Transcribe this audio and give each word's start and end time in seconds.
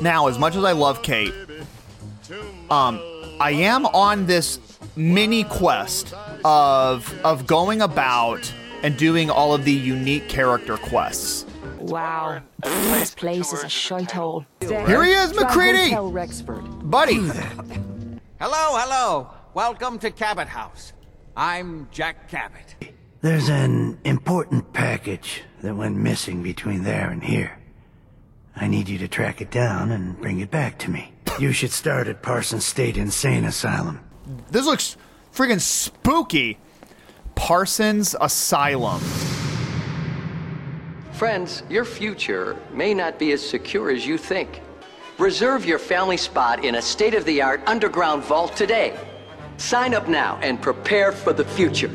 Now, 0.00 0.28
as 0.28 0.38
much 0.38 0.56
as 0.56 0.64
I 0.64 0.72
love 0.72 1.02
Kate, 1.02 1.34
um, 2.70 3.00
I 3.40 3.50
am 3.52 3.86
on 3.86 4.26
this 4.26 4.58
mini 4.96 5.44
quest 5.44 6.12
of 6.44 7.12
of 7.24 7.46
going 7.46 7.82
about 7.82 8.52
and 8.82 8.96
doing 8.96 9.30
all 9.30 9.54
of 9.54 9.64
the 9.64 9.72
unique 9.72 10.28
character 10.28 10.76
quests. 10.76 11.46
Wow. 11.78 12.42
This 12.62 13.14
place 13.14 13.52
is 13.52 13.62
a 13.62 13.66
shithole. 13.66 14.46
Here 14.60 15.02
he 15.02 15.12
is, 15.12 15.32
MacCready! 15.32 15.90
Hotel 15.90 16.10
Rexford. 16.10 16.90
Buddy, 16.90 17.16
Hello, 18.40 18.76
hello. 18.76 19.30
Welcome 19.54 19.98
to 20.00 20.10
Cabot 20.10 20.48
House. 20.48 20.92
I'm 21.36 21.88
Jack 21.92 22.28
Cabot. 22.28 22.74
There's 23.20 23.48
an 23.48 23.98
important 24.04 24.72
package 24.72 25.42
that 25.60 25.76
went 25.76 25.96
missing 25.96 26.42
between 26.42 26.82
there 26.82 27.10
and 27.10 27.22
here. 27.22 27.61
I 28.56 28.68
need 28.68 28.88
you 28.88 28.98
to 28.98 29.08
track 29.08 29.40
it 29.40 29.50
down 29.50 29.90
and 29.90 30.20
bring 30.20 30.40
it 30.40 30.50
back 30.50 30.78
to 30.78 30.90
me. 30.90 31.12
You 31.38 31.52
should 31.52 31.72
start 31.72 32.08
at 32.08 32.22
Parsons 32.22 32.64
State 32.64 32.96
Insane 32.96 33.44
Asylum. 33.44 34.00
this 34.50 34.66
looks 34.66 34.96
friggin' 35.34 35.60
spooky. 35.60 36.58
Parsons 37.34 38.14
Asylum. 38.20 39.00
Friends, 41.12 41.62
your 41.70 41.84
future 41.84 42.56
may 42.72 42.92
not 42.94 43.18
be 43.18 43.32
as 43.32 43.46
secure 43.46 43.90
as 43.90 44.06
you 44.06 44.18
think. 44.18 44.60
Reserve 45.18 45.64
your 45.64 45.78
family 45.78 46.16
spot 46.16 46.64
in 46.64 46.74
a 46.76 46.82
state 46.82 47.14
of 47.14 47.24
the 47.24 47.40
art 47.40 47.62
underground 47.66 48.24
vault 48.24 48.56
today. 48.56 48.98
Sign 49.56 49.94
up 49.94 50.08
now 50.08 50.38
and 50.42 50.60
prepare 50.60 51.12
for 51.12 51.32
the 51.32 51.44
future. 51.44 51.90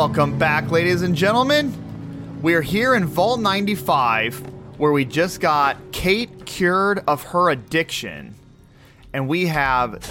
Welcome 0.00 0.38
back, 0.38 0.70
ladies 0.70 1.02
and 1.02 1.14
gentlemen. 1.14 2.40
We're 2.40 2.62
here 2.62 2.94
in 2.94 3.04
Vault 3.04 3.38
95, 3.38 4.38
where 4.78 4.92
we 4.92 5.04
just 5.04 5.42
got 5.42 5.76
Kate 5.92 6.46
cured 6.46 7.04
of 7.06 7.22
her 7.24 7.50
addiction. 7.50 8.34
And 9.12 9.28
we 9.28 9.46
have 9.46 10.02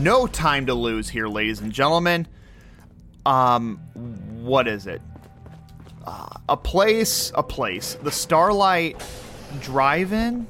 no 0.00 0.26
time 0.26 0.66
to 0.66 0.74
lose 0.74 1.08
here, 1.08 1.28
ladies 1.28 1.60
and 1.60 1.70
gentlemen. 1.70 2.26
Um, 3.24 3.76
what 4.42 4.66
is 4.66 4.88
it? 4.88 5.00
Uh, 6.04 6.26
a 6.48 6.56
place, 6.56 7.30
a 7.36 7.44
place. 7.44 7.96
The 8.02 8.10
Starlight 8.10 9.00
Drive-In, 9.60 10.48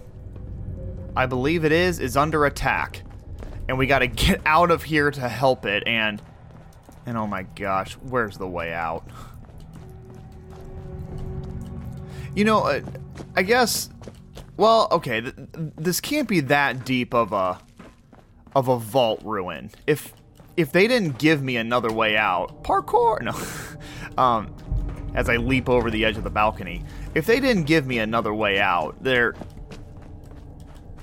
I 1.15 1.27
believe 1.27 1.67
it 1.67 1.73
is, 1.73 2.01
is 2.01 2.17
under 2.17 2.47
attack. 2.47 3.03
And 3.69 3.77
we 3.77 3.87
got 3.87 3.99
to 3.99 4.07
get 4.07 4.41
out 4.47 4.71
of 4.71 4.83
here 4.83 5.11
to 5.11 5.29
help 5.29 5.67
it. 5.67 5.87
And 5.87 6.23
and 7.07 7.17
oh 7.17 7.27
my 7.27 7.45
gosh, 7.45 7.95
where's 7.95 8.37
the 8.37 8.49
way 8.49 8.73
out? 8.73 9.07
You 12.35 12.45
know, 12.45 12.65
uh, 12.65 12.83
I 13.35 13.43
guess. 13.43 13.89
Well, 14.57 14.89
okay, 14.91 15.21
th- 15.21 15.35
this 15.77 16.01
can't 16.01 16.29
be 16.29 16.41
that 16.41 16.85
deep 16.85 17.15
of 17.15 17.33
a 17.33 17.59
of 18.55 18.69
a 18.69 18.79
vault 18.79 19.21
ruin. 19.25 19.71
If 19.87 20.13
if 20.57 20.73
they 20.73 20.87
didn't 20.89 21.19
give 21.19 21.43
me 21.43 21.57
another 21.57 21.93
way 21.93 22.17
out, 22.17 22.65
parkour. 22.65 23.23
No, 23.23 24.23
um, 24.23 24.55
as 25.15 25.29
I 25.29 25.37
leap 25.37 25.69
over 25.69 25.91
the 25.91 26.05
edge 26.05 26.17
of 26.17 26.25
the 26.25 26.31
balcony. 26.31 26.85
If 27.15 27.27
they 27.27 27.41
didn't 27.41 27.65
give 27.65 27.87
me 27.87 27.99
another 27.99 28.35
way 28.35 28.61
out, 28.61 29.03
there. 29.03 29.35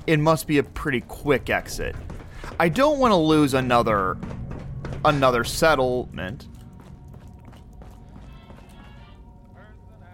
It 0.06 0.20
must 0.20 0.48
be 0.48 0.58
a 0.58 0.64
pretty 0.64 1.00
quick 1.00 1.50
exit. 1.50 1.96
I 2.60 2.68
don't 2.68 3.00
want 3.00 3.14
to 3.14 3.16
lose 3.16 3.54
another 3.54 4.18
another 5.06 5.44
settlement. 5.44 6.48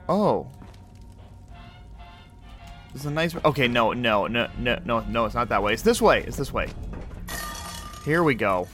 Oh. 0.08 0.48
This 2.94 3.04
is 3.04 3.06
a 3.06 3.12
nice. 3.12 3.36
Okay, 3.46 3.68
no, 3.68 3.94
no, 3.94 4.28
no, 4.28 4.50
no, 4.58 4.80
no, 4.84 5.00
no. 5.02 5.26
It's 5.26 5.36
not 5.36 5.50
that 5.50 5.62
way. 5.62 5.74
It's 5.74 5.84
this 5.84 6.02
way. 6.02 6.24
It's 6.26 6.38
this 6.38 6.52
way. 6.52 6.68
Here 8.04 8.24
we 8.24 8.34
go. 8.34 8.68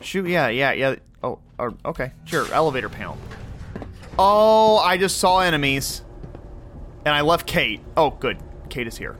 Shoot. 0.00 0.28
Yeah, 0.28 0.48
yeah, 0.48 0.72
yeah. 0.72 0.94
Oh, 1.24 1.40
or, 1.58 1.74
okay. 1.84 2.12
Sure. 2.24 2.46
Elevator 2.52 2.88
panel. 2.88 3.18
Oh, 4.18 4.76
I 4.78 4.98
just 4.98 5.18
saw 5.18 5.40
enemies, 5.40 6.02
and 7.04 7.14
I 7.14 7.22
left 7.22 7.46
Kate. 7.46 7.80
Oh, 7.96 8.10
good. 8.10 8.38
Kate 8.68 8.86
is 8.86 8.98
here. 8.98 9.16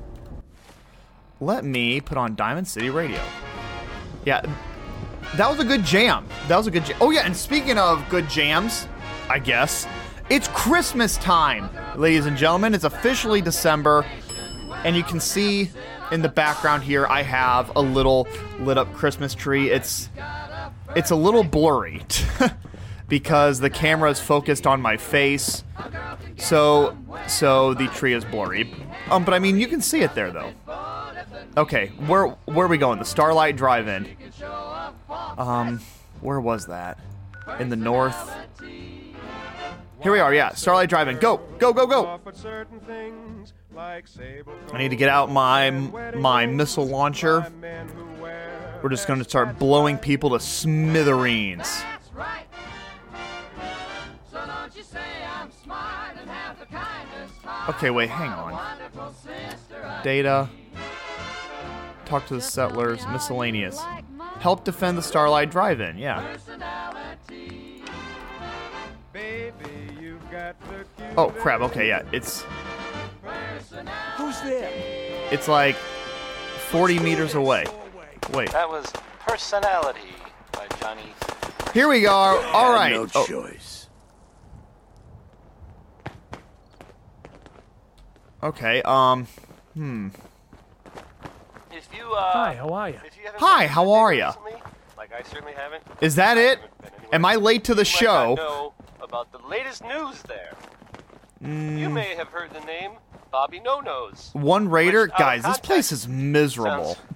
Let 1.40 1.64
me 1.64 2.00
put 2.00 2.18
on 2.18 2.36
Diamond 2.36 2.68
City 2.68 2.90
Radio. 2.90 3.20
Yeah, 4.24 4.42
that 5.36 5.50
was 5.50 5.58
a 5.60 5.64
good 5.64 5.84
jam. 5.84 6.26
That 6.48 6.56
was 6.56 6.66
a 6.66 6.70
good 6.70 6.84
jam. 6.84 6.96
Oh, 7.00 7.10
yeah, 7.10 7.24
and 7.24 7.36
speaking 7.36 7.78
of 7.78 8.06
good 8.08 8.28
jams, 8.28 8.86
I 9.28 9.38
guess, 9.38 9.86
it's 10.28 10.48
Christmas 10.48 11.16
time, 11.16 11.70
ladies 11.96 12.26
and 12.26 12.36
gentlemen. 12.36 12.74
It's 12.74 12.84
officially 12.84 13.40
December, 13.40 14.04
and 14.84 14.96
you 14.96 15.02
can 15.02 15.20
see 15.20 15.70
in 16.10 16.22
the 16.22 16.28
background 16.28 16.82
here 16.82 17.06
I 17.06 17.22
have 17.22 17.74
a 17.74 17.80
little 17.80 18.28
lit 18.60 18.78
up 18.78 18.92
Christmas 18.92 19.34
tree. 19.34 19.70
It's 19.70 20.10
it's 20.94 21.10
a 21.10 21.16
little 21.16 21.42
blurry 21.42 22.02
because 23.08 23.60
the 23.60 23.70
camera 23.70 24.10
is 24.10 24.20
focused 24.20 24.66
on 24.66 24.80
my 24.80 24.96
face. 24.98 25.64
So 26.36 26.96
so 27.26 27.74
the 27.74 27.88
tree 27.88 28.12
is 28.12 28.24
blurry. 28.24 28.72
Um 29.10 29.24
but 29.24 29.32
I 29.34 29.38
mean 29.38 29.58
you 29.58 29.66
can 29.66 29.80
see 29.80 30.02
it 30.02 30.14
there 30.14 30.30
though. 30.30 30.52
Okay, 31.56 31.88
where 32.06 32.28
where 32.46 32.66
are 32.66 32.68
we 32.68 32.78
going? 32.78 32.98
The 32.98 33.04
Starlight 33.04 33.56
Drive-In. 33.56 34.16
Um, 35.36 35.80
where 36.20 36.40
was 36.40 36.66
that? 36.66 36.98
In 37.58 37.68
the 37.68 37.76
north. 37.76 38.32
Here 40.02 40.12
we 40.12 40.18
are. 40.18 40.32
Yeah, 40.32 40.54
Starlight 40.54 40.88
Drive-In. 40.88 41.18
Go, 41.18 41.38
go, 41.58 41.72
go, 41.72 41.86
go. 41.86 42.20
I 43.76 44.78
need 44.78 44.88
to 44.88 44.96
get 44.96 45.10
out 45.10 45.30
my 45.30 45.70
my 45.70 46.46
missile 46.46 46.86
launcher. 46.86 47.46
We're 48.82 48.88
just 48.88 49.06
going 49.06 49.18
to 49.22 49.28
start 49.28 49.58
blowing 49.58 49.98
people 49.98 50.30
to 50.30 50.40
smithereens. 50.40 51.82
Okay, 57.68 57.90
wait, 57.90 58.08
hang 58.08 58.30
on. 58.30 58.58
Data. 60.02 60.48
Talk 62.12 62.26
to 62.26 62.34
the 62.34 62.42
settlers. 62.42 63.06
Miscellaneous. 63.06 63.80
Help 64.40 64.64
defend 64.64 64.98
the 64.98 65.02
Starlight 65.02 65.50
Drive-In. 65.50 65.96
Yeah. 65.96 66.36
Oh 71.16 71.30
crap. 71.38 71.62
Okay, 71.62 71.88
yeah. 71.88 72.02
It's 72.12 72.44
Who's 74.18 74.38
there? 74.42 74.70
it's 75.30 75.48
like 75.48 75.74
40 76.68 76.98
meters 76.98 77.34
away. 77.34 77.64
Wait. 78.34 78.50
That 78.50 78.68
was 78.68 78.84
Personality 79.20 80.00
by 80.52 80.66
Johnny. 80.80 81.14
Here 81.72 81.88
we 81.88 82.02
go. 82.02 82.10
All 82.10 82.74
right. 82.74 82.92
No 82.92 83.06
Oh, 83.14 83.24
choice. 83.26 83.86
okay. 88.42 88.82
Um. 88.82 89.26
Hmm. 89.72 90.08
If 92.02 92.08
you, 92.08 92.14
uh. 92.14 92.32
Hi, 92.32 92.54
how 92.54 92.68
are 92.70 92.88
you? 92.90 92.94
You 93.04 93.30
Hi, 93.38 93.66
how 93.66 93.90
are 93.92 94.12
ya? 94.12 94.28
recently, 94.28 94.52
Like 94.96 95.12
I 95.12 95.22
certainly 95.22 95.52
haven't. 95.54 95.82
Is 96.00 96.16
that 96.16 96.36
it? 96.36 96.58
haven't 96.58 96.78
been 96.82 96.90
anywhere. 96.98 97.14
Am 97.14 97.24
I 97.24 97.34
late 97.36 97.64
to 97.64 97.74
the 97.74 97.82
You 97.84 97.90
might 97.92 98.02
not 98.02 98.28
show? 98.28 98.34
know 98.36 98.72
about 99.00 99.32
the 99.32 99.38
latest 99.48 99.84
news 99.84 100.22
there. 100.22 100.54
You 101.40 101.48
Mm, 101.48 101.92
may 101.92 102.14
have 102.14 102.28
heard 102.28 102.52
the 102.52 102.60
name 102.60 102.92
Bobbi 103.32 103.62
No 103.64 103.80
Nose. 103.80 104.30
one 104.32 104.68
raider, 104.68 105.02
Which, 105.02 105.10
out 105.12 105.14
of 105.14 105.18
guys. 105.20 105.38
This 105.38 105.44
context, 105.44 105.64
place 105.64 105.92
is 105.92 106.08
miserable. 106.08 106.96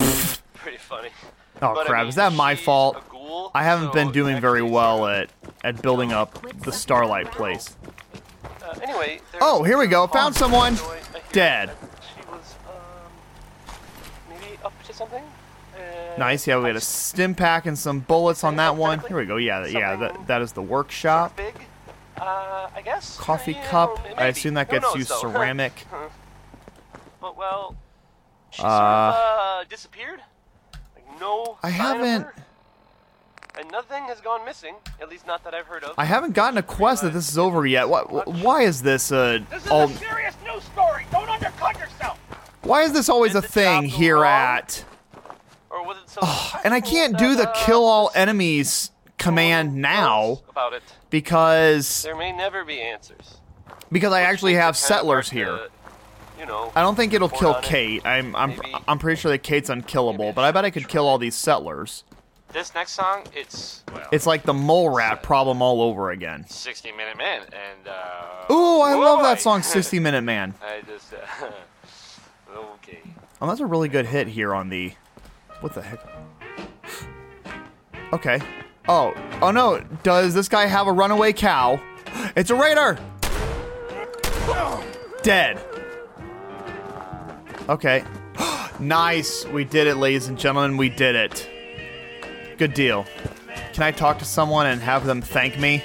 Pretty 0.55 0.79
funny. 0.79 1.11
Oh 1.63 1.73
But, 1.73 1.87
I 1.87 1.89
crap! 1.89 2.01
mean, 2.03 2.09
Is 2.11 2.15
that 2.17 2.35
my 2.35 2.55
she's 2.55 2.67
fault? 2.67 2.97
a 2.99 3.11
ghoul, 3.11 3.51
I 3.55 3.63
haven't 3.65 3.87
so 3.89 3.93
been 3.95 4.13
doing 4.13 4.39
very 4.43 4.59
actually 4.61 4.73
well 4.73 4.99
sort 4.99 5.11
at 5.15 5.31
at 5.65 5.81
building 5.83 6.13
up 6.13 6.39
the 6.65 6.71
Starlight 6.71 7.31
place. 7.33 7.75
Uh, 8.63 8.75
anyway. 8.83 9.21
there 9.33 9.41
Oh, 9.43 9.63
here 9.63 9.79
we 9.79 9.87
go. 9.87 10.07
Found 10.09 10.35
someone. 10.37 10.77
Joy, 10.77 10.83
I 10.85 11.19
hear 11.19 11.23
Dead. 11.33 11.71
That 14.99 15.09
She 15.09 15.13
was 15.13 15.13
maybe 15.13 15.23
up 15.23 15.31
to 15.31 15.77
something. 15.77 16.19
Nice. 16.19 16.47
Yeah, 16.47 16.59
we 16.59 16.67
had 16.67 16.77
a 16.77 16.81
stim 16.81 17.35
pack 17.35 17.67
and 17.67 17.79
some 17.79 18.01
bullets 18.01 18.43
on 18.45 18.57
that 18.57 18.77
one. 18.77 19.01
Here 19.01 19.19
we 19.19 19.27
go. 19.27 19.37
Yeah, 19.37 19.67
yeah. 19.67 19.97
That 19.97 20.27
that 20.27 20.43
is 20.43 20.53
the 20.53 20.63
workshop. 20.63 21.37
Big, 21.37 21.55
uh, 22.19 22.69
I 22.75 22.81
guess. 22.83 23.17
Coffee 23.19 23.53
Yeah, 23.53 23.67
cup. 23.69 23.99
I 24.17 24.27
assume 24.29 24.55
that 24.55 24.71
gets 24.71 24.95
you 24.95 25.05
ceramic. 25.23 25.87
but 27.21 27.37
well, 27.37 27.77
she 28.51 28.63
Uh, 28.63 28.65
sort 28.65 28.73
of 28.73 29.15
uh, 29.61 29.65
disappeared. 29.69 30.21
Like 30.95 31.21
no. 31.21 31.59
I 31.63 31.69
haven't- 31.71 32.27
And 33.59 33.71
nothing 33.71 34.05
has 34.05 34.21
gone 34.21 34.45
missing. 34.45 34.75
At 35.01 35.09
least 35.09 35.27
not 35.27 35.43
that 35.45 35.55
I've 35.55 35.67
heard 35.67 35.83
of. 35.85 35.95
I 35.99 36.05
haven't 36.05 36.33
gotten 36.35 36.59
a 36.59 36.63
quest 36.63 37.03
that 37.03 37.13
this 37.15 37.29
is 37.31 37.39
over 37.39 37.67
yet. 37.67 37.89
What? 37.89 38.27
Why 38.29 38.63
is 38.63 38.83
this 38.83 39.11
uh 39.13 39.41
all? 39.71 39.89
Why 42.67 42.83
is 42.83 42.93
this 42.93 43.09
always 43.09 43.35
a 43.35 43.43
thing 43.43 43.85
here 43.85 44.17
wrong? 44.17 44.25
at? 44.59 44.85
Or 45.71 45.85
was 45.87 45.99
it 45.99 46.09
some 46.11 46.25
And 46.65 46.75
I 46.75 46.81
can't 46.81 47.17
do 47.17 47.35
the 47.37 47.49
uh, 47.49 47.65
kill 47.65 47.85
all 47.85 48.11
enemies 48.15 48.91
command 49.19 49.75
now 49.77 50.41
About 50.49 50.73
it. 50.73 50.83
because 51.11 52.03
There 52.03 52.17
may 52.17 52.33
never 52.33 52.65
be 52.65 52.81
answers. 52.81 53.39
because 53.93 54.13
I 54.13 54.23
actually 54.23 54.55
have 54.55 54.77
settlers 54.77 55.31
here. 55.31 55.47
to, 55.47 55.69
You 56.41 56.47
know. 56.47 56.73
I 56.75 56.83
don't 56.83 56.97
think 56.97 57.13
it'll 57.13 57.29
kill 57.29 57.55
on 57.55 57.63
it. 57.63 57.65
Kate. 57.65 58.05
I'm 58.07 58.35
I'm 58.35 58.51
Maybe- 58.51 58.75
I'm 58.89 58.99
pretty 58.99 59.21
sure 59.21 59.31
that 59.31 59.43
Kate's 59.43 59.71
unkillable, 59.71 60.33
but 60.33 60.43
I 60.45 60.51
bet 60.51 60.65
I 60.65 60.71
could 60.71 60.89
kill 60.89 61.07
all 61.07 61.19
these 61.19 61.35
settlers. 61.37 62.03
This 62.53 62.75
next 62.75 62.93
song, 62.93 63.25
it's 63.35 63.83
well, 63.93 64.07
It's 64.13 64.25
like 64.27 64.45
the 64.45 64.55
mole 64.55 64.89
rat 64.91 65.23
problem 65.23 65.61
all 65.61 65.83
over 65.83 66.11
again. 66.11 66.47
60 66.49 66.93
Minute 66.93 67.17
Man, 67.19 67.43
and 67.43 67.89
uh. 67.89 68.53
Ooh, 68.53 68.81
I 68.81 68.95
love 68.95 69.23
that 69.23 69.41
song, 69.41 69.63
60 69.65 69.99
Minute 69.99 70.23
Man. 70.23 70.55
I 70.63 70.81
just 70.83 71.06
uh. 71.06 71.06
Oh, 73.41 73.47
that's 73.47 73.61
a 73.61 73.67
really 73.67 73.89
good 73.89 74.07
hit 74.07 74.29
here 74.29 74.55
on 74.55 74.69
the. 74.69 74.93
What 75.61 75.75
the 75.75 75.83
heck? 75.83 76.01
Okay. 78.13 78.41
Oh, 78.89 79.15
oh 79.43 79.51
no! 79.51 79.81
Does 80.03 80.33
this 80.33 80.49
guy 80.49 80.67
have 80.67 80.87
a 80.87 80.93
runaway 80.93 81.33
cow? 81.33 81.81
It's 82.37 82.51
a 82.51 82.55
raider. 82.55 82.99
Dead. 85.23 85.61
Okay. 87.69 88.05
nice. 88.81 89.45
We 89.47 89.65
did 89.65 89.87
it, 89.87 89.97
ladies 89.97 90.29
and 90.29 90.39
gentlemen. 90.39 90.77
We 90.77 90.89
did 90.89 91.17
it. 91.17 91.51
Good 92.59 92.75
deal. 92.75 93.05
Can 93.73 93.83
I 93.83 93.91
talk 93.91 94.19
to 94.21 94.25
someone 94.25 94.67
and 94.67 94.81
have 94.81 95.05
them 95.05 95.21
thank 95.21 95.59
me? 95.59 95.85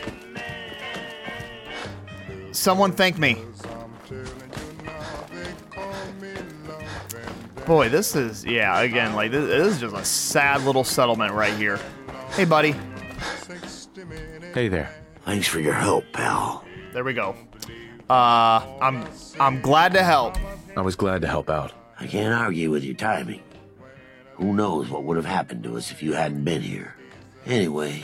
Someone 2.51 2.91
thank 2.91 3.17
me. 3.17 3.37
Boy, 7.65 7.89
this 7.89 8.15
is 8.15 8.43
yeah. 8.43 8.79
Again, 8.81 9.13
like 9.15 9.31
this, 9.31 9.45
this 9.45 9.75
is 9.75 9.81
just 9.81 9.95
a 9.95 10.03
sad 10.03 10.63
little 10.63 10.83
settlement 10.83 11.33
right 11.33 11.53
here. 11.53 11.79
Hey, 12.31 12.45
buddy. 12.45 12.75
Hey 14.53 14.67
there. 14.67 14.89
Thanks 15.25 15.47
for 15.47 15.59
your 15.59 15.73
help, 15.73 16.05
pal. 16.11 16.65
There 16.93 17.03
we 17.03 17.13
go. 17.13 17.35
Uh, 18.09 18.65
I'm 18.81 19.07
I'm 19.39 19.61
glad 19.61 19.93
to 19.93 20.03
help. 20.03 20.37
I 20.75 20.81
was 20.81 20.95
glad 20.95 21.21
to 21.21 21.27
help 21.27 21.49
out. 21.49 21.71
I 21.99 22.07
can't 22.07 22.33
argue 22.33 22.71
with 22.71 22.83
your 22.83 22.95
timing. 22.95 23.41
Who 24.35 24.53
knows 24.53 24.89
what 24.89 25.03
would 25.03 25.17
have 25.17 25.25
happened 25.25 25.63
to 25.63 25.77
us 25.77 25.91
if 25.91 26.01
you 26.01 26.13
hadn't 26.13 26.43
been 26.43 26.61
here. 26.61 26.95
Anyway, 27.45 28.03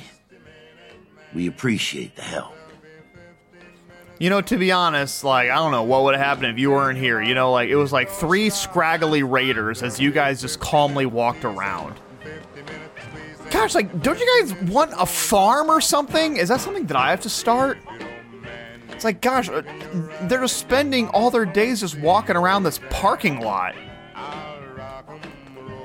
we 1.34 1.48
appreciate 1.48 2.16
the 2.16 2.22
help. 2.22 2.54
You 4.20 4.30
know, 4.32 4.42
to 4.42 4.58
be 4.58 4.72
honest, 4.72 5.24
like 5.24 5.50
I 5.50 5.56
don't 5.56 5.72
know 5.72 5.84
what 5.84 6.04
would 6.04 6.16
have 6.16 6.26
happened 6.26 6.48
if 6.48 6.60
you 6.60 6.72
weren't 6.72 6.98
here. 6.98 7.22
You 7.22 7.36
know, 7.36 7.52
like 7.52 7.70
it 7.70 7.76
was 7.76 7.94
like 7.94 8.10
three 8.10 8.50
scraggly 8.50 9.24
raiders 9.24 9.84
as 9.84 10.00
you 10.00 10.12
guys 10.12 10.42
just 10.42 10.60
calmly 10.60 11.06
walked 11.06 11.46
around. 11.46 11.96
Gosh, 13.52 13.76
like, 13.76 14.02
don't 14.02 14.20
you 14.20 14.42
guys 14.42 14.70
want 14.70 14.92
a 14.98 15.06
farm 15.06 15.70
or 15.70 15.80
something? 15.80 16.36
Is 16.36 16.50
that 16.50 16.60
something 16.60 16.86
that 16.88 16.98
I 16.98 17.12
have 17.12 17.22
to 17.22 17.30
start? 17.30 17.78
It's 18.90 19.06
like, 19.06 19.22
gosh, 19.22 19.48
uh, 19.48 19.62
they're 20.24 20.42
just 20.42 20.58
spending 20.58 21.08
all 21.10 21.32
their 21.32 21.46
days 21.46 21.80
just 21.80 21.98
walking 22.00 22.36
around 22.36 22.64
this 22.64 22.80
parking 22.90 23.40
lot. 23.40 23.76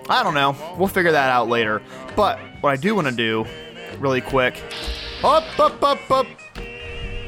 I 0.08 0.22
don't 0.24 0.34
know. 0.34 0.56
We'll 0.76 0.88
figure 0.88 1.12
that 1.12 1.30
out 1.30 1.48
later. 1.48 1.82
But 2.16 2.40
what 2.62 2.70
I 2.70 2.76
do 2.76 2.94
want 2.94 3.06
to 3.08 3.14
do, 3.14 3.46
really 3.98 4.20
quick, 4.20 4.60
up, 5.22 5.44
up, 5.60 5.82
up, 5.82 6.10
up. 6.10 6.26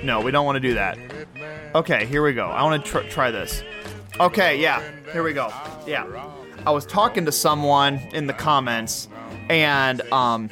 No, 0.05 0.21
we 0.21 0.31
don't 0.31 0.45
want 0.45 0.57
to 0.57 0.61
do 0.61 0.75
that. 0.75 0.99
Okay, 1.75 2.05
here 2.05 2.23
we 2.23 2.35
go. 2.35 2.47
I 2.49 2.63
want 2.63 2.85
to 2.85 2.91
tr- 2.91 3.09
try 3.09 3.31
this. 3.31 3.63
Okay, 4.21 4.61
yeah, 4.61 4.83
here 5.13 5.23
we 5.23 5.33
go. 5.33 5.51
Yeah, 5.87 6.05
I 6.67 6.71
was 6.71 6.85
talking 6.85 7.25
to 7.25 7.33
someone 7.33 7.97
in 8.13 8.27
the 8.27 8.35
comments, 8.35 9.09
and 9.49 10.03
um, 10.13 10.51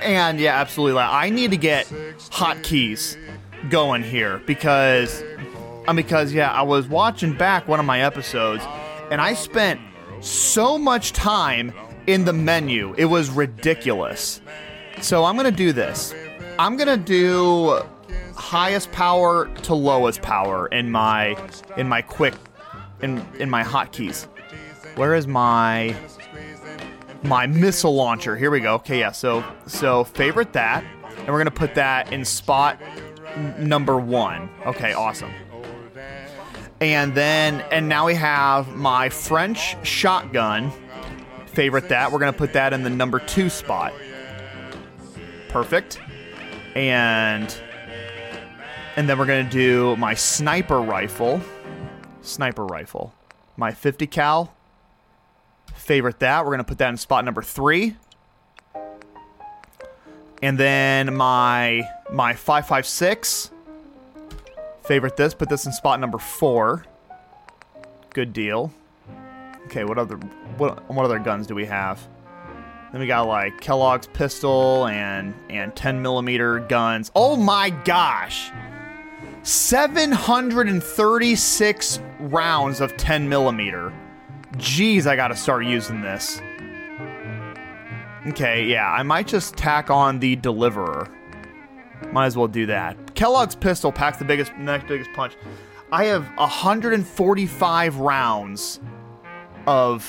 and 0.00 0.40
yeah, 0.40 0.60
absolutely. 0.60 0.94
Like, 0.94 1.08
I 1.08 1.30
need 1.30 1.52
to 1.52 1.56
get 1.56 1.86
hotkeys 2.30 3.16
going 3.70 4.02
here 4.02 4.42
because, 4.44 5.22
um, 5.86 5.94
because 5.94 6.32
yeah, 6.32 6.50
I 6.50 6.62
was 6.62 6.88
watching 6.88 7.34
back 7.34 7.68
one 7.68 7.78
of 7.78 7.86
my 7.86 8.00
episodes, 8.00 8.64
and 9.12 9.20
I 9.20 9.34
spent 9.34 9.80
so 10.20 10.76
much 10.76 11.12
time 11.12 11.72
in 12.08 12.24
the 12.24 12.32
menu. 12.32 12.92
It 12.98 13.04
was 13.04 13.30
ridiculous. 13.30 14.40
So 15.00 15.24
I'm 15.24 15.36
gonna 15.36 15.52
do 15.52 15.72
this. 15.72 16.12
I'm 16.58 16.76
gonna 16.76 16.96
do 16.96 17.82
highest 18.34 18.92
power 18.92 19.48
to 19.62 19.74
lowest 19.74 20.22
power 20.22 20.66
in 20.68 20.90
my 20.90 21.36
in 21.76 21.88
my 21.88 22.02
quick 22.02 22.34
in 23.02 23.24
in 23.38 23.50
my 23.50 23.62
hotkeys. 23.62 24.26
Where 24.96 25.14
is 25.14 25.26
my 25.26 25.94
my 27.22 27.46
missile 27.46 27.94
launcher? 27.94 28.36
Here 28.36 28.50
we 28.50 28.60
go. 28.60 28.74
Okay, 28.74 29.00
yeah. 29.00 29.12
So 29.12 29.44
so 29.66 30.04
favorite 30.04 30.52
that, 30.54 30.84
and 31.18 31.28
we're 31.28 31.38
gonna 31.38 31.50
put 31.50 31.74
that 31.74 32.12
in 32.12 32.24
spot 32.24 32.80
number 33.58 33.98
one. 33.98 34.48
Okay, 34.66 34.92
awesome. 34.92 35.32
And 36.80 37.14
then 37.14 37.60
and 37.72 37.88
now 37.88 38.06
we 38.06 38.14
have 38.14 38.74
my 38.76 39.08
French 39.08 39.76
shotgun. 39.86 40.72
Favorite 41.46 41.88
that. 41.88 42.12
We're 42.12 42.20
gonna 42.20 42.32
put 42.32 42.52
that 42.52 42.72
in 42.72 42.82
the 42.82 42.90
number 42.90 43.18
two 43.18 43.48
spot. 43.48 43.92
Perfect. 45.48 46.00
And 46.74 47.60
and 48.98 49.08
then 49.08 49.16
we're 49.16 49.26
gonna 49.26 49.48
do 49.48 49.94
my 49.94 50.12
sniper 50.12 50.80
rifle. 50.82 51.40
Sniper 52.20 52.66
rifle. 52.66 53.14
My 53.56 53.70
50 53.70 54.08
cal. 54.08 54.52
Favorite 55.72 56.18
that. 56.18 56.44
We're 56.44 56.50
gonna 56.50 56.64
put 56.64 56.78
that 56.78 56.88
in 56.88 56.96
spot 56.96 57.24
number 57.24 57.40
three. 57.40 57.96
And 60.42 60.58
then 60.58 61.14
my 61.14 61.88
my 62.10 62.34
556. 62.34 63.52
Favorite 64.82 65.16
this. 65.16 65.32
Put 65.32 65.48
this 65.48 65.64
in 65.64 65.70
spot 65.70 66.00
number 66.00 66.18
four. 66.18 66.84
Good 68.10 68.32
deal. 68.32 68.72
Okay, 69.66 69.84
what 69.84 69.98
other 69.98 70.16
what 70.56 70.90
what 70.90 71.04
other 71.04 71.20
guns 71.20 71.46
do 71.46 71.54
we 71.54 71.66
have? 71.66 72.04
Then 72.90 73.00
we 73.00 73.06
got 73.06 73.28
like 73.28 73.60
Kellogg's 73.60 74.08
pistol 74.08 74.88
and 74.88 75.34
and 75.48 75.76
10 75.76 76.02
millimeter 76.02 76.58
guns. 76.58 77.12
Oh 77.14 77.36
my 77.36 77.70
gosh! 77.70 78.50
736 79.48 82.00
rounds 82.20 82.80
of 82.82 82.94
10 82.98 83.26
millimeter. 83.28 83.92
Jeez, 84.56 85.06
I 85.06 85.16
gotta 85.16 85.36
start 85.36 85.64
using 85.64 86.02
this. 86.02 86.42
Okay, 88.26 88.66
yeah, 88.66 88.92
I 88.92 89.02
might 89.02 89.26
just 89.26 89.56
tack 89.56 89.90
on 89.90 90.18
the 90.18 90.36
deliverer. 90.36 91.08
Might 92.12 92.26
as 92.26 92.36
well 92.36 92.46
do 92.46 92.66
that. 92.66 93.14
Kellogg's 93.14 93.54
pistol 93.54 93.90
packs 93.90 94.18
the 94.18 94.26
biggest 94.26 94.54
next 94.58 94.86
biggest 94.86 95.10
punch. 95.14 95.34
I 95.90 96.04
have 96.04 96.26
145 96.36 97.96
rounds 97.96 98.80
of 99.66 100.06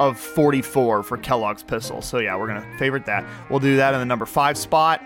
of 0.00 0.18
44 0.18 1.04
for 1.04 1.18
Kellogg's 1.18 1.62
pistol. 1.62 2.02
So 2.02 2.18
yeah, 2.18 2.36
we're 2.36 2.48
gonna 2.48 2.66
favorite 2.78 3.06
that. 3.06 3.24
We'll 3.48 3.60
do 3.60 3.76
that 3.76 3.94
in 3.94 4.00
the 4.00 4.06
number 4.06 4.26
five 4.26 4.58
spot. 4.58 5.00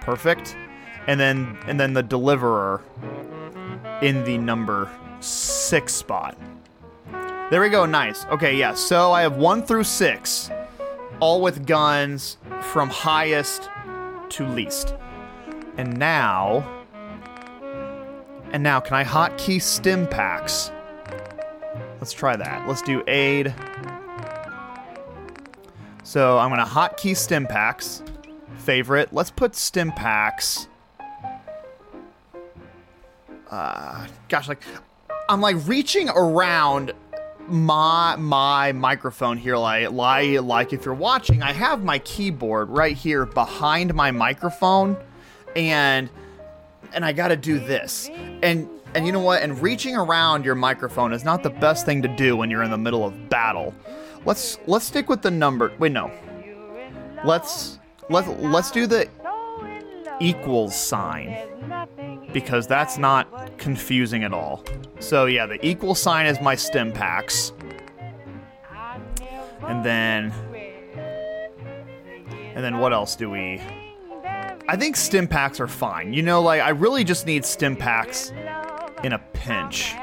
Perfect. 0.00 0.56
And 1.06 1.20
then 1.20 1.58
and 1.66 1.78
then 1.78 1.92
the 1.92 2.02
deliverer 2.02 2.82
in 4.02 4.24
the 4.24 4.38
number 4.38 4.90
six 5.20 5.94
spot. 5.94 6.36
There 7.50 7.60
we 7.60 7.68
go, 7.68 7.86
nice. 7.86 8.24
Okay, 8.26 8.56
yeah, 8.56 8.74
so 8.74 9.12
I 9.12 9.22
have 9.22 9.36
one 9.36 9.62
through 9.62 9.84
six, 9.84 10.50
all 11.20 11.40
with 11.40 11.64
guns 11.66 12.38
from 12.60 12.90
highest 12.90 13.70
to 14.30 14.46
least. 14.48 14.94
And 15.76 15.96
now 15.96 16.66
and 18.52 18.62
now 18.62 18.80
can 18.80 18.94
I 18.94 19.04
hotkey 19.04 19.60
stim 19.60 20.06
packs? 20.06 20.70
Let's 22.00 22.12
try 22.12 22.36
that. 22.36 22.66
Let's 22.66 22.82
do 22.82 23.02
aid. 23.06 23.54
So 26.02 26.38
I'm 26.38 26.50
gonna 26.50 26.64
hotkey 26.64 27.16
stim 27.16 27.46
packs. 27.46 28.02
Favorite. 28.58 29.12
Let's 29.12 29.30
put 29.30 29.54
stim 29.54 29.92
packs. 29.92 30.68
Uh, 33.50 34.06
gosh, 34.28 34.48
like 34.48 34.62
I'm 35.28 35.40
like 35.40 35.56
reaching 35.66 36.08
around 36.08 36.92
my 37.48 38.16
my 38.16 38.72
microphone 38.72 39.36
here 39.36 39.56
like 39.56 39.92
like 39.92 40.40
like 40.42 40.72
if 40.72 40.84
you're 40.84 40.92
watching 40.92 41.44
i 41.44 41.52
have 41.52 41.84
my 41.84 41.96
keyboard 42.00 42.68
right 42.68 42.96
here 42.96 43.24
behind 43.24 43.94
my 43.94 44.10
microphone 44.10 44.96
and 45.54 46.10
and 46.92 47.04
i 47.04 47.12
gotta 47.12 47.36
do 47.36 47.60
this. 47.60 48.10
And 48.42 48.68
and 48.94 49.04
you 49.04 49.12
know 49.12 49.20
what? 49.20 49.42
And 49.42 49.60
reaching 49.60 49.94
around 49.94 50.44
your 50.44 50.54
microphone 50.54 51.12
is 51.12 51.22
not 51.24 51.42
the 51.42 51.50
best 51.50 51.84
thing 51.84 52.00
to 52.02 52.08
do 52.08 52.36
when 52.36 52.50
you're 52.50 52.62
in 52.62 52.70
the 52.70 52.78
middle 52.78 53.04
of 53.04 53.28
battle. 53.28 53.74
Let's 54.24 54.58
let's 54.66 54.86
stick 54.86 55.08
with 55.08 55.22
the 55.22 55.30
number 55.30 55.72
wait 55.78 55.92
no. 55.92 56.10
Let's 57.24 57.78
let's 58.08 58.28
let's 58.40 58.70
do 58.70 58.86
the 58.86 59.08
equals 60.20 60.74
sign 60.74 61.36
because 62.36 62.66
that's 62.66 62.98
not 62.98 63.56
confusing 63.56 64.22
at 64.22 64.34
all. 64.34 64.62
So 64.98 65.24
yeah, 65.24 65.46
the 65.46 65.58
equal 65.66 65.94
sign 65.94 66.26
is 66.26 66.38
my 66.38 66.54
stim 66.54 66.92
packs. 66.92 67.54
And 69.66 69.82
then 69.82 70.34
And 72.54 72.62
then 72.62 72.76
what 72.76 72.92
else 72.92 73.16
do 73.16 73.30
we 73.30 73.58
I 74.68 74.76
think 74.76 74.96
stim 74.96 75.26
packs 75.26 75.60
are 75.60 75.66
fine. 75.66 76.12
You 76.12 76.22
know, 76.22 76.42
like 76.42 76.60
I 76.60 76.68
really 76.70 77.04
just 77.04 77.24
need 77.24 77.42
stim 77.42 77.74
packs 77.74 78.32
in 79.02 79.14
a 79.14 79.18
pinch. 79.32 79.94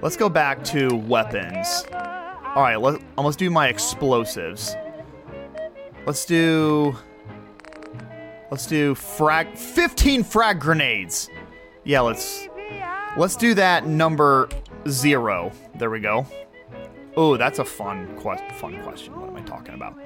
Let's 0.00 0.16
go 0.16 0.30
back 0.30 0.64
to 0.72 0.96
weapons. 0.96 1.84
All 1.92 2.62
right, 2.62 2.80
let, 2.80 3.02
um, 3.18 3.26
let's 3.26 3.36
do 3.36 3.50
my 3.50 3.68
explosives. 3.68 4.74
Let's 6.06 6.24
do 6.24 6.96
Let's 8.50 8.66
do 8.66 8.94
frag 8.94 9.56
15 9.56 10.24
frag 10.24 10.60
grenades. 10.60 11.28
Yeah, 11.84 12.00
let's 12.00 12.48
let's 13.16 13.36
do 13.36 13.54
that 13.54 13.86
number 13.86 14.48
0. 14.88 15.52
There 15.74 15.90
we 15.90 16.00
go. 16.00 16.26
Oh, 17.16 17.36
that's 17.36 17.58
a 17.58 17.64
fun 17.64 18.16
quest 18.16 18.44
fun 18.54 18.82
question. 18.82 19.18
What 19.20 19.30
am 19.30 19.36
I 19.36 19.42
talking 19.42 19.74
about? 19.74 19.98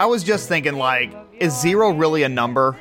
I 0.00 0.06
was 0.06 0.24
just 0.24 0.48
thinking 0.48 0.74
like 0.74 1.14
is 1.38 1.58
0 1.60 1.90
really 1.92 2.22
a 2.22 2.28
number? 2.28 2.78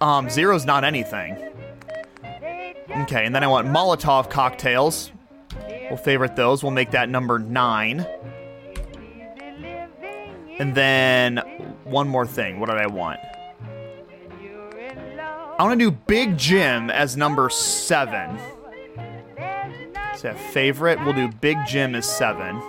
Um 0.00 0.28
zero's 0.28 0.66
not 0.66 0.84
anything. 0.84 1.50
Okay, 3.02 3.24
and 3.24 3.34
then 3.34 3.42
I 3.42 3.46
want 3.46 3.68
Molotov 3.68 4.28
cocktails. 4.28 5.10
We'll 5.88 5.96
favorite 5.96 6.36
those. 6.36 6.62
We'll 6.62 6.72
make 6.72 6.90
that 6.90 7.08
number 7.08 7.38
9. 7.38 8.06
And 10.58 10.74
then 10.74 11.38
one 11.84 12.08
more 12.08 12.26
thing. 12.26 12.60
What 12.60 12.68
did 12.68 12.78
I 12.78 12.86
want? 12.86 13.20
I 15.58 15.64
want 15.64 15.78
to 15.78 15.90
do 15.90 15.96
Big 16.06 16.36
Jim 16.36 16.90
as 16.90 17.16
number 17.16 17.48
seven. 17.50 18.38
So 20.16 20.34
favorite, 20.34 20.98
we'll 21.04 21.14
do 21.14 21.28
Big 21.28 21.58
Jim 21.66 21.94
as 21.94 22.08
seven. 22.08 22.60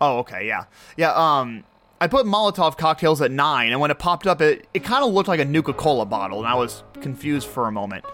Oh, 0.00 0.18
okay, 0.18 0.46
yeah. 0.46 0.64
Yeah, 0.96 1.12
um, 1.12 1.64
I 2.00 2.08
put 2.08 2.26
Molotov 2.26 2.76
cocktails 2.76 3.22
at 3.22 3.30
nine, 3.30 3.70
and 3.70 3.80
when 3.80 3.92
it 3.92 3.98
popped 4.00 4.26
up, 4.26 4.40
it, 4.40 4.66
it 4.74 4.82
kind 4.82 5.04
of 5.04 5.12
looked 5.12 5.28
like 5.28 5.38
a 5.38 5.44
Nuka 5.44 5.72
Cola 5.72 6.04
bottle, 6.04 6.38
and 6.38 6.48
I 6.48 6.54
was 6.54 6.82
confused 7.00 7.46
for 7.46 7.68
a 7.68 7.72
moment. 7.72 8.04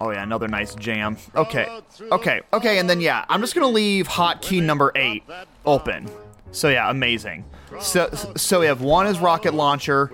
Oh 0.00 0.10
yeah, 0.10 0.22
another 0.22 0.46
nice 0.48 0.74
jam. 0.74 1.16
Okay, 1.34 1.80
okay, 2.12 2.42
okay, 2.52 2.78
and 2.78 2.88
then 2.88 3.00
yeah, 3.00 3.24
I'm 3.28 3.40
just 3.40 3.54
gonna 3.54 3.68
leave 3.68 4.06
hotkey 4.06 4.62
number 4.62 4.92
eight 4.94 5.22
open. 5.64 6.10
So 6.52 6.68
yeah, 6.68 6.90
amazing. 6.90 7.44
So 7.80 8.10
so 8.36 8.60
we 8.60 8.66
have 8.66 8.82
one 8.82 9.06
is 9.06 9.18
rocket 9.18 9.54
launcher, 9.54 10.10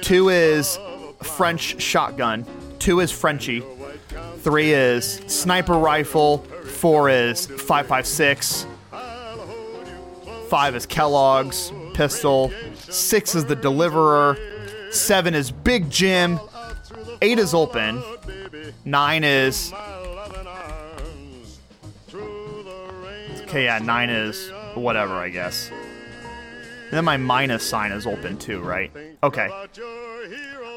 two 0.00 0.28
is 0.28 0.78
French 1.22 1.80
shotgun, 1.82 2.46
two 2.78 3.00
is 3.00 3.10
Frenchy, 3.10 3.62
three 4.38 4.72
is 4.72 5.20
sniper 5.26 5.74
rifle, 5.74 6.38
four 6.38 7.10
is 7.10 7.46
556, 7.46 8.66
five 10.48 10.74
is 10.74 10.86
Kellogg's 10.86 11.72
pistol, 11.94 12.52
six 12.76 13.34
is 13.34 13.44
the 13.44 13.56
deliverer, 13.56 14.38
seven 14.90 15.34
is 15.34 15.50
Big 15.50 15.90
Jim, 15.90 16.40
eight 17.22 17.38
is 17.38 17.54
open. 17.54 18.02
Nine 18.84 19.24
is. 19.24 19.72
Okay, 23.42 23.64
yeah, 23.64 23.78
nine 23.78 24.10
is 24.10 24.50
whatever, 24.74 25.14
I 25.14 25.28
guess. 25.28 25.70
And 25.70 26.96
then 26.96 27.04
my 27.04 27.16
minus 27.16 27.62
sign 27.62 27.92
is 27.92 28.06
open 28.06 28.38
too, 28.38 28.60
right? 28.60 28.92
Okay. 29.22 29.48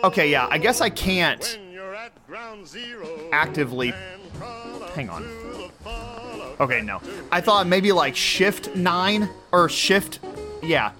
Okay, 0.03 0.29
yeah, 0.29 0.47
I 0.49 0.57
guess 0.57 0.81
I 0.81 0.89
can't 0.89 1.59
actively. 3.31 3.93
Hang 4.95 5.09
on. 5.09 5.23
Okay, 6.59 6.81
no. 6.81 7.01
I 7.31 7.41
thought 7.41 7.67
maybe 7.67 7.91
like 7.91 8.15
shift 8.15 8.75
nine 8.75 9.29
or 9.51 9.69
shift. 9.69 10.19
Yeah. 10.61 10.91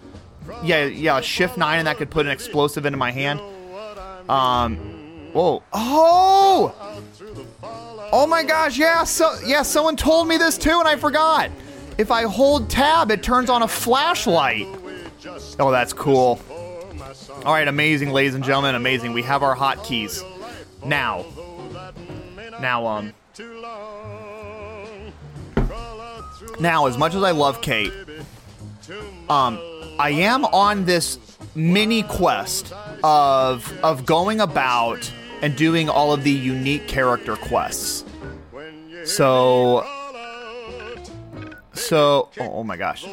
Yeah, 0.63 0.85
yeah, 0.85 1.21
shift 1.21 1.57
nine 1.57 1.79
and 1.79 1.87
that 1.87 1.97
could 1.97 2.09
put 2.11 2.25
an 2.25 2.31
explosive 2.31 2.85
into 2.85 2.97
my 2.97 3.11
hand. 3.11 3.39
Um. 4.29 5.02
Whoa. 5.33 5.63
Oh! 5.73 6.73
Oh 8.11 8.27
my 8.27 8.43
gosh, 8.43 8.77
yeah, 8.77 9.03
so 9.03 9.35
yeah, 9.43 9.63
someone 9.63 9.95
told 9.95 10.27
me 10.27 10.37
this 10.37 10.57
too 10.57 10.77
and 10.77 10.87
I 10.87 10.95
forgot. 10.95 11.49
If 11.97 12.11
I 12.11 12.23
hold 12.23 12.69
tab, 12.69 13.09
it 13.11 13.23
turns 13.23 13.49
on 13.49 13.63
a 13.63 13.67
flashlight. 13.67 14.67
Oh, 15.59 15.71
that's 15.71 15.93
cool. 15.93 16.39
All 17.45 17.53
right, 17.53 17.67
amazing, 17.67 18.11
ladies 18.11 18.35
and 18.35 18.43
gentlemen, 18.43 18.75
amazing. 18.75 19.13
We 19.13 19.23
have 19.23 19.41
our 19.43 19.55
hotkeys. 19.55 20.23
Now. 20.85 21.25
Now, 22.61 22.85
um. 22.85 23.13
Now, 26.59 26.85
as 26.85 26.97
much 26.97 27.15
as 27.15 27.23
I 27.23 27.31
love 27.31 27.61
Kate, 27.61 27.91
um, 29.29 29.59
I 29.99 30.11
am 30.11 30.45
on 30.45 30.85
this 30.85 31.17
mini 31.55 32.03
quest 32.03 32.73
of 33.03 33.71
of 33.83 34.05
going 34.05 34.39
about 34.39 35.11
and 35.43 35.57
doing 35.57 35.89
all 35.89 36.13
of 36.13 36.23
the 36.23 36.31
unique 36.31 36.87
character 36.87 37.35
quests. 37.35 38.05
So, 39.03 39.85
so 41.73 42.29
oh, 42.39 42.63
my 42.63 42.77
gosh. 42.77 43.05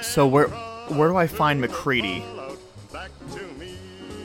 So 0.00 0.26
where 0.26 0.48
where 0.48 1.08
do 1.08 1.16
I 1.16 1.26
find 1.26 1.60
MacCready? 1.62 2.24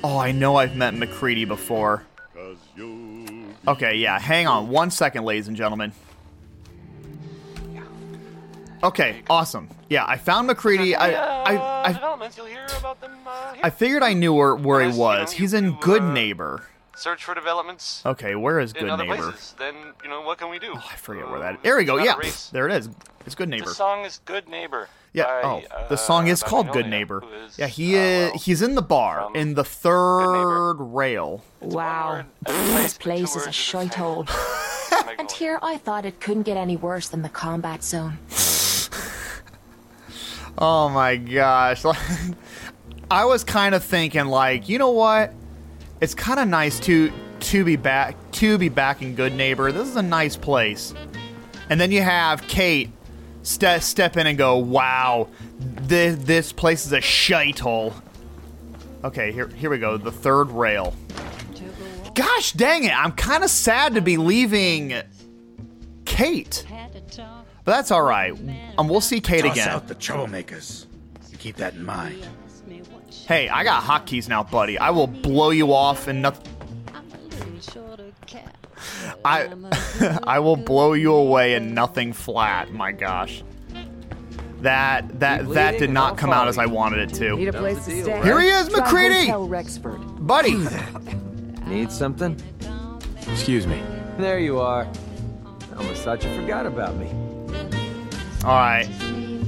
Oh, 0.02 0.18
I 0.18 0.32
know 0.32 0.56
I've 0.56 0.78
met 0.78 0.94
MacCready 0.94 1.46
before. 1.46 2.04
Okay, 3.68 3.96
yeah. 3.96 4.18
Hang 4.18 4.48
on 4.48 4.70
one 4.70 4.90
second, 4.90 5.26
ladies 5.26 5.50
and 5.50 5.58
gentlemen. 5.58 5.92
Okay, 8.82 9.24
awesome. 9.30 9.68
Yeah, 9.90 10.06
I 10.08 10.18
found 10.18 10.48
MacCready. 10.48 10.96
I, 10.96 11.12
I, 11.12 11.84
I, 11.84 11.94
developments, 11.94 12.38
you'll 12.38 12.46
hear 12.46 12.66
about 12.80 13.02
them. 13.02 13.12
Uh, 13.26 13.54
here. 13.54 13.62
I 13.66 13.70
figured 13.72 14.04
I 14.04 14.14
knew 14.14 14.34
where, 14.34 14.56
where 14.56 14.80
he 14.80 14.86
Unless, 14.86 14.98
you 14.98 15.04
know, 15.04 15.08
was. 15.08 15.32
He's 15.34 15.54
in 15.54 15.78
Good 15.82 16.04
uh, 16.04 16.14
Neighbor. 16.14 16.64
Search 16.98 17.24
for 17.24 17.36
developments 17.36 18.02
Okay, 18.08 18.34
where 18.34 18.60
is 18.60 18.74
in 18.74 18.80
Good 18.82 18.90
other 18.90 19.04
Neighbor? 19.06 19.18
places. 19.32 19.54
Then 19.60 19.76
you 20.04 20.10
know 20.10 20.22
what 20.22 20.40
can 20.40 20.50
we 20.50 20.58
do? 20.58 20.74
Oh, 20.76 20.84
I 20.92 20.96
forget 20.96 21.30
where 21.30 21.40
that 21.40 21.54
is. 21.56 21.60
There 21.62 21.78
we 21.78 21.86
go. 21.86 21.98
It's 21.98 22.06
Yeah, 22.08 22.16
a 22.16 22.18
race. 22.18 22.50
there 22.50 22.68
it 22.68 22.74
is. 22.76 22.90
It's 23.26 23.36
Goodneighbor. 23.36 23.66
The 23.66 23.74
song 23.76 24.04
is 24.04 24.20
"Good 24.26 24.50
Neighbor." 24.50 24.90
Yeah. 25.14 25.26
by, 25.26 25.42
oh, 25.44 25.62
the 25.90 25.94
uh, 25.94 25.98
song 25.98 26.28
is 26.28 26.42
by 26.42 26.50
called 26.50 26.72
Good 26.72 26.88
Neighbor. 26.88 27.20
who 27.22 27.32
is, 27.46 27.58
Yeah, 27.58 27.68
he 27.68 27.96
uh, 27.96 28.00
is. 28.00 28.30
well, 28.32 28.40
he's 28.40 28.62
in 28.64 28.74
the 28.76 28.82
bar 28.82 29.30
in 29.36 29.54
the 29.54 29.64
third 29.64 30.76
rail. 30.80 31.44
Wow. 31.62 32.14
word, 32.14 32.26
This 32.46 32.98
place 32.98 33.30
is 33.30 33.36
a 33.36 33.40
words 33.40 33.46
the 33.46 33.52
shite 33.52 33.94
same. 33.94 34.04
hole. 34.04 34.24
Magnolia. 34.92 35.16
And 35.20 35.32
here 35.32 35.60
I 35.62 35.78
thought 35.78 36.04
it 36.06 36.20
couldn't 36.20 36.44
get 36.44 36.58
any 36.58 36.78
worse 36.78 37.08
than 37.10 37.22
the 37.22 37.30
combat 37.30 37.84
zone. 37.84 38.18
Oh 40.60 40.90
my 40.90 41.18
gosh! 41.18 41.86
I 43.12 43.26
was 43.26 43.44
kind 43.44 43.76
of 43.76 43.84
thinking, 43.84 44.26
like, 44.26 44.68
you 44.68 44.80
know 44.80 44.90
what? 44.90 45.32
It's 46.02 46.14
kind 46.14 46.40
of 46.40 46.48
nice 46.48 46.80
to 46.82 47.12
to 47.40 47.64
be 47.64 47.76
back 47.76 48.16
to 48.34 48.58
be 48.58 48.70
back 48.70 49.02
in 49.02 49.16
Goodneighbor. 49.16 49.72
This 49.72 49.88
is 49.88 49.96
a 49.96 50.02
nice 50.02 50.36
place. 50.36 50.94
And 51.70 51.80
then 51.82 51.92
you 51.92 52.02
have 52.02 52.48
Kate 52.48 52.90
ste- 53.44 53.82
step 53.82 54.16
in 54.18 54.28
and 54.28 54.38
go, 54.38 54.58
"Wow, 54.58 55.30
this 55.60 56.16
this 56.24 56.54
place 56.54 56.86
is 56.86 56.94
a 56.94 57.02
shite 57.02 57.60
hole." 57.60 57.94
Okay, 59.04 59.32
here 59.32 59.48
here 59.48 59.70
we 59.70 59.78
go. 59.80 59.98
The 59.98 60.12
third 60.12 60.50
rail. 60.52 60.96
Gosh 62.14 62.54
dang 62.54 62.84
it! 62.84 62.94
I'm 62.98 63.12
kind 63.12 63.44
of 63.44 63.50
sad 63.50 63.94
to 63.96 64.02
be 64.02 64.18
leaving 64.18 64.94
Kate, 66.06 66.66
but 67.64 67.72
that's 67.72 67.92
all 67.92 68.02
right. 68.02 68.34
Um, 68.78 68.88
we'll 68.88 69.02
see 69.02 69.20
Kate 69.20 69.44
Toss 69.44 69.52
again. 69.54 69.70
out 69.70 69.88
the 69.88 69.96
troublemakers. 69.96 70.86
Keep 71.38 71.58
that 71.58 71.76
in 71.76 71.86
mind. 71.86 72.26
Hey, 73.28 73.50
I 73.50 73.64
got 73.64 73.84
hotkeys 73.84 74.28
now, 74.30 74.44
buddy. 74.44 74.78
I 74.78 74.90
will 74.92 75.08
blow 75.08 75.50
you 75.50 75.74
off 75.74 76.08
and 76.08 76.22
nothing. 76.22 76.54
I 79.26 79.50
I 80.24 80.40
will 80.40 80.56
blow 80.56 80.94
you 80.94 81.14
away 81.14 81.56
in 81.56 81.74
nothing 81.74 82.14
flat. 82.14 82.72
My 82.72 82.92
gosh. 82.92 83.44
That 84.62 85.20
that 85.20 85.50
that 85.54 85.78
did 85.78 85.90
not 85.92 86.18
come 86.18 86.32
out 86.32 86.48
as 86.48 86.58
I 86.58 86.66
wanted 86.66 87.00
it 87.00 87.20
Need 87.20 87.46
to. 87.46 87.48
a 87.50 87.54
place 87.54 87.86
to 87.86 88.04
stay. 88.04 88.22
Here 88.24 88.40
he 88.40 88.48
is, 88.48 88.70
Try 88.70 88.80
MacCready! 88.80 89.50
Rexford. 89.50 90.02
Buddy. 90.26 90.56
Need 91.68 91.92
something? 91.92 92.42
Excuse 93.30 93.68
me. 93.68 93.82
There 94.18 94.40
you 94.40 94.60
are. 94.60 94.88
Almost 95.78 96.04
thought 96.04 96.24
you 96.24 96.34
forgot 96.34 96.66
about 96.66 96.96
me. 96.96 97.08
All 98.44 98.56
right. 98.56 98.88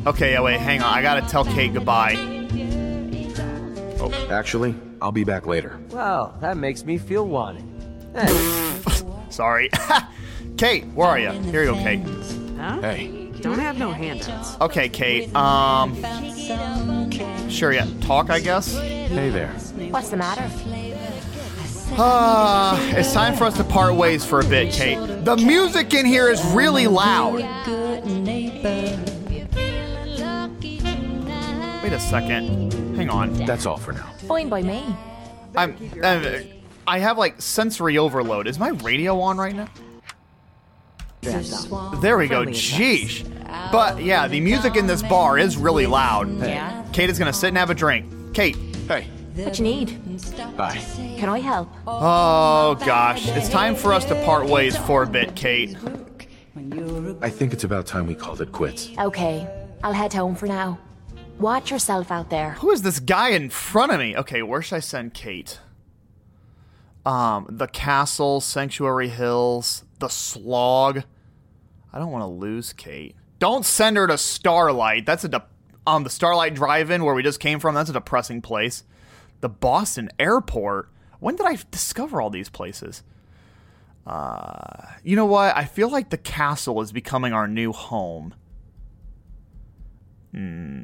Okay, 0.05 0.33
yeah, 0.33 0.41
wait, 0.41 0.59
hang 0.59 0.81
on. 0.81 0.93
I 0.93 1.01
gotta 1.01 1.21
tell 1.27 1.43
Kate 1.43 1.73
goodbye. 1.73 2.38
Oh, 4.01 4.11
actually, 4.29 4.75
I'll 5.01 5.11
be 5.11 5.23
back 5.23 5.45
later. 5.45 5.79
Well, 5.89 6.35
that 6.41 6.57
makes 6.57 6.85
me 6.85 6.97
feel 6.97 7.27
wanted. 7.27 7.63
Sorry. 9.29 9.69
Kate, 10.57 10.85
where 10.87 11.07
are 11.07 11.19
you? 11.19 11.31
Here 11.31 11.63
you 11.63 11.73
go, 11.73 11.77
Kate. 11.77 12.01
Huh? 12.57 12.81
Hey. 12.81 13.31
Don't 13.41 13.59
have 13.59 13.77
no 13.77 13.91
handouts. 13.91 14.59
Okay, 14.59 14.89
Kate. 14.89 15.33
Um. 15.35 15.95
Sure, 17.49 17.71
yeah. 17.71 17.87
Talk, 18.01 18.29
I 18.29 18.39
guess. 18.39 18.77
Hey 18.77 19.29
there. 19.29 19.49
What's 19.91 20.09
the 20.09 20.17
matter? 20.17 20.49
Uh, 21.97 22.77
it's 22.95 23.13
time 23.13 23.35
for 23.35 23.45
us 23.45 23.55
to 23.57 23.63
part 23.63 23.95
ways 23.95 24.23
for 24.23 24.41
a 24.41 24.43
bit, 24.43 24.71
Kate. 24.73 24.97
The 25.25 25.37
music 25.37 25.93
in 25.93 26.05
here 26.05 26.29
is 26.29 26.43
really 26.47 26.87
loud. 26.87 27.35
Wait 31.81 31.93
a 31.93 31.99
second. 31.99 32.88
Hang 32.99 33.09
on. 33.09 33.33
That's 33.45 33.65
all 33.65 33.77
for 33.77 33.93
now. 33.93 34.11
Fine 34.27 34.49
by 34.49 34.61
me. 34.61 34.83
I'm, 35.55 35.75
I'm 36.03 36.47
I 36.85 36.99
have 36.99 37.17
like 37.17 37.41
sensory 37.41 37.97
overload. 37.97 38.47
Is 38.47 38.59
my 38.59 38.69
radio 38.69 39.19
on 39.19 39.37
right 39.37 39.55
now? 39.55 39.67
There 41.21 42.17
we 42.17 42.27
go. 42.27 42.45
Jeesh. 42.45 43.25
But 43.71 44.01
yeah, 44.01 44.27
the 44.27 44.39
music 44.39 44.75
in 44.75 44.87
this 44.87 45.01
bar 45.03 45.37
is 45.37 45.57
really 45.57 45.85
loud. 45.85 46.29
Yeah. 46.39 46.85
Kate 46.93 47.09
is 47.09 47.19
gonna 47.19 47.33
sit 47.33 47.49
and 47.49 47.57
have 47.57 47.69
a 47.69 47.75
drink. 47.75 48.33
Kate. 48.33 48.55
Hey. 48.87 49.07
What 49.35 49.57
you 49.57 49.63
need? 49.63 50.57
Bye. 50.57 50.81
Can 51.17 51.29
I 51.29 51.39
help? 51.39 51.69
Oh 51.87 52.75
gosh, 52.85 53.27
it's 53.29 53.49
time 53.49 53.75
for 53.75 53.93
us 53.93 54.03
to 54.05 54.15
part 54.25 54.47
ways 54.47 54.75
for 54.77 55.03
a 55.03 55.07
bit, 55.07 55.35
Kate. 55.35 55.77
I 57.21 57.29
think 57.29 57.53
it's 57.53 57.63
about 57.63 57.85
time 57.85 58.07
we 58.07 58.15
called 58.15 58.41
it 58.41 58.51
quits. 58.51 58.89
Okay, 58.97 59.47
I'll 59.83 59.93
head 59.93 60.13
home 60.13 60.35
for 60.35 60.47
now. 60.47 60.77
Watch 61.39 61.71
yourself 61.71 62.11
out 62.11 62.29
there. 62.29 62.51
Who 62.51 62.69
is 62.71 62.81
this 62.81 62.99
guy 62.99 63.29
in 63.29 63.49
front 63.49 63.93
of 63.93 63.99
me? 63.99 64.15
Okay, 64.15 64.41
where 64.41 64.61
should 64.61 64.75
I 64.75 64.79
send 64.79 65.13
Kate? 65.13 65.59
Um, 67.05 67.47
the 67.49 67.67
castle, 67.67 68.41
Sanctuary 68.41 69.07
Hills, 69.07 69.85
the 69.99 70.09
slog. 70.09 71.03
I 71.93 71.97
don't 71.97 72.11
want 72.11 72.23
to 72.23 72.27
lose 72.27 72.73
Kate. 72.73 73.15
Don't 73.39 73.65
send 73.65 73.95
her 73.95 74.05
to 74.05 74.17
Starlight. 74.17 75.05
That's 75.05 75.23
a 75.23 75.29
de- 75.29 75.45
the 75.85 76.09
Starlight 76.09 76.53
Drive-In 76.55 77.05
where 77.05 77.15
we 77.15 77.23
just 77.23 77.39
came 77.39 77.59
from. 77.59 77.73
That's 77.73 77.89
a 77.89 77.93
depressing 77.93 78.41
place. 78.41 78.83
The 79.39 79.49
Boston 79.49 80.09
Airport. 80.19 80.89
When 81.19 81.37
did 81.37 81.45
I 81.45 81.57
discover 81.71 82.21
all 82.21 82.29
these 82.29 82.49
places? 82.49 83.01
Uh, 84.05 84.87
you 85.03 85.15
know 85.15 85.25
what? 85.25 85.55
I 85.55 85.65
feel 85.65 85.89
like 85.89 86.09
the 86.09 86.17
castle 86.17 86.81
is 86.81 86.91
becoming 86.91 87.31
our 87.31 87.47
new 87.47 87.71
home. 87.71 88.35
Hmm. 90.33 90.83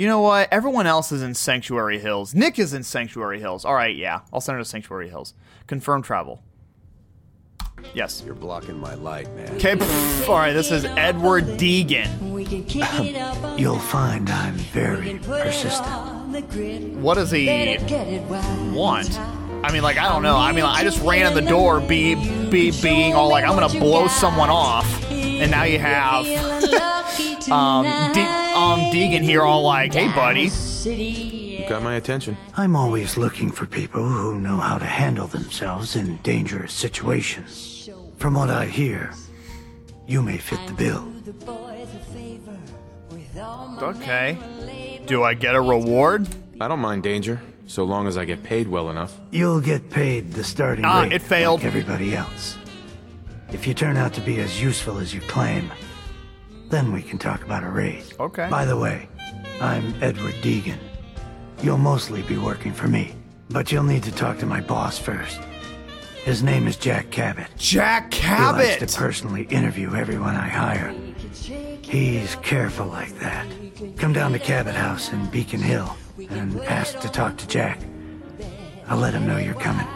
You 0.00 0.06
know 0.06 0.22
what? 0.22 0.48
Everyone 0.50 0.86
else 0.86 1.12
is 1.12 1.20
in 1.20 1.34
Sanctuary 1.34 1.98
Hills. 1.98 2.34
Nick 2.34 2.58
is 2.58 2.72
in 2.72 2.82
Sanctuary 2.84 3.38
Hills. 3.38 3.66
All 3.66 3.74
right, 3.74 3.94
yeah. 3.94 4.20
I'll 4.32 4.40
send 4.40 4.56
her 4.56 4.64
to 4.64 4.66
Sanctuary 4.66 5.10
Hills. 5.10 5.34
Confirm 5.66 6.00
travel. 6.00 6.42
Yes. 7.92 8.22
You're 8.24 8.34
blocking 8.34 8.78
my 8.78 8.94
light, 8.94 9.30
man. 9.34 9.56
Okay, 9.56 9.76
pff, 9.76 10.26
all 10.26 10.36
right. 10.36 10.54
This 10.54 10.70
is 10.70 10.86
Edward 10.86 11.44
Deegan. 11.44 12.08
You'll 13.58 13.78
find 13.78 14.30
I'm 14.30 14.54
very 14.54 15.18
persistent. 15.18 16.96
What 16.96 17.16
does 17.16 17.30
he 17.30 17.76
want? 18.72 19.18
I 19.18 19.70
mean, 19.70 19.82
like, 19.82 19.98
I 19.98 20.08
don't 20.08 20.22
know. 20.22 20.38
I 20.38 20.52
mean, 20.52 20.64
like, 20.64 20.78
I 20.78 20.82
just 20.82 21.02
ran 21.02 21.26
in 21.26 21.34
the 21.34 21.46
door, 21.46 21.78
be, 21.78 22.14
be, 22.48 22.70
being 22.80 23.12
all 23.12 23.28
like, 23.28 23.44
I'm 23.44 23.54
gonna 23.54 23.78
blow 23.78 24.08
someone 24.08 24.48
off, 24.48 25.10
and 25.10 25.50
now 25.50 25.64
you 25.64 25.78
have 25.78 26.24
um, 27.50 27.84
De- 28.14 28.39
um, 28.54 28.80
Deegan 28.92 29.22
here, 29.22 29.42
all 29.42 29.62
like, 29.62 29.94
hey, 29.94 30.08
buddy. 30.08 30.50
You 30.84 31.68
got 31.68 31.82
my 31.82 31.94
attention. 31.96 32.36
I'm 32.56 32.74
always 32.76 33.16
looking 33.16 33.50
for 33.50 33.66
people 33.66 34.02
who 34.06 34.40
know 34.40 34.56
how 34.56 34.78
to 34.78 34.84
handle 34.86 35.26
themselves 35.26 35.96
in 35.96 36.16
dangerous 36.18 36.72
situations. 36.72 37.88
From 38.18 38.34
what 38.34 38.50
I 38.50 38.66
hear, 38.66 39.12
you 40.06 40.22
may 40.22 40.36
fit 40.38 40.58
the 40.66 40.74
bill. 40.74 41.06
Okay. 43.82 44.36
Do 45.06 45.22
I 45.22 45.34
get 45.34 45.54
a 45.54 45.60
reward? 45.60 46.28
I 46.60 46.68
don't 46.68 46.80
mind 46.80 47.02
danger, 47.02 47.40
so 47.66 47.84
long 47.84 48.06
as 48.06 48.18
I 48.18 48.24
get 48.24 48.42
paid 48.42 48.68
well 48.68 48.90
enough. 48.90 49.18
You'll 49.30 49.60
get 49.60 49.88
paid 49.90 50.32
the 50.32 50.44
starting 50.44 50.84
Ah, 50.84 51.02
rate 51.02 51.12
it 51.12 51.22
failed. 51.22 51.60
like 51.60 51.66
everybody 51.66 52.14
else. 52.14 52.58
If 53.52 53.66
you 53.66 53.74
turn 53.74 53.96
out 53.96 54.12
to 54.14 54.20
be 54.20 54.40
as 54.40 54.62
useful 54.62 54.98
as 54.98 55.14
you 55.14 55.20
claim, 55.22 55.70
then 56.70 56.92
we 56.92 57.02
can 57.02 57.18
talk 57.18 57.42
about 57.44 57.64
a 57.64 57.68
raise. 57.68 58.12
Okay. 58.18 58.48
By 58.48 58.64
the 58.64 58.76
way, 58.76 59.08
I'm 59.60 59.94
Edward 60.02 60.34
Deegan. 60.36 60.78
You'll 61.62 61.78
mostly 61.78 62.22
be 62.22 62.38
working 62.38 62.72
for 62.72 62.88
me, 62.88 63.14
but 63.50 63.70
you'll 63.70 63.82
need 63.82 64.04
to 64.04 64.12
talk 64.12 64.38
to 64.38 64.46
my 64.46 64.60
boss 64.60 64.98
first. 64.98 65.40
His 66.24 66.42
name 66.42 66.66
is 66.66 66.76
Jack 66.76 67.10
Cabot. 67.10 67.48
Jack 67.56 68.10
Cabot! 68.10 68.60
He 68.62 68.66
likes 68.68 68.74
Cabot. 68.76 68.88
to 68.88 68.98
personally 68.98 69.42
interview 69.44 69.94
everyone 69.94 70.36
I 70.36 70.48
hire. 70.48 70.94
He's 71.82 72.36
careful 72.36 72.86
like 72.86 73.18
that. 73.18 73.46
Come 73.96 74.12
down 74.12 74.32
to 74.32 74.38
Cabot 74.38 74.74
House 74.74 75.12
in 75.12 75.26
Beacon 75.30 75.60
Hill 75.60 75.96
and 76.30 76.60
ask 76.62 77.00
to 77.00 77.08
talk 77.08 77.36
to 77.38 77.48
Jack. 77.48 77.80
I'll 78.86 78.98
let 78.98 79.14
him 79.14 79.26
know 79.26 79.38
you're 79.38 79.54
coming. 79.54 79.86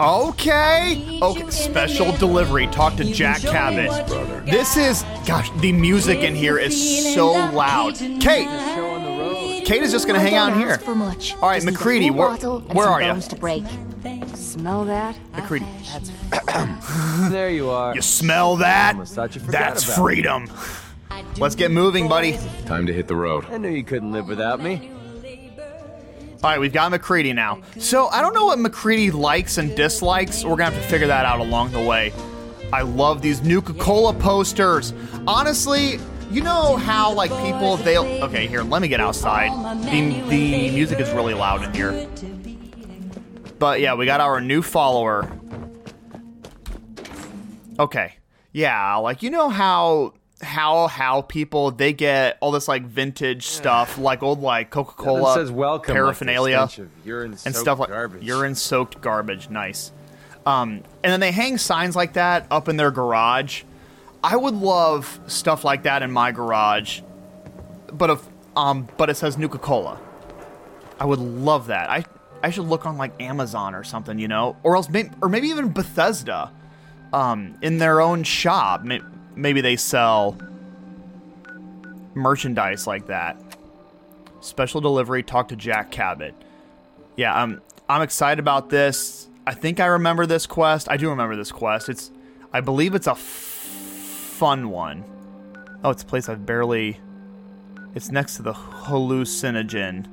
Okay. 0.00 1.18
Okay. 1.20 1.50
Special 1.50 2.12
delivery. 2.18 2.66
Talk 2.68 2.96
to 2.96 3.04
Jack 3.04 3.40
Cabot. 3.40 4.06
This 4.46 4.76
is, 4.76 5.02
gosh, 5.26 5.50
the 5.60 5.72
music 5.72 6.20
in 6.20 6.34
here 6.34 6.56
is 6.58 7.14
so 7.14 7.32
loud. 7.32 7.96
Kate. 8.20 8.46
Kate 9.66 9.82
is 9.82 9.90
just 9.92 10.06
gonna 10.06 10.20
hang 10.20 10.36
out 10.36 10.56
here. 10.56 10.78
For 10.78 10.94
much. 10.94 11.34
All 11.34 11.48
right, 11.48 11.56
Just 11.56 11.66
need 11.66 11.72
MacCready, 11.74 12.10
where- 12.10 12.30
where 12.74 12.86
are 12.88 13.02
you? 13.02 13.08
bones 13.12 13.28
To 13.28 13.36
break. 13.36 13.64
Smell 14.34 14.84
that? 14.86 15.16
MacCready. 15.34 15.66
there 17.30 17.50
you 17.50 17.68
are. 17.68 17.94
You 17.94 18.00
smell 18.00 18.56
that? 18.56 18.92
Almost 18.94 19.14
thought 19.14 19.34
you 19.34 19.40
forgot 19.40 19.74
That's 19.74 19.84
freedom. 19.96 20.48
Let's 21.38 21.54
get 21.54 21.70
moving, 21.70 22.08
buddy. 22.08 22.38
Time 22.66 22.86
to 22.86 22.92
hit 22.92 23.08
the 23.08 23.16
road. 23.16 23.44
I 23.50 23.58
knew 23.58 23.68
you 23.68 23.82
couldn't 23.84 24.12
live 24.12 24.26
without 24.28 24.60
me. 24.60 24.90
All 26.40 26.50
right, 26.50 26.60
we've 26.60 26.72
got 26.72 26.92
MacCready 26.92 27.34
now. 27.34 27.60
So 27.78 28.06
I 28.08 28.20
don't 28.20 28.32
know 28.32 28.44
what 28.44 28.60
MacCready 28.60 29.10
likes 29.12 29.58
and 29.58 29.74
dislikes. 29.74 30.44
We're 30.44 30.54
gonna 30.54 30.70
have 30.70 30.80
to 30.80 30.88
figure 30.88 31.08
that 31.08 31.24
out 31.24 31.40
along 31.40 31.72
the 31.72 31.80
way. 31.82 32.12
I 32.72 32.82
love 32.82 33.22
these 33.22 33.42
Nuka-Cola 33.42 34.12
posters. 34.14 34.92
Honestly, 35.26 35.98
you 36.30 36.40
know 36.40 36.76
how 36.76 37.12
like 37.12 37.30
people 37.42 37.76
they'll 37.78 38.04
okay 38.24 38.46
here. 38.46 38.62
Let 38.62 38.82
me 38.82 38.88
get 38.88 39.00
outside. 39.00 39.50
The 39.84 40.20
the 40.28 40.70
music 40.70 41.00
is 41.00 41.10
really 41.10 41.34
loud 41.34 41.64
in 41.64 41.74
here. 41.74 42.06
But 43.58 43.80
yeah, 43.80 43.94
we 43.94 44.06
got 44.06 44.20
our 44.20 44.40
new 44.40 44.62
follower. 44.62 45.28
Okay, 47.80 48.12
yeah, 48.52 48.94
like 48.96 49.24
you 49.24 49.30
know 49.30 49.48
how 49.48 50.12
how 50.40 50.86
how 50.86 51.22
people 51.22 51.70
they 51.72 51.92
get 51.92 52.38
all 52.40 52.52
this 52.52 52.68
like 52.68 52.84
vintage 52.84 53.46
stuff 53.46 53.98
like 53.98 54.22
old 54.22 54.40
like 54.40 54.70
Coca 54.70 54.92
Cola 54.92 55.34
says 55.34 55.50
welcome 55.50 55.92
like 55.92 55.96
paraphernalia 55.96 56.68
urine-soaked 57.04 57.46
and 57.46 57.56
stuff 57.56 57.78
like 57.80 57.88
garbage. 57.88 58.22
urine 58.22 58.54
soaked 58.54 59.00
garbage. 59.00 59.50
Nice. 59.50 59.92
Um, 60.46 60.82
and 61.02 61.12
then 61.12 61.20
they 61.20 61.32
hang 61.32 61.58
signs 61.58 61.96
like 61.96 62.14
that 62.14 62.46
up 62.50 62.68
in 62.68 62.76
their 62.76 62.90
garage. 62.90 63.64
I 64.22 64.36
would 64.36 64.54
love 64.54 65.20
stuff 65.26 65.64
like 65.64 65.82
that 65.82 66.02
in 66.02 66.10
my 66.10 66.32
garage, 66.32 67.00
but 67.92 68.10
if 68.10 68.28
um, 68.56 68.88
but 68.96 69.10
it 69.10 69.16
says 69.16 69.36
Nuka 69.38 69.58
Cola. 69.58 70.00
I 71.00 71.04
would 71.04 71.20
love 71.20 71.68
that. 71.68 71.90
I 71.90 72.04
I 72.42 72.50
should 72.50 72.66
look 72.66 72.86
on 72.86 72.96
like 72.96 73.20
Amazon 73.20 73.74
or 73.74 73.84
something, 73.84 74.18
you 74.18 74.28
know, 74.28 74.56
or 74.62 74.76
else 74.76 74.88
maybe, 74.88 75.10
or 75.20 75.28
maybe 75.28 75.48
even 75.48 75.70
Bethesda, 75.70 76.52
um, 77.12 77.56
in 77.62 77.78
their 77.78 78.00
own 78.00 78.22
shop. 78.22 78.84
May- 78.84 79.02
Maybe 79.38 79.60
they 79.60 79.76
sell 79.76 80.36
merchandise 82.14 82.88
like 82.88 83.06
that. 83.06 83.40
Special 84.40 84.80
delivery. 84.80 85.22
Talk 85.22 85.48
to 85.48 85.56
Jack 85.56 85.92
Cabot. 85.92 86.34
Yeah, 87.16 87.32
I'm 87.32 87.62
I'm 87.88 88.02
excited 88.02 88.40
about 88.40 88.68
this. 88.68 89.28
I 89.46 89.54
think 89.54 89.78
I 89.78 89.86
remember 89.86 90.26
this 90.26 90.46
quest. 90.46 90.90
I 90.90 90.96
do 90.96 91.08
remember 91.08 91.36
this 91.36 91.52
quest. 91.52 91.88
It's 91.88 92.10
I 92.52 92.60
believe 92.60 92.96
it's 92.96 93.06
a 93.06 93.12
f- 93.12 93.16
fun 93.16 94.70
one. 94.70 95.04
Oh, 95.84 95.90
it's 95.90 96.02
a 96.02 96.06
place 96.06 96.28
I've 96.28 96.44
barely. 96.44 96.98
It's 97.94 98.10
next 98.10 98.36
to 98.36 98.42
the 98.42 98.52
hallucinogen. 98.52 100.06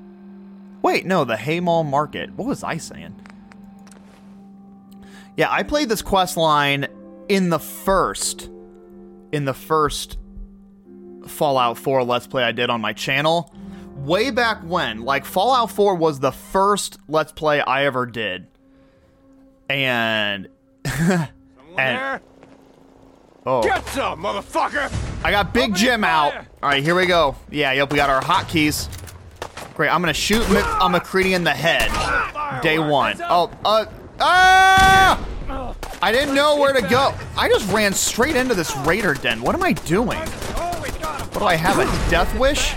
Wait, 0.83 1.07
no, 1.07 1.25
the 1.25 1.35
Haymall 1.35 1.83
Market. 1.83 2.31
What 2.35 2.47
was 2.47 2.63
I 2.63 2.77
saying? 2.77 3.15
Yeah, 5.35 5.47
I 5.49 5.63
played 5.63 5.89
this 5.89 6.03
quest 6.03 6.37
line 6.37 6.87
in 7.27 7.49
the 7.49 7.59
first 7.59 8.51
in 9.31 9.45
the 9.45 9.53
first 9.53 10.17
Fallout 11.27 11.77
4 11.77 12.03
Let's 12.03 12.27
Play 12.27 12.43
I 12.43 12.51
did 12.51 12.69
on 12.69 12.81
my 12.81 12.93
channel. 12.93 13.53
way 13.97 14.29
back 14.31 14.61
when. 14.63 15.01
Like 15.01 15.25
Fallout 15.25 15.71
4 15.71 15.95
was 15.95 16.19
the 16.19 16.31
first 16.31 16.97
Let's 17.07 17.31
Play 17.31 17.61
I 17.61 17.85
ever 17.85 18.05
did, 18.05 18.47
and 19.69 20.47
and 21.77 22.19
oh, 23.45 23.63
Get 23.63 23.85
some, 23.87 24.21
motherfucker! 24.21 24.93
I 25.23 25.31
got 25.31 25.53
Big 25.53 25.73
Jim 25.75 26.03
out. 26.03 26.35
All 26.61 26.69
right, 26.69 26.83
here 26.83 26.95
we 26.95 27.05
go. 27.07 27.35
Yeah, 27.49 27.71
yep, 27.71 27.91
we 27.91 27.95
got 27.97 28.09
our 28.09 28.21
hotkeys. 28.21 28.87
Great, 29.73 29.89
I'm 29.89 30.01
gonna 30.01 30.13
shoot 30.13 30.47
Mc- 30.51 30.63
MacCready 30.63 31.33
in 31.33 31.43
the 31.43 31.51
head. 31.51 31.89
Day 32.61 32.79
one. 32.79 33.17
Oh, 33.21 33.51
uh, 33.65 33.85
ah! 34.19 35.25
I 36.05 36.11
didn't 36.11 36.35
know 36.35 36.57
where 36.57 36.71
to 36.71 36.83
go. 36.83 37.15
I 37.35 37.49
just 37.49 37.67
ran 37.71 37.91
straight 37.91 38.35
into 38.35 38.53
this 38.53 38.77
raider 38.85 39.15
den. 39.15 39.41
What 39.41 39.55
am 39.55 39.63
I 39.63 39.73
doing? 39.73 40.19
What 40.19 41.39
do 41.39 41.45
I 41.45 41.55
have? 41.55 41.79
A 41.79 42.11
death 42.11 42.31
wish? 42.37 42.75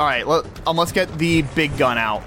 All 0.00 0.04
right, 0.04 0.26
let, 0.26 0.44
um, 0.66 0.76
let's 0.76 0.90
get 0.90 1.16
the 1.16 1.42
big 1.54 1.78
gun 1.78 1.96
out. 1.96 2.24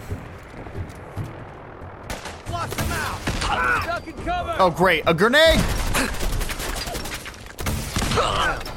Oh, 4.61 4.73
great, 4.73 5.03
a 5.07 5.13
grenade! 5.13 5.59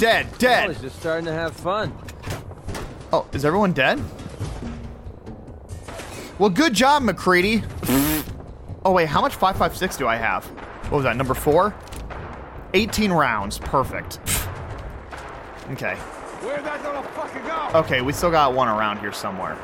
Dead, 0.00 0.26
I 0.26 0.36
dead. 0.36 0.68
was 0.68 0.80
just 0.80 0.98
starting 0.98 1.26
to 1.26 1.32
have 1.32 1.54
fun. 1.54 1.96
Oh, 3.12 3.24
is 3.32 3.44
everyone 3.44 3.72
dead? 3.72 4.02
Well, 6.40 6.50
good 6.50 6.74
job, 6.74 7.04
MacCready. 7.04 7.62
Oh, 8.84 8.92
wait, 8.92 9.08
how 9.08 9.20
much 9.20 9.34
556 9.34 9.96
do 9.96 10.06
I 10.06 10.16
have? 10.16 10.44
What 10.84 10.98
was 10.98 11.04
that, 11.04 11.16
number 11.16 11.34
four? 11.34 11.74
18 12.74 13.12
rounds. 13.12 13.58
Perfect. 13.58 14.18
okay. 15.70 15.94
Where'd 15.94 16.64
that 16.64 16.82
little 16.84 17.02
fucker 17.02 17.72
go? 17.72 17.78
Okay, 17.78 18.02
we 18.02 18.12
still 18.12 18.30
got 18.30 18.52
one 18.52 18.68
around 18.68 18.98
here 18.98 19.12
somewhere. 19.12 19.56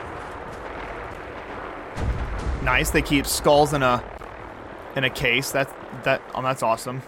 Nice. 2.62 2.90
They 2.90 3.02
keep 3.02 3.26
skulls 3.26 3.74
in 3.74 3.82
a 3.82 4.02
in 4.96 5.04
a 5.04 5.10
case. 5.10 5.50
That 5.50 5.70
that 6.04 6.22
oh, 6.34 6.42
that's 6.42 6.62
awesome. 6.62 7.02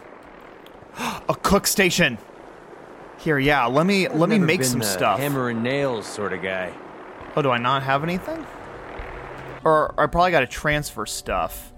a 0.98 1.34
cook 1.42 1.66
station. 1.66 2.18
Here, 3.18 3.38
yeah. 3.38 3.66
Let 3.66 3.86
me 3.86 4.06
I've 4.06 4.16
let 4.16 4.28
me 4.28 4.38
make 4.38 4.60
been 4.60 4.68
some 4.68 4.82
stuff. 4.82 5.18
Hammer 5.20 5.48
and 5.48 5.62
nails 5.62 6.06
sort 6.06 6.32
of 6.32 6.42
guy. 6.42 6.72
Oh, 7.36 7.42
do 7.42 7.50
I 7.50 7.58
not 7.58 7.82
have 7.82 8.02
anything? 8.02 8.44
Or 9.64 9.94
I 9.98 10.06
probably 10.06 10.32
got 10.32 10.40
to 10.40 10.46
transfer 10.46 11.06
stuff. 11.06 11.71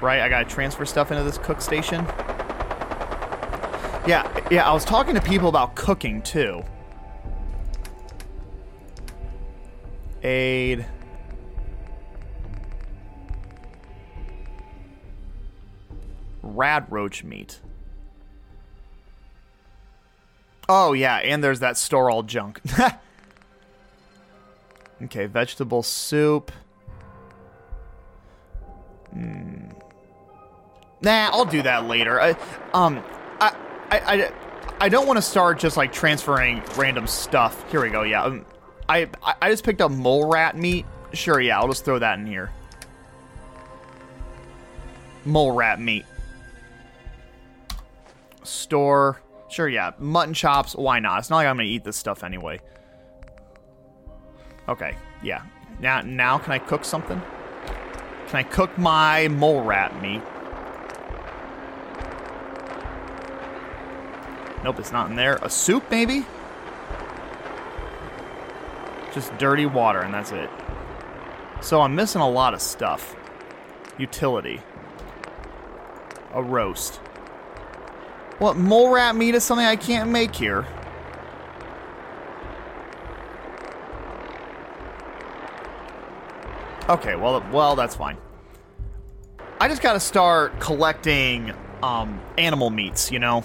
Right? 0.00 0.20
I 0.20 0.28
got 0.28 0.48
to 0.48 0.54
transfer 0.54 0.84
stuff 0.84 1.10
into 1.10 1.24
this 1.24 1.38
cook 1.38 1.60
station. 1.60 2.04
Yeah, 4.06 4.48
yeah, 4.50 4.68
I 4.68 4.72
was 4.72 4.84
talking 4.84 5.14
to 5.14 5.20
people 5.20 5.48
about 5.48 5.74
cooking 5.74 6.22
too. 6.22 6.62
Aid. 10.22 10.86
Rad 16.42 16.86
roach 16.90 17.24
meat. 17.24 17.60
Oh, 20.68 20.92
yeah, 20.92 21.16
and 21.16 21.42
there's 21.42 21.60
that 21.60 21.76
store 21.76 22.10
all 22.10 22.22
junk. 22.22 22.60
Okay, 25.02 25.26
vegetable 25.26 25.82
soup. 25.82 26.50
Hmm. 29.12 29.57
Nah, 31.00 31.30
I'll 31.32 31.44
do 31.44 31.62
that 31.62 31.86
later. 31.86 32.20
I, 32.20 32.30
um, 32.74 33.02
I, 33.40 33.54
I, 33.90 33.98
I, 34.00 34.32
I 34.80 34.88
don't 34.88 35.06
want 35.06 35.16
to 35.16 35.22
start 35.22 35.58
just 35.58 35.76
like 35.76 35.92
transferring 35.92 36.62
random 36.76 37.06
stuff. 37.06 37.68
Here 37.70 37.82
we 37.82 37.90
go. 37.90 38.02
Yeah, 38.02 38.24
um, 38.24 38.44
I, 38.88 39.08
I, 39.40 39.50
just 39.50 39.64
picked 39.64 39.80
up 39.80 39.90
mole 39.90 40.28
rat 40.28 40.56
meat. 40.56 40.86
Sure, 41.12 41.40
yeah, 41.40 41.58
I'll 41.58 41.68
just 41.68 41.84
throw 41.84 41.98
that 41.98 42.18
in 42.18 42.26
here. 42.26 42.50
Mole 45.24 45.52
rat 45.52 45.80
meat. 45.80 46.04
Store. 48.42 49.20
Sure, 49.48 49.68
yeah. 49.68 49.92
Mutton 49.98 50.34
chops. 50.34 50.74
Why 50.74 51.00
not? 51.00 51.20
It's 51.20 51.30
not 51.30 51.36
like 51.36 51.46
I'm 51.46 51.56
gonna 51.56 51.68
eat 51.68 51.84
this 51.84 51.96
stuff 51.96 52.24
anyway. 52.24 52.60
Okay, 54.68 54.96
yeah. 55.22 55.42
Now, 55.80 56.02
now 56.02 56.38
can 56.38 56.52
I 56.52 56.58
cook 56.58 56.84
something? 56.84 57.20
Can 58.26 58.36
I 58.36 58.42
cook 58.42 58.76
my 58.76 59.28
mole 59.28 59.62
rat 59.62 60.00
meat? 60.02 60.22
Nope, 64.64 64.78
it's 64.80 64.92
not 64.92 65.10
in 65.10 65.16
there. 65.16 65.36
A 65.42 65.50
soup, 65.50 65.84
maybe? 65.90 66.26
Just 69.14 69.36
dirty 69.38 69.66
water, 69.66 70.00
and 70.00 70.12
that's 70.12 70.32
it. 70.32 70.50
So 71.60 71.80
I'm 71.80 71.94
missing 71.94 72.20
a 72.20 72.28
lot 72.28 72.54
of 72.54 72.60
stuff. 72.60 73.16
Utility. 73.98 74.60
A 76.34 76.42
roast. 76.42 76.96
What, 78.38 78.56
mole 78.56 78.90
rat 78.90 79.16
meat 79.16 79.34
is 79.34 79.42
something 79.44 79.66
I 79.66 79.76
can't 79.76 80.10
make 80.10 80.34
here. 80.34 80.66
Okay, 86.88 87.16
well, 87.16 87.44
well, 87.52 87.76
that's 87.76 87.96
fine. 87.96 88.16
I 89.60 89.68
just 89.68 89.82
got 89.82 89.94
to 89.94 90.00
start 90.00 90.58
collecting 90.60 91.52
um, 91.82 92.20
animal 92.38 92.70
meats, 92.70 93.10
you 93.10 93.18
know. 93.18 93.44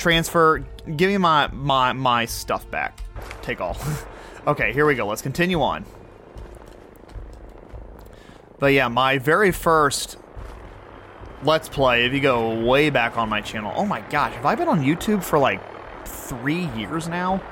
Transfer. 0.00 0.64
Give 0.96 1.10
me 1.10 1.18
my 1.18 1.48
my 1.48 1.92
my 1.92 2.24
stuff 2.24 2.68
back. 2.70 3.00
Take 3.42 3.60
all. 3.60 3.76
okay, 4.46 4.72
here 4.72 4.86
we 4.86 4.94
go. 4.94 5.06
Let's 5.06 5.22
continue 5.22 5.60
on. 5.60 5.84
But 8.58 8.72
yeah, 8.72 8.88
my 8.88 9.18
very 9.18 9.52
first 9.52 10.16
Let's 11.42 11.70
Play, 11.70 12.04
if 12.04 12.12
you 12.12 12.20
go 12.20 12.62
way 12.64 12.90
back 12.90 13.16
on 13.16 13.30
my 13.30 13.40
channel, 13.40 13.72
oh 13.74 13.86
my 13.86 14.02
gosh, 14.02 14.34
have 14.34 14.44
I 14.44 14.54
been 14.54 14.68
on 14.68 14.82
YouTube 14.82 15.24
for 15.24 15.38
like 15.38 15.60
three 16.06 16.66
years 16.76 17.08
now? 17.08 17.42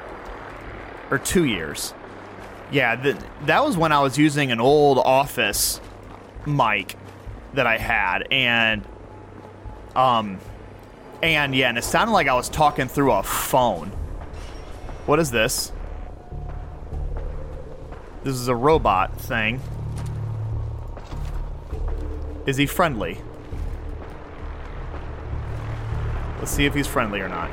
Or 1.11 1.18
two 1.18 1.44
years? 1.44 1.94
Yeah, 2.70 2.96
th- 2.96 3.16
that 3.46 3.64
was 3.64 3.78
when 3.78 3.92
I 3.92 4.00
was 4.00 4.18
using 4.18 4.52
an 4.52 4.61
old 4.61 4.98
office 4.98 5.80
mic 6.46 6.96
that 7.54 7.66
I 7.66 7.78
had, 7.78 8.28
and 8.30 8.84
um, 9.96 10.38
and 11.22 11.54
yeah, 11.54 11.68
and 11.68 11.78
it 11.78 11.85
sounded 11.85 12.12
like 12.12 12.28
I 12.28 12.35
was 12.35 12.48
talking 12.48 12.88
through 12.88 13.12
a 13.12 13.22
phone. 13.22 13.88
What 15.07 15.18
is 15.18 15.31
this? 15.31 15.72
This 18.24 18.35
is 18.35 18.48
a 18.48 18.54
robot 18.54 19.18
thing. 19.20 19.61
Is 22.46 22.57
he 22.57 22.66
friendly? 22.66 23.18
Let's 26.38 26.50
see 26.50 26.66
if 26.66 26.74
he's 26.74 26.87
friendly 26.87 27.20
or 27.20 27.28
not. 27.28 27.50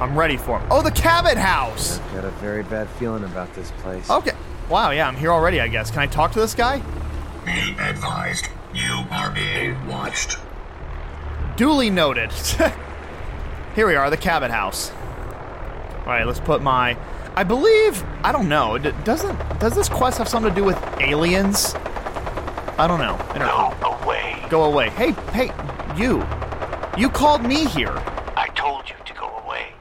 I'm 0.00 0.18
ready 0.18 0.36
for 0.36 0.60
him. 0.60 0.68
Oh, 0.70 0.82
the 0.82 0.90
Cabot 0.90 1.38
House! 1.38 2.00
I've 2.00 2.14
got 2.14 2.24
a 2.26 2.30
very 2.32 2.62
bad 2.62 2.88
feeling 2.90 3.24
about 3.24 3.54
this 3.54 3.70
place. 3.78 4.10
Okay. 4.10 4.32
Wow, 4.68 4.90
yeah, 4.90 5.08
I'm 5.08 5.16
here 5.16 5.30
already, 5.30 5.60
I 5.60 5.68
guess. 5.68 5.90
Can 5.90 6.00
I 6.00 6.06
talk 6.06 6.32
to 6.32 6.40
this 6.40 6.54
guy? 6.54 6.82
Be 7.44 7.74
advised, 7.78 8.48
you 8.74 9.04
are 9.10 9.30
being 9.30 9.86
watched. 9.86 10.38
Duly 11.56 11.88
noted. 11.88 12.30
here 13.74 13.86
we 13.86 13.94
are, 13.94 14.10
the 14.10 14.16
Cabot 14.16 14.50
House. 14.50 14.90
All 16.00 16.12
right, 16.12 16.26
let's 16.26 16.40
put 16.40 16.62
my. 16.62 16.96
I 17.34 17.44
believe. 17.44 18.04
I 18.22 18.30
don't 18.30 18.48
know. 18.48 18.76
D- 18.78 18.92
doesn't 19.04 19.58
does 19.58 19.74
this 19.74 19.88
quest 19.88 20.18
have 20.18 20.28
something 20.28 20.52
to 20.52 20.54
do 20.54 20.64
with 20.64 20.76
aliens? 21.00 21.74
I 22.78 22.86
don't 22.86 23.00
know. 23.00 23.16
I 23.30 23.38
don't 23.38 23.80
Go 23.80 23.92
away. 24.04 24.46
Go 24.50 24.64
away. 24.64 24.90
Hey, 24.90 25.12
hey, 25.32 25.50
you. 25.96 26.24
You 26.96 27.08
called 27.08 27.42
me 27.42 27.64
here. 27.64 27.94
I 28.36 28.48
told 28.54 28.88
you 28.88 28.96
to 29.04 29.14
go 29.14 29.26
away. 29.44 29.72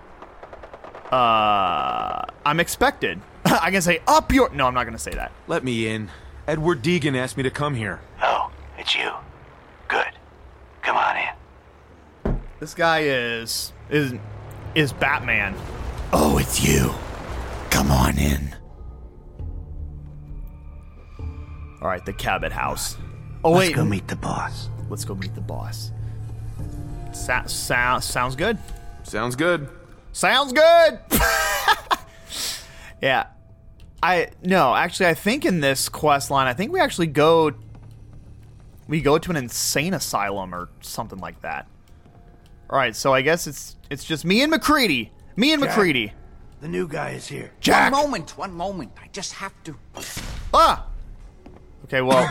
Uh, 1.11 2.23
I'm 2.45 2.59
expected. 2.61 3.19
I 3.45 3.69
can 3.69 3.81
say 3.81 3.99
up 4.07 4.31
your. 4.31 4.49
No, 4.51 4.65
I'm 4.65 4.73
not 4.73 4.85
gonna 4.85 4.97
say 4.97 5.11
that. 5.11 5.33
Let 5.47 5.63
me 5.63 5.87
in. 5.87 6.09
Edward 6.47 6.81
Deegan 6.81 7.17
asked 7.17 7.35
me 7.35 7.43
to 7.43 7.51
come 7.51 7.75
here. 7.75 7.99
Oh, 8.21 8.49
it's 8.77 8.95
you. 8.95 9.11
Good. 9.89 10.11
Come 10.81 10.95
on 10.95 11.17
in. 11.17 11.35
This 12.65 12.73
guy 12.73 13.01
is 13.01 13.73
is 13.91 14.15
is 14.73 14.91
Batman. 14.91 15.55
Oh, 16.11 16.39
it's 16.39 16.67
you. 16.67 16.95
Come 17.69 17.91
on 17.91 18.17
in. 18.17 18.55
All 21.79 21.87
right, 21.87 22.03
the 22.03 22.11
Cabot 22.11 22.51
House. 22.51 22.97
Oh 23.43 23.51
wait, 23.51 23.67
Let's 23.67 23.75
go 23.75 23.85
meet 23.85 24.07
the 24.07 24.15
boss. 24.15 24.69
let's 24.89 25.05
go 25.05 25.13
meet 25.13 25.35
the 25.35 25.41
boss. 25.41 25.91
Sa- 27.13 27.45
sa- 27.45 27.99
sounds 27.99 28.35
good. 28.35 28.57
Sounds 29.03 29.35
good. 29.35 29.69
Sounds 30.11 30.51
good. 30.51 30.99
yeah. 32.99 33.27
I 34.01 34.29
no, 34.41 34.73
actually 34.73 35.05
I 35.05 35.13
think 35.13 35.45
in 35.45 35.59
this 35.59 35.87
quest 35.87 36.31
line, 36.31 36.47
I 36.47 36.53
think 36.53 36.71
we 36.73 36.79
actually 36.79 37.13
go 37.13 37.51
we 38.87 39.01
go 39.01 39.19
to 39.19 39.29
an 39.29 39.37
insane 39.37 39.93
asylum 39.93 40.55
or 40.55 40.69
something 40.81 41.19
like 41.19 41.39
that. 41.43 41.67
All 42.69 42.79
right, 42.79 42.95
so 42.95 43.13
I 43.13 43.21
guess 43.21 43.45
it's 43.45 43.75
it's 43.89 44.03
just 44.03 44.25
me 44.25 44.41
and 44.41 44.51
MacCready 44.51 45.11
Me 45.35 45.53
and 45.53 45.61
Jack, 45.61 45.77
MacCready. 45.77 46.11
The 46.61 46.67
new 46.67 46.87
guy 46.87 47.11
is 47.11 47.27
here. 47.27 47.51
Jack. 47.59 47.91
One 47.93 48.03
moment, 48.03 48.37
one 48.37 48.53
moment. 48.53 48.91
I 49.01 49.07
just 49.11 49.33
have 49.33 49.53
to. 49.65 49.75
Ah. 50.53 50.87
Okay, 51.83 52.01
well, 52.01 52.27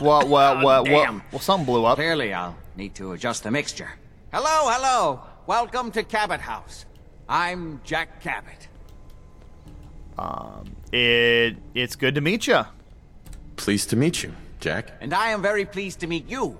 well, 0.00 0.28
well, 0.28 0.28
well, 0.28 0.64
well, 0.64 0.84
damn. 0.84 1.22
well, 1.32 1.40
something 1.40 1.64
blew 1.64 1.86
up. 1.86 1.96
Clearly, 1.96 2.34
I'll 2.34 2.56
need 2.76 2.94
to 2.96 3.12
adjust 3.12 3.44
the 3.44 3.50
mixture. 3.50 3.90
Hello, 4.30 4.68
hello. 4.70 5.20
Welcome 5.46 5.90
to 5.92 6.02
Cabot 6.02 6.40
House. 6.40 6.84
I'm 7.26 7.80
Jack 7.84 8.20
Cabot. 8.20 8.68
Um, 10.18 10.76
it 10.92 11.56
it's 11.74 11.96
good 11.96 12.14
to 12.16 12.20
meet 12.20 12.46
you. 12.46 12.60
Pleased 13.56 13.88
to 13.90 13.96
meet 13.96 14.22
you, 14.22 14.34
Jack. 14.60 14.92
And 15.00 15.14
I 15.14 15.28
am 15.28 15.40
very 15.40 15.64
pleased 15.64 16.00
to 16.00 16.06
meet 16.06 16.28
you. 16.28 16.58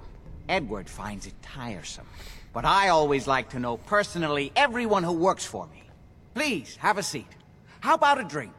Edward 0.48 0.88
finds 0.88 1.26
it 1.26 1.34
tiresome. 1.42 2.06
But 2.52 2.64
I 2.64 2.88
always 2.88 3.26
like 3.26 3.50
to 3.50 3.58
know 3.58 3.76
personally 3.78 4.52
everyone 4.56 5.02
who 5.04 5.12
works 5.12 5.44
for 5.44 5.66
me. 5.68 5.82
Please, 6.34 6.76
have 6.76 6.98
a 6.98 7.02
seat. 7.02 7.26
How 7.80 7.94
about 7.94 8.20
a 8.20 8.24
drink? 8.24 8.52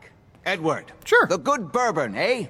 Edward. 0.46 0.92
Sure. 1.06 1.28
The 1.28 1.38
good 1.38 1.72
bourbon, 1.72 2.16
eh? 2.16 2.48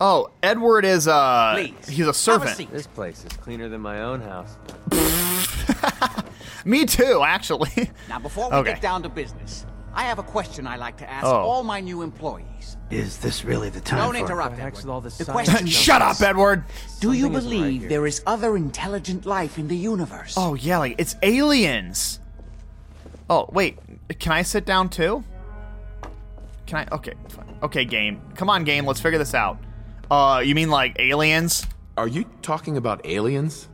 Oh, 0.00 0.30
Edward 0.42 0.84
is 0.84 1.06
uh, 1.06 1.52
Please, 1.54 1.88
he's 1.88 2.00
a 2.00 2.04
have 2.06 2.08
a 2.08 2.14
servant. 2.14 2.56
seat. 2.56 2.70
This 2.72 2.86
place 2.86 3.24
is 3.24 3.32
cleaner 3.36 3.68
than 3.68 3.80
my 3.80 4.02
own 4.02 4.20
house. 4.20 4.56
Me 6.64 6.84
too, 6.86 7.22
actually. 7.24 7.90
Now, 8.08 8.18
before 8.18 8.50
we 8.50 8.56
Okay. 8.56 8.72
get 8.74 8.82
down 8.82 9.02
to 9.02 9.08
business, 9.08 9.66
I 9.94 10.04
have 10.04 10.18
a 10.18 10.22
question 10.22 10.66
I 10.66 10.76
like 10.76 10.96
to 10.98 11.10
ask 11.10 11.26
Oh. 11.26 11.30
all 11.36 11.62
my 11.64 11.80
new 11.80 12.02
employees. 12.02 12.76
Is 12.92 13.16
this 13.16 13.42
really 13.42 13.70
the 13.70 13.80
time 13.80 14.00
Don't 14.00 14.14
for 14.14 14.20
interrupt, 14.20 14.50
What 14.50 14.56
the 14.58 14.62
Edward. 14.64 14.76
with 14.76 14.88
all 14.90 15.00
this 15.00 15.16
the 15.16 15.24
question 15.24 15.66
Shut 15.66 16.02
up, 16.02 16.20
Edward. 16.20 16.62
Do 17.00 17.12
you 17.12 17.22
Something 17.22 17.38
isn't 17.38 17.50
right 17.50 17.60
believe 17.60 17.88
there 17.88 18.06
is 18.06 18.22
other 18.26 18.54
intelligent 18.54 19.24
life 19.24 19.56
in 19.56 19.68
the 19.68 19.76
universe? 19.76 20.34
Oh 20.36 20.52
yeah, 20.54 20.76
like 20.76 20.96
it's 20.98 21.16
aliens. 21.22 22.20
Oh 23.30 23.48
wait, 23.50 23.78
can 24.18 24.32
I 24.32 24.42
sit 24.42 24.66
down 24.66 24.90
too? 24.90 25.24
Can 26.66 26.80
I? 26.80 26.94
Okay, 26.94 27.14
fine. 27.28 27.56
Okay, 27.62 27.86
game. 27.86 28.20
Come 28.34 28.50
on, 28.50 28.62
game. 28.64 28.84
Let's 28.84 29.00
figure 29.00 29.18
this 29.18 29.34
out. 29.34 29.58
Uh, 30.10 30.42
you 30.44 30.54
mean 30.54 30.68
like 30.68 30.96
aliens? 30.98 31.64
Are 31.96 32.08
you 32.08 32.26
talking 32.42 32.76
about 32.76 33.06
aliens? 33.06 33.68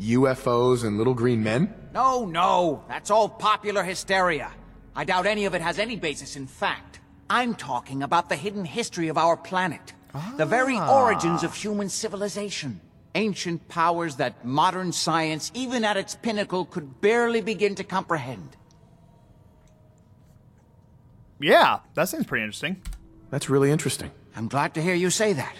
UFOs 0.00 0.84
and 0.84 0.96
little 0.96 1.14
green 1.14 1.42
men? 1.42 1.74
No, 1.92 2.24
no, 2.24 2.84
that's 2.86 3.10
all 3.10 3.28
popular 3.28 3.82
hysteria. 3.82 4.52
I 4.94 5.02
doubt 5.04 5.26
any 5.26 5.44
of 5.44 5.54
it 5.56 5.60
has 5.60 5.80
any 5.80 5.96
basis 5.96 6.36
in 6.36 6.46
fact. 6.46 6.99
I'm 7.30 7.54
talking 7.54 8.02
about 8.02 8.28
the 8.28 8.34
hidden 8.34 8.64
history 8.64 9.06
of 9.06 9.16
our 9.16 9.36
planet. 9.36 9.92
The 10.36 10.44
very 10.44 10.76
ah. 10.76 11.02
origins 11.02 11.44
of 11.44 11.54
human 11.54 11.88
civilization. 11.88 12.80
Ancient 13.14 13.68
powers 13.68 14.16
that 14.16 14.44
modern 14.44 14.90
science, 14.90 15.52
even 15.54 15.84
at 15.84 15.96
its 15.96 16.16
pinnacle, 16.16 16.64
could 16.64 17.00
barely 17.00 17.40
begin 17.40 17.76
to 17.76 17.84
comprehend. 17.84 18.56
Yeah, 21.38 21.78
that 21.94 22.08
seems 22.08 22.26
pretty 22.26 22.42
interesting. 22.42 22.82
That's 23.30 23.48
really 23.48 23.70
interesting. 23.70 24.10
I'm 24.34 24.48
glad 24.48 24.74
to 24.74 24.82
hear 24.82 24.94
you 24.94 25.10
say 25.10 25.32
that. 25.32 25.54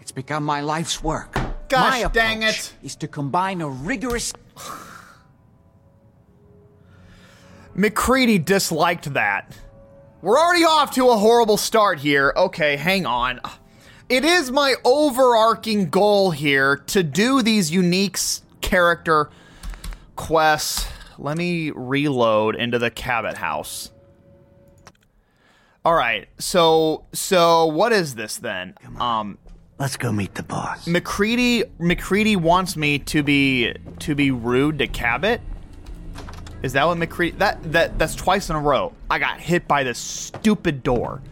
It's 0.00 0.12
become 0.12 0.44
my 0.44 0.60
life's 0.60 1.02
work. 1.02 1.32
Gosh 1.68 2.02
my 2.02 2.08
dang 2.10 2.44
approach 2.44 2.58
it. 2.58 2.72
Is 2.82 2.96
to 2.96 3.08
combine 3.08 3.62
a 3.62 3.68
rigorous 3.68 4.34
MacCready 7.74 8.38
disliked 8.38 9.14
that. 9.14 9.56
We're 10.22 10.38
already 10.38 10.64
off 10.64 10.90
to 10.96 11.08
a 11.08 11.16
horrible 11.16 11.56
start 11.56 11.98
here. 11.98 12.34
Okay, 12.36 12.76
hang 12.76 13.06
on. 13.06 13.40
It 14.10 14.22
is 14.22 14.50
my 14.50 14.74
overarching 14.84 15.88
goal 15.88 16.30
here 16.30 16.76
to 16.88 17.02
do 17.02 17.40
these 17.40 17.70
unique 17.70 18.18
character 18.60 19.30
quests. 20.16 20.86
Let 21.16 21.38
me 21.38 21.70
reload 21.70 22.54
into 22.54 22.78
the 22.78 22.90
Cabot 22.90 23.38
house. 23.38 23.92
All 25.86 25.94
right. 25.94 26.28
So 26.38 27.06
so 27.14 27.64
what 27.64 27.92
is 27.92 28.14
this 28.14 28.36
then? 28.36 28.74
Um 28.98 29.38
Let's 29.78 29.96
go 29.96 30.12
meet 30.12 30.34
the 30.34 30.42
boss. 30.42 30.86
MacCready 30.86 31.64
MacCready 31.78 32.36
wants 32.36 32.76
me 32.76 32.98
to 32.98 33.22
be 33.22 33.72
to 34.00 34.14
be 34.14 34.30
rude 34.30 34.80
to 34.80 34.86
Cabot. 34.86 35.40
Is 36.62 36.74
that 36.74 36.86
what 36.86 36.98
McCree? 36.98 37.36
That 37.38 37.72
that 37.72 37.98
that's 37.98 38.14
twice 38.14 38.50
in 38.50 38.56
a 38.56 38.60
row. 38.60 38.92
I 39.10 39.18
got 39.18 39.40
hit 39.40 39.66
by 39.66 39.82
this 39.82 39.98
stupid 39.98 40.82
door. 40.82 41.22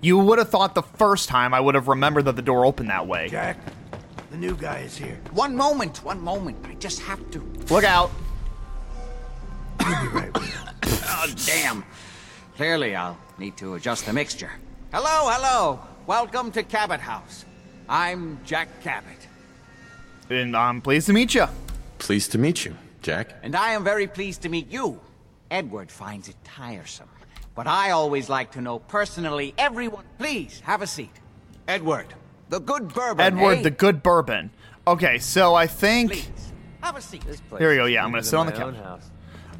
You 0.00 0.18
would 0.18 0.38
have 0.38 0.48
thought 0.48 0.74
the 0.74 0.82
first 0.82 1.28
time 1.28 1.52
I 1.52 1.60
would 1.60 1.74
have 1.74 1.88
remembered 1.88 2.24
that 2.26 2.36
the 2.36 2.42
door 2.42 2.64
opened 2.64 2.88
that 2.88 3.06
way. 3.06 3.28
Jack, 3.28 3.58
the 4.30 4.36
new 4.36 4.54
guy 4.54 4.78
is 4.78 4.96
here. 4.96 5.18
One 5.32 5.56
moment, 5.56 6.02
one 6.04 6.20
moment. 6.20 6.56
I 6.64 6.74
just 6.74 7.00
have 7.00 7.30
to. 7.32 7.40
Look 7.70 7.84
out! 7.84 8.10
Oh, 11.22 11.26
damn. 11.44 11.84
Clearly, 12.56 12.96
I'll 12.96 13.18
need 13.36 13.56
to 13.58 13.74
adjust 13.74 14.06
the 14.06 14.12
mixture. 14.12 14.50
Hello, 14.90 15.28
hello. 15.28 15.80
Welcome 16.06 16.50
to 16.52 16.62
Cabot 16.62 17.00
House. 17.00 17.44
I'm 17.88 18.40
Jack 18.44 18.68
Cabot. 18.82 19.26
And 20.30 20.56
I'm 20.56 20.80
pleased 20.80 21.08
to 21.08 21.12
meet 21.12 21.34
you. 21.34 21.46
Pleased 21.98 22.32
to 22.32 22.38
meet 22.38 22.64
you, 22.64 22.74
Jack. 23.02 23.34
And 23.42 23.54
I 23.54 23.70
am 23.70 23.84
very 23.84 24.06
pleased 24.06 24.42
to 24.42 24.48
meet 24.48 24.70
you. 24.70 25.00
Edward 25.50 25.90
finds 25.90 26.28
it 26.28 26.36
tiresome. 26.44 27.08
But 27.54 27.66
I 27.66 27.90
always 27.90 28.28
like 28.28 28.52
to 28.52 28.60
know 28.60 28.78
personally 28.78 29.54
everyone. 29.58 30.04
Please, 30.18 30.60
have 30.60 30.82
a 30.82 30.86
seat. 30.86 31.10
Edward, 31.66 32.06
the 32.48 32.60
good 32.60 32.92
bourbon. 32.94 33.20
Edward, 33.20 33.58
eh? 33.58 33.62
the 33.62 33.70
good 33.70 34.02
bourbon. 34.02 34.50
Okay, 34.86 35.18
so 35.18 35.54
I 35.54 35.66
think. 35.66 36.12
Please, 36.12 36.52
have 36.82 36.96
a 36.96 37.00
seat. 37.00 37.24
This 37.26 37.40
place 37.40 37.60
Here 37.60 37.70
we 37.70 37.76
go, 37.76 37.84
yeah, 37.86 38.04
I'm 38.04 38.10
gonna 38.10 38.22
sit 38.22 38.36
on 38.36 38.46
the 38.46 38.52
my 38.52 38.58
couch. 38.58 38.76
house. 38.76 39.10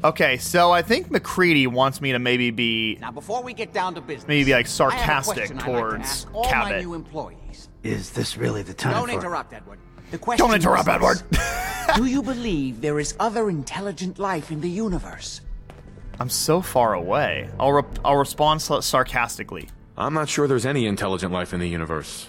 Okay, 0.03 0.37
so 0.37 0.71
I 0.71 0.81
think 0.81 1.11
MacCready 1.11 1.67
wants 1.67 2.01
me 2.01 2.11
to 2.11 2.17
maybe 2.19 2.49
be 2.49 2.97
Now, 2.99 3.11
before 3.11 3.43
we 3.43 3.53
get 3.53 3.71
down 3.71 3.93
to 3.95 4.01
business, 4.01 4.27
maybe 4.27 4.45
be 4.45 4.51
like 4.53 4.65
I 4.65 4.67
have 4.67 4.67
a 4.67 4.69
sarcastic 4.69 5.35
question 5.35 5.59
I'd 5.59 5.61
like 5.61 5.65
to 5.65 5.79
towards 5.79 6.03
ask 6.03 6.33
all 6.33 6.43
my 6.43 6.49
Cabot. 6.49 6.81
new 6.81 6.93
employees. 6.95 7.69
Is 7.83 8.11
this 8.11 8.35
really 8.37 8.63
the 8.63 8.73
time 8.73 8.93
Don't 8.93 9.09
for 9.09 9.13
interrupt, 9.13 9.53
Edward. 9.53 9.79
The 10.11 10.17
question 10.17 10.45
Don't 10.45 10.55
interrupt, 10.55 10.81
is 10.81 10.87
Edward. 10.89 11.23
Do 11.95 12.05
you 12.05 12.21
believe 12.21 12.81
there 12.81 12.99
is 12.99 13.15
other 13.19 13.49
intelligent 13.49 14.19
life 14.19 14.51
in 14.51 14.61
the 14.61 14.69
universe? 14.69 15.41
I'm 16.19 16.29
so 16.29 16.61
far 16.61 16.93
away. 16.93 17.49
I'll 17.59 17.71
re- 17.71 17.99
I'll 18.05 18.17
respond 18.17 18.61
sarcastically. 18.61 19.69
I'm 19.97 20.13
not 20.13 20.29
sure 20.29 20.47
there's 20.47 20.65
any 20.65 20.85
intelligent 20.85 21.31
life 21.33 21.53
in 21.53 21.59
the 21.59 21.67
universe. 21.67 22.27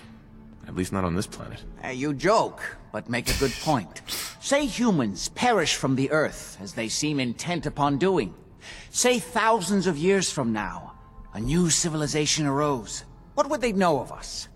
At 0.66 0.76
least 0.76 0.92
not 0.92 1.04
on 1.04 1.14
this 1.14 1.26
planet. 1.26 1.62
Uh, 1.84 1.88
you 1.88 2.14
joke, 2.14 2.76
but 2.92 3.10
make 3.10 3.28
a 3.28 3.38
good 3.38 3.52
point. 3.62 4.02
Say 4.40 4.64
humans 4.66 5.28
perish 5.30 5.74
from 5.74 5.96
the 5.96 6.10
earth, 6.10 6.58
as 6.60 6.74
they 6.74 6.88
seem 6.88 7.20
intent 7.20 7.66
upon 7.66 7.98
doing. 7.98 8.34
Say 8.90 9.18
thousands 9.18 9.86
of 9.86 9.98
years 9.98 10.30
from 10.30 10.52
now, 10.52 10.94
a 11.34 11.40
new 11.40 11.68
civilization 11.68 12.46
arose. 12.46 13.04
What 13.34 13.50
would 13.50 13.60
they 13.60 13.72
know 13.72 14.00
of 14.00 14.12
us? 14.12 14.48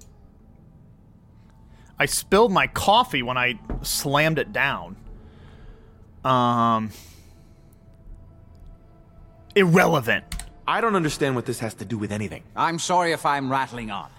I 1.98 2.06
spilled 2.06 2.52
my 2.52 2.66
coffee 2.66 3.22
when 3.22 3.36
I 3.38 3.58
slammed 3.82 4.38
it 4.38 4.52
down. 4.52 4.96
Um. 6.24 6.90
Irrelevant. 9.54 10.24
I 10.68 10.80
don't 10.80 10.96
understand 10.96 11.34
what 11.36 11.46
this 11.46 11.60
has 11.60 11.74
to 11.74 11.84
do 11.84 11.96
with 11.96 12.12
anything. 12.12 12.42
I'm 12.54 12.78
sorry 12.78 13.12
if 13.12 13.24
I'm 13.24 13.50
rattling 13.50 13.90
on. 13.90 14.10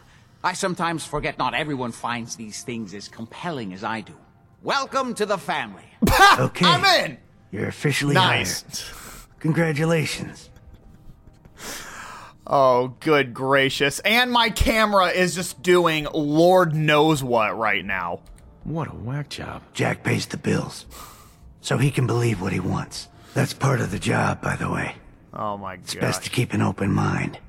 I 0.43 0.53
sometimes 0.53 1.05
forget 1.05 1.37
not 1.37 1.53
everyone 1.53 1.91
finds 1.91 2.35
these 2.35 2.63
things 2.63 2.93
as 2.93 3.07
compelling 3.07 3.73
as 3.73 3.83
I 3.83 4.01
do. 4.01 4.13
Welcome 4.63 5.13
to 5.15 5.25
the 5.25 5.37
family. 5.37 5.83
Okay. 6.39 6.65
I'm 6.65 6.83
in. 7.05 7.17
You're 7.51 7.67
officially 7.67 8.13
Nice. 8.13 8.61
hired. 8.61 9.39
Congratulations. 9.39 10.49
Oh, 12.49 12.95
good 13.01 13.33
gracious. 13.33 13.99
And 13.99 14.31
my 14.31 14.49
camera 14.49 15.07
is 15.07 15.35
just 15.35 15.61
doing 15.61 16.07
Lord 16.13 16.73
knows 16.73 17.21
what 17.21 17.57
right 17.57 17.83
now. 17.83 18.21
What 18.63 18.87
a 18.87 18.95
whack 18.95 19.29
job. 19.29 19.63
Jack 19.73 20.03
pays 20.03 20.25
the 20.25 20.37
bills. 20.37 20.85
So 21.59 21.77
he 21.77 21.91
can 21.91 22.07
believe 22.07 22.41
what 22.41 22.53
he 22.53 22.59
wants. 22.61 23.09
That's 23.33 23.53
part 23.53 23.81
of 23.81 23.91
the 23.91 23.99
job, 23.99 24.41
by 24.41 24.55
the 24.55 24.69
way. 24.69 24.95
Oh 25.33 25.57
my 25.57 25.75
god. 25.75 25.83
It's 25.83 25.95
best 25.95 26.23
to 26.23 26.29
keep 26.29 26.53
an 26.53 26.61
open 26.61 26.91
mind. 26.91 27.39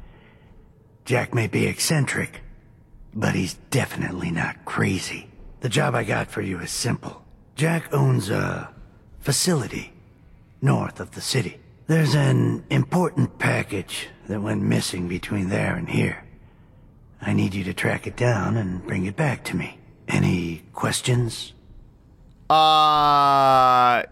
Jack 1.05 1.33
may 1.33 1.47
be 1.47 1.67
eccentric, 1.67 2.41
but 3.15 3.35
he's 3.35 3.55
definitely 3.71 4.31
not 4.31 4.65
crazy. 4.65 5.31
The 5.61 5.69
job 5.69 5.95
I 5.95 6.05
got 6.05 6.31
for 6.31 6.43
you 6.43 6.59
is 6.59 6.71
simple. 6.71 7.25
Jack 7.55 7.93
owns 7.93 8.31
a 8.31 8.75
facility 9.21 9.93
north 10.61 11.01
of 11.01 11.13
the 11.13 11.21
city. 11.21 11.61
There's 11.88 12.14
an 12.14 12.64
important 12.68 13.38
package 13.38 14.09
that 14.29 14.42
went 14.42 14.61
missing 14.62 15.09
between 15.09 15.48
there 15.48 15.74
and 15.74 15.88
here. 15.88 16.22
I 17.18 17.33
need 17.33 17.55
you 17.55 17.64
to 17.64 17.72
track 17.72 18.07
it 18.07 18.14
down 18.14 18.59
and 18.59 18.87
bring 18.87 19.07
it 19.07 19.16
back 19.16 19.42
to 19.44 19.57
me. 19.57 19.79
Any 20.07 20.64
questions? 20.74 21.55
Uh. 22.51 24.03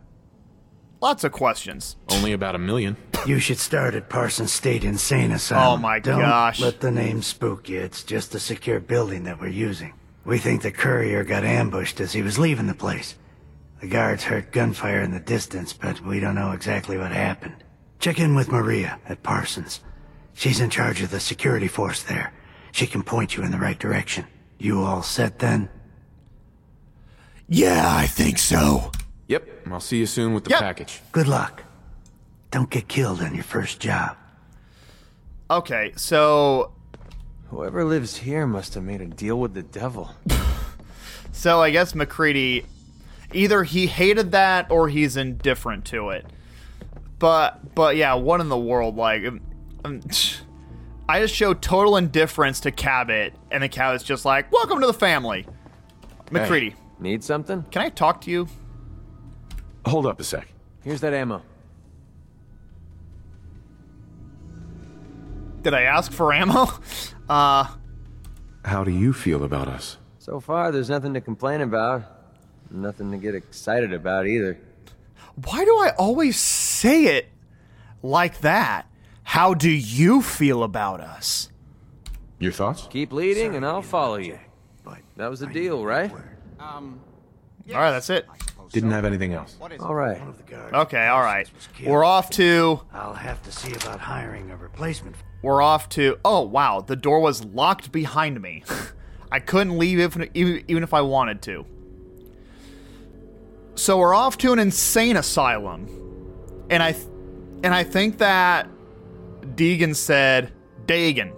Lots 1.02 1.22
of 1.22 1.32
questions. 1.32 1.96
Only 2.08 2.32
about 2.32 2.54
a 2.54 2.58
million. 2.58 2.96
You 3.26 3.38
should 3.38 3.58
start 3.58 3.94
at 3.94 4.08
Parsons 4.08 4.54
State 4.54 4.82
Insane 4.82 5.30
Asylum. 5.30 5.80
Oh 5.80 5.82
my 5.82 5.98
Don't 5.98 6.20
gosh. 6.20 6.58
let 6.58 6.80
the 6.80 6.90
name 6.90 7.20
spook 7.20 7.68
you. 7.68 7.78
It's 7.80 8.02
just 8.02 8.34
a 8.34 8.40
secure 8.40 8.80
building 8.80 9.24
that 9.24 9.38
we're 9.38 9.48
using. 9.48 9.92
We 10.24 10.38
think 10.38 10.62
the 10.62 10.72
courier 10.72 11.24
got 11.24 11.44
ambushed 11.44 12.00
as 12.00 12.14
he 12.14 12.22
was 12.22 12.38
leaving 12.38 12.68
the 12.68 12.74
place. 12.74 13.16
The 13.82 13.86
guards 13.86 14.24
heard 14.24 14.50
gunfire 14.50 15.02
in 15.02 15.10
the 15.10 15.20
distance, 15.20 15.74
but 15.74 16.00
we 16.00 16.20
don't 16.20 16.34
know 16.34 16.52
exactly 16.52 16.96
what 16.96 17.12
happened. 17.12 17.62
Check 17.98 18.18
in 18.20 18.34
with 18.34 18.50
Maria 18.50 18.98
at 19.08 19.22
Parsons. 19.22 19.80
She's 20.34 20.60
in 20.60 20.70
charge 20.70 21.00
of 21.02 21.10
the 21.10 21.20
security 21.20 21.68
force 21.68 22.02
there. 22.02 22.32
She 22.72 22.86
can 22.86 23.02
point 23.02 23.36
you 23.36 23.42
in 23.42 23.50
the 23.50 23.58
right 23.58 23.78
direction. 23.78 24.26
You 24.58 24.82
all 24.82 25.02
set 25.02 25.38
then? 25.38 25.68
Yeah, 27.48 27.84
I 27.88 28.06
think 28.06 28.38
so. 28.38 28.90
Yep, 29.28 29.48
I'll 29.70 29.80
see 29.80 29.98
you 29.98 30.06
soon 30.06 30.34
with 30.34 30.44
the 30.44 30.50
Yep. 30.50 30.60
package. 30.60 31.00
Good 31.12 31.26
luck. 31.28 31.62
Don't 32.50 32.70
get 32.70 32.88
killed 32.88 33.20
on 33.22 33.34
your 33.34 33.44
first 33.44 33.80
job. 33.80 34.16
Okay, 35.50 35.92
so 35.96 36.72
Whoever 37.50 37.84
lives 37.84 38.16
here 38.18 38.44
must 38.44 38.74
have 38.74 38.82
made 38.82 39.00
a 39.00 39.06
deal 39.06 39.38
with 39.38 39.54
the 39.54 39.62
devil. 39.62 40.10
so 41.32 41.62
I 41.62 41.70
guess 41.70 41.92
MacCready 41.92 42.64
either 43.32 43.62
he 43.62 43.86
hated 43.86 44.32
that 44.32 44.68
or 44.68 44.88
he's 44.88 45.16
indifferent 45.16 45.84
to 45.86 46.10
it. 46.10 46.26
But 47.18 47.74
but 47.74 47.96
yeah, 47.96 48.14
what 48.14 48.40
in 48.40 48.48
the 48.48 48.58
world 48.58 48.96
like 48.96 49.24
um, 49.24 49.40
um, 49.84 50.00
I 51.08 51.20
just 51.20 51.34
showed 51.34 51.62
total 51.62 51.96
indifference 51.96 52.60
to 52.60 52.70
Cabot 52.70 53.32
and 53.50 53.62
the 53.62 53.68
Cabot's 53.68 54.04
just 54.04 54.24
like, 54.24 54.50
"Welcome 54.52 54.80
to 54.80 54.86
the 54.86 54.92
family." 54.94 55.46
MacCready, 56.30 56.74
Need 56.98 57.22
something? 57.22 57.62
can 57.70 57.82
I 57.82 57.88
talk 57.88 58.20
to 58.22 58.30
you? 58.30 58.48
Hold 59.86 60.06
up 60.06 60.18
a 60.20 60.24
sec. 60.24 60.48
Here's 60.82 61.00
that 61.02 61.14
ammo. 61.14 61.40
Did 65.62 65.74
I 65.74 65.82
ask 65.82 66.12
for 66.12 66.32
ammo? 66.32 66.68
Uh 67.28 67.66
How 68.64 68.84
do 68.84 68.92
you 68.92 69.12
feel 69.12 69.42
about 69.42 69.66
us? 69.66 69.96
So 70.20 70.38
far, 70.38 70.70
there's 70.70 70.88
nothing 70.88 71.12
to 71.14 71.20
complain 71.20 71.60
about. 71.60 72.04
Nothing 72.70 73.10
to 73.10 73.16
get 73.16 73.34
excited 73.34 73.92
about 73.92 74.28
either. 74.28 74.56
why 75.44 75.64
do 75.64 75.70
I 75.72 75.90
always 75.98 76.36
say 76.76 77.04
it 77.16 77.28
like 78.02 78.40
that? 78.40 78.86
How 79.22 79.54
do 79.54 79.70
you 79.70 80.22
feel 80.22 80.62
about 80.62 81.00
us? 81.00 81.50
Your 82.38 82.52
thoughts? 82.52 82.86
Keep 82.90 83.12
leading, 83.12 83.56
and 83.56 83.64
I'll 83.64 83.82
follow 83.82 84.16
you. 84.16 84.38
That 85.16 85.30
was 85.30 85.40
the 85.40 85.46
deal, 85.46 85.84
right? 85.84 86.12
Um, 86.60 87.00
all 87.70 87.80
right, 87.80 87.90
that's 87.90 88.10
it. 88.10 88.26
Didn't 88.70 88.90
have 88.90 89.06
anything 89.06 89.32
else. 89.32 89.56
All 89.80 89.94
right. 89.94 90.20
Okay, 90.72 91.06
all 91.06 91.22
right. 91.22 91.48
We're 91.84 92.04
off 92.04 92.28
to 92.30 92.80
I'll 92.92 93.14
have 93.14 93.42
to 93.44 93.52
see 93.52 93.72
about 93.74 93.98
hiring 94.00 94.50
a 94.50 94.56
replacement. 94.56 95.16
we're 95.40 95.62
off 95.62 95.88
to 95.90 96.18
Oh, 96.24 96.42
wow, 96.42 96.80
the 96.80 96.96
door 96.96 97.20
was 97.20 97.44
locked 97.44 97.92
behind 97.92 98.42
me. 98.42 98.64
I 99.32 99.40
couldn't 99.40 99.78
leave 99.78 99.98
if, 99.98 100.16
even 100.34 100.64
even 100.68 100.82
if 100.82 100.92
I 100.92 101.00
wanted 101.00 101.40
to. 101.42 101.64
So 103.76 103.98
we're 103.98 104.14
off 104.14 104.36
to 104.38 104.52
an 104.52 104.58
insane 104.58 105.16
asylum. 105.16 106.05
And 106.70 106.82
I 106.82 106.92
th- 106.92 107.06
and 107.62 107.74
I 107.74 107.84
think 107.84 108.18
that 108.18 108.68
Deegan 109.54 109.94
said 109.94 110.52
Dagan. 110.86 111.32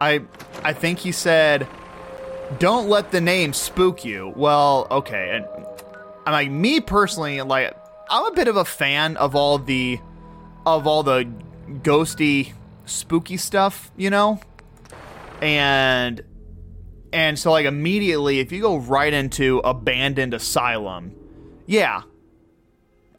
I 0.00 0.22
I 0.62 0.72
think 0.72 0.98
he 0.98 1.12
said 1.12 1.66
don't 2.58 2.88
let 2.88 3.10
the 3.12 3.20
name 3.20 3.52
spook 3.52 4.04
you. 4.04 4.32
Well, 4.36 4.86
okay. 4.90 5.36
And 5.36 5.66
I'm 6.26 6.32
like 6.32 6.50
me 6.50 6.80
personally 6.80 7.40
like 7.42 7.76
I'm 8.10 8.26
a 8.26 8.32
bit 8.32 8.48
of 8.48 8.56
a 8.56 8.64
fan 8.64 9.16
of 9.16 9.34
all 9.34 9.58
the 9.58 9.98
of 10.66 10.86
all 10.86 11.02
the 11.02 11.30
ghosty 11.68 12.52
spooky 12.84 13.36
stuff, 13.36 13.90
you 13.96 14.10
know? 14.10 14.40
And 15.40 16.22
and 17.12 17.38
so 17.38 17.50
like 17.52 17.66
immediately 17.66 18.38
if 18.40 18.52
you 18.52 18.60
go 18.60 18.76
right 18.76 19.12
into 19.12 19.58
abandoned 19.60 20.34
asylum, 20.34 21.14
yeah. 21.66 22.02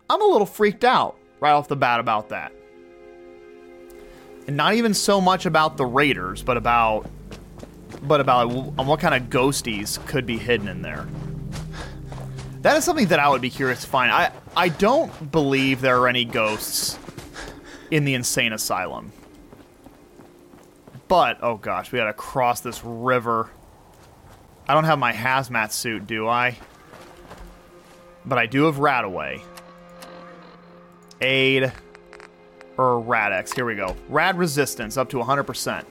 I'm 0.10 0.22
a 0.22 0.26
little 0.26 0.46
freaked 0.46 0.84
out 0.84 1.18
right 1.44 1.52
off 1.52 1.68
the 1.68 1.76
bat 1.76 2.00
about 2.00 2.30
that. 2.30 2.54
And 4.48 4.56
not 4.56 4.76
even 4.76 4.94
so 4.94 5.20
much 5.20 5.46
about 5.46 5.76
the 5.76 5.86
raiders, 5.86 6.42
but 6.42 6.56
about 6.56 7.10
but 8.02 8.22
about 8.22 8.48
what 8.50 9.00
kind 9.00 9.14
of 9.14 9.30
ghosties 9.30 10.04
could 10.08 10.26
be 10.26 10.38
hidden 10.38 10.68
in 10.68 10.82
there. 10.82 11.06
That 12.62 12.78
is 12.78 12.86
something 12.86 13.08
that 13.08 13.20
I 13.20 13.30
would 13.30 13.42
be 13.42 13.50
curious 13.50 13.82
to 13.82 13.88
find. 13.88 14.10
I 14.10 14.32
I 14.56 14.70
don't 14.70 15.32
believe 15.32 15.82
there 15.82 16.00
are 16.00 16.08
any 16.08 16.24
ghosts 16.24 16.98
in 17.92 18.06
the 18.06 18.14
insane 18.14 18.54
asylum. 18.54 19.12
But 21.10 21.40
oh 21.42 21.58
gosh, 21.58 21.92
we 21.92 22.00
got 22.00 22.06
to 22.06 22.14
cross 22.14 22.62
this 22.62 22.82
river. 22.86 23.50
I 24.68 24.74
don't 24.74 24.86
have 24.86 24.98
my 24.98 25.12
hazmat 25.12 25.74
suit, 25.74 26.08
do 26.08 26.26
I? 26.26 26.58
But 28.26 28.38
I 28.38 28.46
do 28.46 28.64
have 28.64 28.76
Radaway. 28.76 29.42
Aid 31.24 31.72
or 32.78 33.00
Rad-X. 33.00 33.54
Here 33.54 33.66
we 33.66 33.76
go. 33.76 33.96
Rad 34.10 34.38
resistance 34.38 34.98
up 34.98 35.10
to 35.10 35.18
100%. 35.18 35.86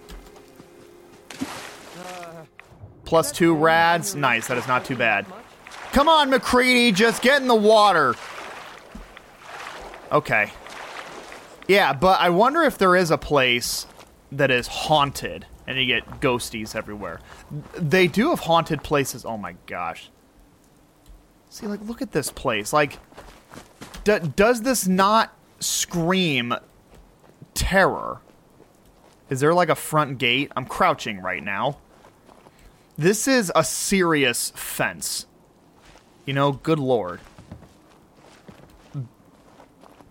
Plus 3.04 3.32
two 3.32 3.54
rads. 3.54 4.14
Nice. 4.14 4.46
That 4.46 4.58
is 4.58 4.66
not 4.66 4.84
too 4.84 4.96
bad. 4.96 5.26
Come 5.92 6.08
on, 6.08 6.30
MacCready. 6.30 6.94
Just 6.94 7.22
get 7.22 7.42
in 7.42 7.48
the 7.48 7.54
water. 7.54 8.14
Okay. 10.10 10.50
Yeah, 11.68 11.92
but 11.92 12.20
I 12.20 12.30
wonder 12.30 12.62
if 12.62 12.78
there 12.78 12.96
is 12.96 13.10
a 13.10 13.18
place 13.18 13.86
that 14.32 14.50
is 14.50 14.66
haunted 14.66 15.46
and 15.66 15.78
you 15.78 15.86
get 15.86 16.20
ghosties 16.20 16.74
everywhere. 16.74 17.20
They 17.74 18.06
do 18.06 18.30
have 18.30 18.40
haunted 18.40 18.82
places. 18.82 19.24
Oh 19.24 19.36
my 19.36 19.56
gosh. 19.66 20.10
See, 21.50 21.66
like, 21.66 21.80
look 21.82 22.00
at 22.00 22.12
this 22.12 22.30
place. 22.30 22.72
Like, 22.72 22.98
d- 24.04 24.18
does 24.36 24.62
this 24.62 24.86
not 24.86 25.36
scream 25.60 26.54
terror? 27.54 28.20
Is 29.30 29.40
there 29.40 29.54
like 29.54 29.68
a 29.68 29.74
front 29.74 30.18
gate? 30.18 30.52
I'm 30.56 30.66
crouching 30.66 31.20
right 31.20 31.42
now. 31.42 31.78
This 32.96 33.26
is 33.26 33.50
a 33.54 33.64
serious 33.64 34.52
fence. 34.54 35.26
You 36.26 36.34
know, 36.34 36.52
good 36.52 36.78
lord. 36.78 37.20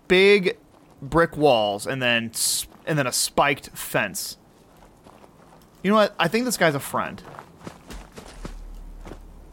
Big 0.08 0.58
brick 1.02 1.38
walls 1.38 1.88
and 1.88 2.02
then 2.02 2.32
and 2.86 2.98
then 2.98 3.08
a 3.08 3.12
spiked 3.12 3.70
fence. 3.70 4.38
You 5.84 5.90
know 5.92 5.96
what? 5.96 6.16
I 6.20 6.28
think 6.28 6.46
this 6.46 6.58
guy's 6.58 6.76
a 6.76 6.80
friend. 6.80 7.22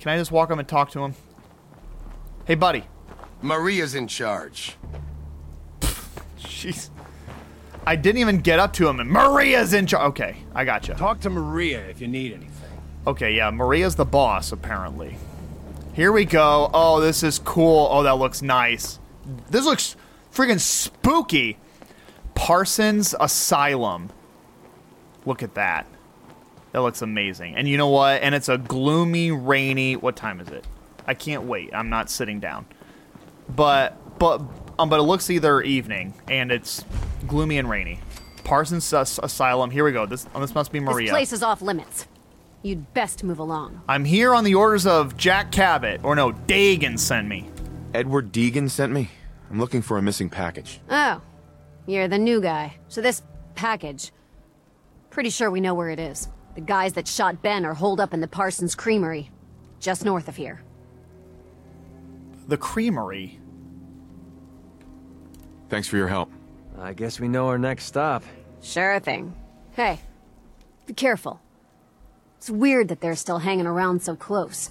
Can 0.00 0.12
I 0.12 0.18
just 0.18 0.30
walk 0.30 0.50
up 0.50 0.58
and 0.58 0.68
talk 0.68 0.90
to 0.92 1.00
him? 1.04 1.14
Hey, 2.44 2.54
buddy. 2.54 2.84
Maria's 3.42 3.94
in 3.94 4.08
charge. 4.08 4.76
Jeez. 6.38 6.90
I 7.86 7.96
didn't 7.96 8.20
even 8.20 8.40
get 8.40 8.58
up 8.58 8.72
to 8.74 8.88
him, 8.88 9.00
and 9.00 9.08
Maria's 9.08 9.72
in 9.72 9.86
charge. 9.86 10.10
Okay, 10.10 10.36
I 10.54 10.64
got 10.64 10.82
gotcha. 10.82 10.98
Talk 10.98 11.20
to 11.20 11.30
Maria 11.30 11.86
if 11.88 12.00
you 12.00 12.08
need 12.08 12.32
anything. 12.32 12.52
Okay, 13.06 13.34
yeah, 13.34 13.50
Maria's 13.50 13.94
the 13.94 14.04
boss, 14.04 14.52
apparently. 14.52 15.16
Here 15.94 16.12
we 16.12 16.24
go. 16.24 16.70
Oh, 16.74 17.00
this 17.00 17.22
is 17.22 17.38
cool. 17.38 17.88
Oh, 17.90 18.02
that 18.02 18.18
looks 18.18 18.42
nice. 18.42 18.98
This 19.50 19.64
looks 19.64 19.96
freaking 20.32 20.60
spooky. 20.60 21.58
Parsons 22.34 23.14
Asylum. 23.18 24.10
Look 25.24 25.42
at 25.42 25.54
that. 25.54 25.86
That 26.72 26.82
looks 26.82 27.02
amazing. 27.02 27.56
And 27.56 27.66
you 27.66 27.76
know 27.76 27.88
what? 27.88 28.22
And 28.22 28.34
it's 28.34 28.48
a 28.48 28.58
gloomy, 28.58 29.30
rainy. 29.30 29.96
What 29.96 30.14
time 30.14 30.40
is 30.40 30.48
it? 30.48 30.64
I 31.06 31.14
can't 31.14 31.44
wait. 31.44 31.74
I'm 31.74 31.88
not 31.88 32.10
sitting 32.10 32.38
down. 32.38 32.66
But 33.48 34.18
but 34.18 34.42
um, 34.78 34.88
but 34.88 35.00
it 35.00 35.04
looks 35.04 35.30
either 35.30 35.60
evening, 35.62 36.14
and 36.28 36.52
it's 36.52 36.84
gloomy 37.26 37.58
and 37.58 37.68
rainy. 37.68 38.00
Parsons 38.44 38.92
As- 38.92 39.20
Asylum. 39.22 39.70
Here 39.70 39.84
we 39.84 39.92
go. 39.92 40.06
This 40.06 40.24
this 40.38 40.54
must 40.54 40.72
be 40.72 40.80
Maria. 40.80 41.06
This 41.06 41.12
place 41.12 41.32
is 41.32 41.42
off 41.42 41.60
limits. 41.62 42.06
You'd 42.62 42.92
best 42.92 43.22
move 43.22 43.38
along. 43.38 43.82
I'm 43.88 44.04
here 44.04 44.34
on 44.34 44.42
the 44.44 44.54
orders 44.54 44.86
of 44.86 45.16
Jack 45.16 45.52
Cabot, 45.52 46.00
or 46.02 46.16
no, 46.16 46.32
Dagan 46.32 46.98
sent 46.98 47.28
me. 47.28 47.48
Edward 47.94 48.32
Deegan 48.32 48.68
sent 48.68 48.92
me. 48.92 49.10
I'm 49.50 49.58
looking 49.60 49.80
for 49.80 49.96
a 49.96 50.02
missing 50.02 50.28
package. 50.28 50.80
Oh, 50.90 51.22
you're 51.86 52.08
the 52.08 52.18
new 52.18 52.40
guy. 52.40 52.76
So 52.88 53.00
this 53.00 53.22
package. 53.54 54.12
Pretty 55.10 55.30
sure 55.30 55.50
we 55.50 55.60
know 55.60 55.74
where 55.74 55.88
it 55.90 55.98
is. 55.98 56.28
The 56.54 56.60
guys 56.60 56.92
that 56.94 57.08
shot 57.08 57.42
Ben 57.42 57.64
are 57.64 57.74
holed 57.74 58.00
up 58.00 58.12
in 58.12 58.20
the 58.20 58.28
Parsons 58.28 58.74
Creamery, 58.74 59.30
just 59.80 60.04
north 60.04 60.28
of 60.28 60.36
here. 60.36 60.62
The 62.48 62.56
Creamery. 62.56 63.38
Thanks 65.68 65.86
for 65.86 65.98
your 65.98 66.08
help. 66.08 66.30
I 66.78 66.94
guess 66.94 67.20
we 67.20 67.28
know 67.28 67.48
our 67.48 67.58
next 67.58 67.84
stop. 67.84 68.24
Sure 68.62 68.98
thing. 69.00 69.34
Hey, 69.72 70.00
be 70.86 70.94
careful. 70.94 71.40
It's 72.38 72.48
weird 72.48 72.88
that 72.88 73.00
they're 73.00 73.16
still 73.16 73.40
hanging 73.40 73.66
around 73.66 74.02
so 74.02 74.16
close. 74.16 74.70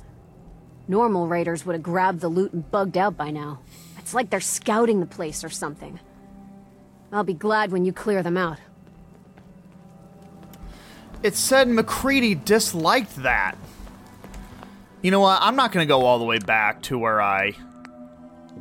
Normal 0.88 1.28
raiders 1.28 1.66
would 1.66 1.74
have 1.74 1.84
grabbed 1.84 2.22
the 2.22 2.30
loot 2.30 2.54
and 2.54 2.70
bugged 2.72 2.98
out 2.98 3.16
by 3.16 3.30
now. 3.30 3.60
It's 4.00 4.14
like 4.14 4.32
they're 4.32 4.40
scouting 4.40 5.00
the 5.00 5.06
place 5.06 5.44
or 5.44 5.50
something. 5.50 6.00
I'll 7.12 7.24
be 7.24 7.34
glad 7.34 7.72
when 7.72 7.86
you 7.86 7.94
clear 7.94 8.24
them 8.24 8.38
out. 8.38 8.58
It 11.22 11.36
said 11.36 11.68
MacCready 11.68 12.34
disliked 12.44 13.18
that. 13.18 13.56
You 15.02 15.12
know 15.12 15.20
what? 15.20 15.40
I'm 15.42 15.56
not 15.56 15.72
going 15.72 15.86
to 15.86 15.88
go 15.88 16.06
all 16.06 16.20
the 16.20 16.26
way 16.26 16.40
back 16.40 16.82
to 16.84 16.98
where 16.98 17.22
I 17.22 17.54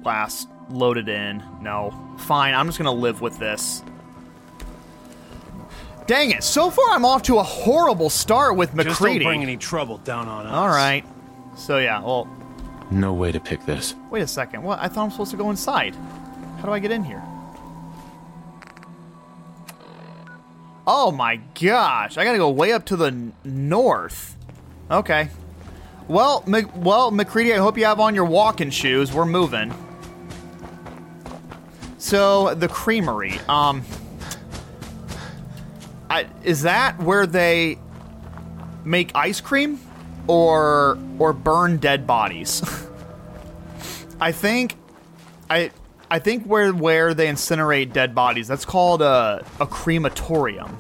last 0.04 0.48
loaded 0.70 1.08
in. 1.08 1.42
No. 1.60 1.92
Fine, 2.18 2.54
I'm 2.54 2.66
just 2.66 2.78
gonna 2.78 2.92
live 2.92 3.20
with 3.20 3.38
this. 3.38 3.82
Dang 6.06 6.30
it, 6.30 6.44
so 6.44 6.70
far 6.70 6.90
I'm 6.90 7.04
off 7.04 7.22
to 7.24 7.38
a 7.38 7.42
horrible 7.42 8.10
start 8.10 8.56
with 8.56 8.72
MacCready. 8.74 8.84
Just 8.88 9.00
don't 9.02 9.22
bring 9.24 9.42
any 9.42 9.56
trouble 9.56 9.98
down 9.98 10.28
on 10.28 10.46
us. 10.46 10.52
Alright. 10.52 11.04
So 11.56 11.78
yeah, 11.78 12.00
well, 12.00 12.28
No 12.90 13.12
way 13.12 13.32
to 13.32 13.40
pick 13.40 13.64
this. 13.66 13.94
wait 14.10 14.22
a 14.22 14.26
second. 14.26 14.62
What? 14.62 14.78
I 14.78 14.86
thought 14.88 15.04
I'm 15.04 15.10
supposed 15.10 15.32
to 15.32 15.36
go 15.36 15.50
inside. 15.50 15.96
How 16.58 16.66
do 16.66 16.72
I 16.72 16.78
get 16.78 16.90
in 16.92 17.02
here? 17.02 17.22
Oh 20.86 21.10
my 21.10 21.36
gosh, 21.60 22.16
I 22.16 22.24
gotta 22.24 22.38
go 22.38 22.50
way 22.50 22.72
up 22.72 22.84
to 22.86 22.96
the 22.96 23.32
north. 23.44 24.36
Okay. 24.90 25.28
Well, 26.08 26.44
well, 26.76 27.10
MacCready, 27.10 27.52
I 27.52 27.58
hope 27.58 27.76
you 27.76 27.84
have 27.84 27.98
on 27.98 28.14
your 28.14 28.24
walking 28.24 28.70
shoes. 28.70 29.12
We're 29.12 29.24
moving. 29.24 29.74
So 31.98 32.54
the 32.54 32.68
creamery. 32.68 33.38
Um, 33.48 33.82
I, 36.08 36.26
is 36.44 36.62
that 36.62 36.98
where 37.00 37.26
they 37.26 37.78
make 38.84 39.10
ice 39.16 39.40
cream, 39.40 39.80
or 40.28 40.96
or 41.18 41.32
burn 41.32 41.78
dead 41.78 42.06
bodies? 42.06 42.62
I 44.20 44.30
think, 44.30 44.76
I 45.50 45.72
I 46.08 46.20
think 46.20 46.44
where 46.44 46.72
where 46.72 47.14
they 47.14 47.26
incinerate 47.26 47.92
dead 47.92 48.14
bodies. 48.14 48.46
That's 48.46 48.64
called 48.64 49.02
a 49.02 49.44
a 49.58 49.66
crematorium. 49.66 50.78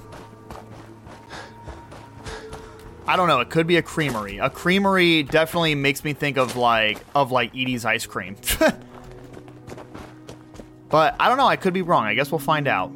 I 3.08 3.16
don't 3.16 3.28
know. 3.28 3.40
It 3.40 3.50
could 3.50 3.66
be 3.66 3.76
a 3.76 3.82
creamery. 3.82 4.38
A 4.38 4.50
creamery 4.50 5.22
definitely 5.22 5.74
makes 5.76 6.02
me 6.02 6.12
think 6.12 6.36
of 6.38 6.56
like 6.56 6.98
of 7.14 7.30
like 7.30 7.54
Edy's 7.54 7.84
ice 7.84 8.04
cream. 8.04 8.36
but 10.88 11.14
I 11.20 11.28
don't 11.28 11.38
know. 11.38 11.46
I 11.46 11.56
could 11.56 11.72
be 11.72 11.82
wrong. 11.82 12.04
I 12.04 12.14
guess 12.14 12.32
we'll 12.32 12.40
find 12.40 12.66
out. 12.66 12.92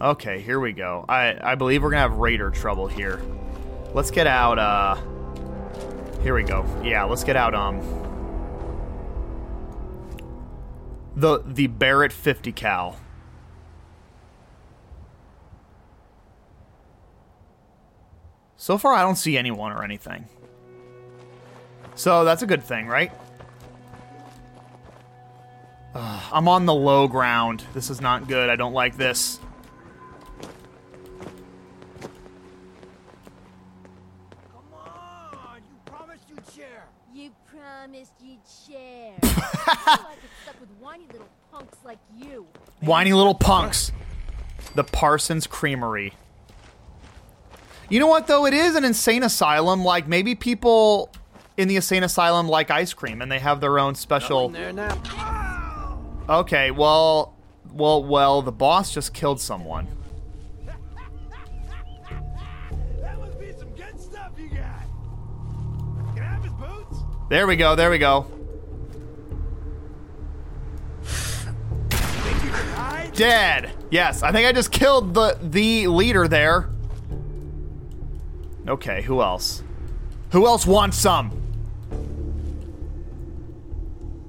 Okay, 0.00 0.42
here 0.42 0.60
we 0.60 0.72
go. 0.72 1.06
I 1.08 1.52
I 1.52 1.54
believe 1.54 1.82
we're 1.82 1.90
gonna 1.90 2.02
have 2.02 2.14
raider 2.14 2.50
trouble 2.50 2.86
here. 2.86 3.22
Let's 3.94 4.10
get 4.10 4.26
out. 4.26 4.58
Uh, 4.58 4.96
here 6.22 6.34
we 6.34 6.42
go. 6.42 6.66
Yeah, 6.84 7.04
let's 7.04 7.24
get 7.24 7.36
out. 7.36 7.54
Um, 7.54 7.80
the 11.16 11.42
the 11.46 11.66
Barrett 11.68 12.12
50 12.12 12.52
cal. 12.52 12.98
So 18.66 18.78
far, 18.78 18.94
I 18.94 19.02
don't 19.02 19.14
see 19.14 19.38
anyone 19.38 19.70
or 19.70 19.84
anything. 19.84 20.26
So 21.94 22.24
that's 22.24 22.42
a 22.42 22.46
good 22.46 22.64
thing, 22.64 22.88
right? 22.88 23.12
Ugh, 25.94 26.22
I'm 26.32 26.48
on 26.48 26.66
the 26.66 26.74
low 26.74 27.06
ground. 27.06 27.62
This 27.74 27.90
is 27.90 28.00
not 28.00 28.26
good. 28.26 28.50
I 28.50 28.56
don't 28.56 28.72
like 28.72 28.96
this. 28.96 29.38
You 37.14 37.30
promised 37.46 38.14
you'd 38.20 38.40
share. 38.66 39.14
I 39.22 39.26
feel 39.26 40.04
like 40.06 40.18
it's 40.24 40.42
stuck 40.42 40.60
with 40.60 40.70
whiny 40.80 41.06
little 41.12 41.28
punks 41.52 41.78
like 41.84 41.98
you. 42.16 42.48
Whiny 42.80 43.12
little 43.12 43.36
punks. 43.36 43.92
The 44.74 44.82
Parsons 44.82 45.46
Creamery. 45.46 46.14
You 47.88 48.00
know 48.00 48.06
what, 48.06 48.26
though? 48.26 48.46
It 48.46 48.54
is 48.54 48.74
an 48.74 48.84
insane 48.84 49.22
asylum. 49.22 49.84
Like, 49.84 50.08
maybe 50.08 50.34
people 50.34 51.10
in 51.56 51.68
the 51.68 51.76
insane 51.76 52.02
asylum 52.02 52.48
like 52.48 52.70
ice 52.70 52.92
cream 52.92 53.22
and 53.22 53.30
they 53.30 53.38
have 53.38 53.60
their 53.60 53.78
own 53.78 53.94
special. 53.94 54.54
Okay, 56.28 56.70
well. 56.70 57.32
Well, 57.72 58.02
well, 58.02 58.40
the 58.40 58.52
boss 58.52 58.94
just 58.94 59.12
killed 59.12 59.38
someone. 59.38 59.86
There 67.28 67.46
we 67.46 67.56
go, 67.56 67.74
there 67.74 67.90
we 67.90 67.98
go. 67.98 68.26
Dead. 73.12 73.72
Yes, 73.90 74.22
I 74.22 74.32
think 74.32 74.46
I 74.46 74.52
just 74.52 74.72
killed 74.72 75.12
the 75.12 75.38
the 75.42 75.88
leader 75.88 76.28
there. 76.28 76.70
Okay, 78.68 79.02
who 79.02 79.22
else? 79.22 79.62
Who 80.32 80.46
else 80.46 80.66
wants 80.66 80.96
some? 80.96 81.30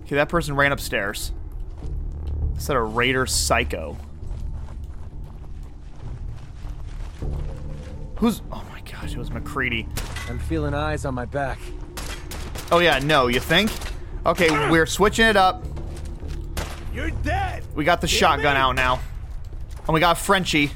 Okay, 0.03 0.15
that 0.15 0.29
person 0.29 0.55
ran 0.55 0.71
upstairs. 0.71 1.31
Is 2.55 2.67
that 2.67 2.77
a 2.77 2.81
raider 2.81 3.25
psycho? 3.25 3.97
Who's? 8.17 8.41
Oh 8.51 8.63
my 8.71 8.81
gosh, 8.81 9.13
it 9.13 9.17
was 9.17 9.29
MacCready. 9.29 9.87
I'm 10.29 10.39
feeling 10.39 10.73
eyes 10.73 11.05
on 11.05 11.13
my 11.13 11.25
back. 11.25 11.59
Oh 12.71 12.79
yeah, 12.79 12.99
no, 12.99 13.27
you 13.27 13.39
think? 13.39 13.71
Okay, 14.25 14.49
we're 14.69 14.85
switching 14.85 15.25
it 15.25 15.35
up. 15.35 15.63
You're 16.93 17.11
dead. 17.11 17.63
We 17.75 17.85
got 17.85 18.01
the 18.01 18.07
shotgun 18.07 18.55
out 18.57 18.75
now. 18.75 18.99
And 19.85 19.93
we 19.93 19.99
got 19.99 20.17
Frenchie. 20.17 20.71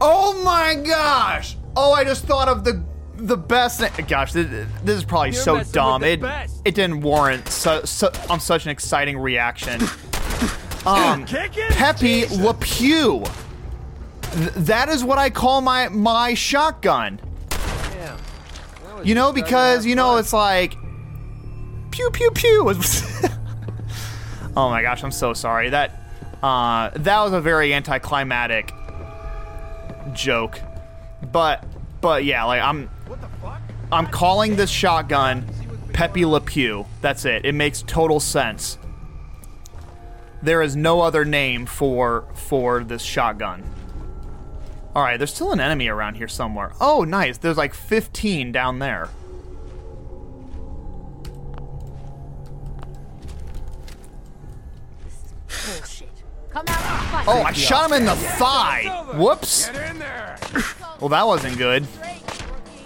Oh 0.00 0.42
my 0.42 0.74
gosh! 0.74 1.56
Oh, 1.76 1.92
I 1.92 2.04
just 2.04 2.24
thought 2.24 2.48
of 2.48 2.64
the 2.64 2.84
the 3.16 3.36
best 3.36 3.80
thing. 3.80 4.06
Gosh, 4.06 4.32
this, 4.32 4.46
this 4.84 4.96
is 4.96 5.04
probably 5.04 5.30
You're 5.30 5.42
so 5.42 5.62
dumb. 5.64 6.04
It 6.04 6.20
best. 6.20 6.62
it 6.64 6.74
didn't 6.74 7.00
warrant 7.00 7.48
so, 7.48 7.82
on 8.30 8.40
such 8.40 8.64
an 8.64 8.70
exciting 8.70 9.18
reaction. 9.18 9.80
Um? 10.86 11.26
Pepe 11.26 12.26
Le 12.26 12.54
Pew. 12.54 13.24
Th- 14.22 14.50
that 14.52 14.88
is 14.88 15.04
what 15.04 15.18
I 15.18 15.28
call 15.28 15.60
my 15.60 15.88
my 15.88 16.32
shotgun. 16.32 17.20
You 19.02 19.14
know, 19.14 19.32
because 19.32 19.84
you 19.84 19.94
know 19.94 20.16
it's 20.16 20.32
like 20.32 20.76
pew 21.90 22.10
pew 22.10 22.30
pew. 22.30 22.70
oh 24.56 24.70
my 24.70 24.82
gosh, 24.82 25.04
I'm 25.04 25.10
so 25.10 25.34
sorry. 25.34 25.70
That 25.70 26.02
uh, 26.42 26.90
that 26.94 27.20
was 27.22 27.32
a 27.32 27.40
very 27.40 27.74
anticlimactic 27.74 28.72
joke, 30.14 30.60
but 31.32 31.64
but 32.00 32.24
yeah, 32.24 32.44
like 32.44 32.62
I'm 32.62 32.90
I'm 33.90 34.06
calling 34.06 34.56
this 34.56 34.70
shotgun 34.70 35.44
Pepe 35.92 36.24
Le 36.24 36.40
Pew. 36.40 36.86
That's 37.00 37.24
it. 37.24 37.44
It 37.44 37.54
makes 37.54 37.82
total 37.82 38.20
sense. 38.20 38.78
There 40.42 40.62
is 40.62 40.76
no 40.76 41.00
other 41.00 41.24
name 41.24 41.66
for 41.66 42.24
for 42.34 42.84
this 42.84 43.02
shotgun. 43.02 43.64
All 44.94 45.02
right, 45.02 45.16
there's 45.16 45.34
still 45.34 45.52
an 45.52 45.60
enemy 45.60 45.88
around 45.88 46.16
here 46.16 46.28
somewhere. 46.28 46.72
Oh, 46.80 47.04
nice. 47.04 47.38
There's 47.38 47.56
like 47.56 47.74
15 47.74 48.52
down 48.52 48.78
there. 48.78 49.08
Oh, 57.26 57.42
I 57.46 57.52
shot 57.52 57.90
him 57.90 57.96
in 57.96 58.04
the 58.06 58.16
thigh. 58.16 58.84
Whoops. 59.14 59.70
Well, 61.00 61.08
that 61.10 61.26
wasn't 61.26 61.58
good. 61.58 61.86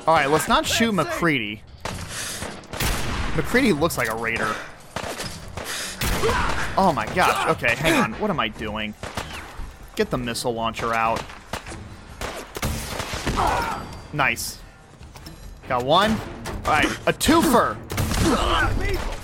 All 0.06 0.14
right, 0.14 0.28
let's 0.28 0.48
not 0.48 0.66
shoot 0.66 0.92
MacCready. 0.92 1.60
MacCready 3.34 3.72
looks 3.78 3.96
like 3.96 4.08
a 4.08 4.16
raider. 4.16 4.54
Oh 6.76 6.92
my 6.94 7.06
gosh. 7.14 7.48
Okay, 7.56 7.74
hang 7.76 7.94
on. 7.94 8.12
What 8.20 8.30
am 8.30 8.40
I 8.40 8.48
doing? 8.48 8.94
Get 9.96 10.10
the 10.10 10.18
missile 10.18 10.54
launcher 10.54 10.92
out. 10.92 11.22
Nice. 14.12 14.58
Got 15.68 15.84
one. 15.84 16.12
All 16.12 16.72
right, 16.72 16.86
a 17.06 17.12
twofer. 17.12 17.76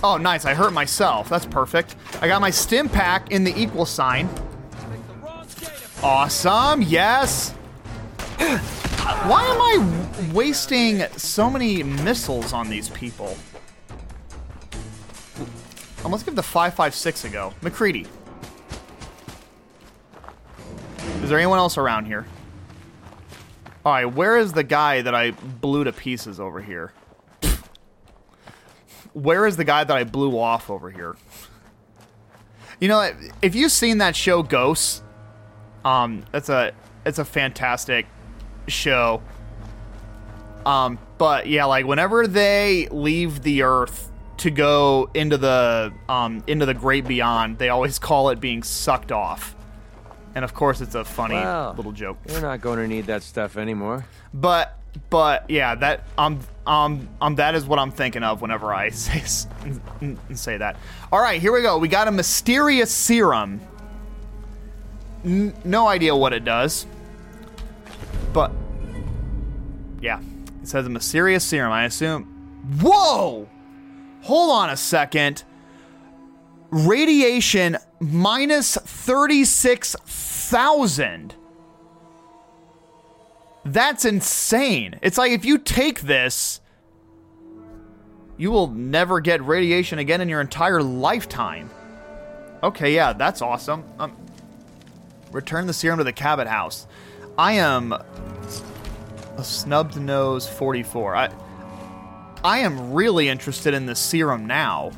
Oh, 0.03 0.17
nice. 0.21 0.45
I 0.45 0.55
hurt 0.55 0.73
myself. 0.73 1.29
That's 1.29 1.47
perfect. 1.47 1.97
I 2.21 2.29
got 2.29 2.41
my 2.41 2.51
Stimpak 2.51 3.31
in 3.31 3.45
the 3.45 3.53
equal 3.61 3.85
sign. 3.85 4.29
Awesome. 6.03 6.83
Yes. 6.83 7.51
Why 8.39 9.45
am 9.45 9.61
I 9.61 10.33
wasting 10.33 11.03
so 11.17 11.51
many 11.51 11.83
missiles 11.83 12.53
on 12.53 12.71
these 12.71 12.89
people? 12.91 13.37
Um, 16.05 16.13
let's 16.13 16.23
give 16.23 16.37
the 16.37 16.43
556 16.43 17.25
a 17.25 17.29
go. 17.29 17.55
MacCready. 17.63 18.07
Is 21.23 21.31
there 21.31 21.39
anyone 21.39 21.59
else 21.59 21.77
around 21.77 22.05
here? 22.07 22.27
Alright, 23.85 24.15
where 24.15 24.39
is 24.39 24.53
the 24.53 24.63
guy 24.63 25.03
that 25.03 25.15
I 25.15 25.33
blew 25.33 25.85
to 25.85 25.93
pieces 25.93 26.39
over 26.39 26.61
here? 26.61 26.93
Where 29.19 29.47
is 29.47 29.57
the 29.57 29.65
guy 29.65 29.85
that 29.85 29.97
I 29.97 30.05
blew 30.05 30.39
off 30.39 30.71
over 30.71 30.91
here? 30.91 31.17
You 32.81 32.89
know, 32.89 33.11
if 33.43 33.55
you've 33.55 33.73
seen 33.73 33.99
that 33.99 34.15
show 34.15 34.43
Ghosts, 34.43 35.03
um, 35.85 36.25
it's 36.33 36.49
a 36.49 36.73
it's 37.05 37.19
a 37.19 37.25
fantastic 37.25 38.07
show. 38.69 39.23
Um, 40.65 40.99
but 41.17 41.49
yeah, 41.49 41.65
like 41.65 41.87
whenever 41.87 42.27
they 42.27 42.87
leave 42.91 43.43
the 43.43 43.63
Earth 43.63 44.11
to 44.39 44.51
go 44.51 45.11
into 45.15 45.37
the 45.37 45.93
um, 46.09 46.45
into 46.47 46.67
the 46.67 46.75
great 46.75 47.09
beyond, 47.09 47.59
they 47.59 47.71
always 47.71 47.99
call 47.99 48.31
it 48.31 48.39
being 48.39 48.63
sucked 48.63 49.11
off. 49.11 49.57
And 50.37 50.45
of 50.45 50.55
course, 50.55 50.81
it's 50.81 50.95
a 50.95 51.05
funny 51.05 51.35
Well, 51.35 51.75
little 51.77 51.91
joke. 51.91 52.19
We're 52.29 52.41
not 52.41 52.61
going 52.61 52.79
to 52.79 52.87
need 52.87 53.07
that 53.07 53.25
stuff 53.25 53.57
anymore. 53.57 54.07
But 54.33 54.79
but 55.11 55.49
yeah, 55.51 55.75
that 55.77 56.05
um 56.17 56.41
um 56.67 57.09
um 57.21 57.35
that 57.37 57.55
is 57.55 57.65
what 57.65 57.79
I'm 57.79 57.91
thinking 57.91 58.23
of 58.23 58.41
whenever 58.43 58.73
I 58.73 58.89
say 58.91 59.23
say 60.35 60.57
that. 60.57 60.77
All 61.13 61.21
right, 61.21 61.41
here 61.41 61.53
we 61.53 61.63
go. 61.63 61.79
We 61.79 61.89
got 61.89 62.09
a 62.09 62.13
mysterious 62.13 62.91
serum. 62.91 63.61
N- 65.25 65.55
no 65.65 65.89
idea 65.89 66.15
what 66.15 66.33
it 66.33 66.45
does, 66.45 66.87
but 68.33 68.53
yeah, 70.01 70.21
it 70.63 70.69
says 70.69 70.87
a 70.87 70.91
mysterious 70.91 71.45
serum. 71.45 71.73
I 71.73 71.85
assume. 71.85 72.25
Whoa! 72.81 73.49
Hold 74.23 74.51
on 74.51 74.71
a 74.71 74.77
second. 74.77 75.45
Radiation 76.71 77.79
minus 77.99 78.77
thirty-six 78.77 79.97
thousand. 80.05 81.35
That's 83.73 84.07
insane. 84.07 84.99
It's 85.03 85.19
like 85.19 85.33
if 85.33 85.45
you 85.45 85.59
take 85.59 86.01
this, 86.01 86.63
you 88.39 88.51
will 88.51 88.69
never 88.69 89.21
get 89.21 89.45
radiation 89.45 89.99
again 89.99 90.23
in 90.23 90.29
your 90.31 90.41
entire 90.41 90.83
lifetime. 90.83 91.69
Okay, 92.63 92.95
yeah, 92.95 93.13
that's 93.13 93.43
awesome. 93.43 93.85
Um, 93.99 94.17
return 95.33 95.67
the 95.67 95.75
serum 95.75 95.99
to 95.99 96.05
the 96.05 96.15
Cabot 96.15 96.47
house. 96.47 96.87
I 97.37 97.53
am 97.55 97.93
a 97.93 99.45
snubbed 99.45 100.01
nose 100.01 100.49
44. 100.49 101.15
I 101.15 101.31
I 102.43 102.61
am 102.61 102.95
really 102.95 103.29
interested 103.29 103.75
in 103.75 103.85
the 103.85 103.95
serum 103.95 104.47
now. 104.47 104.93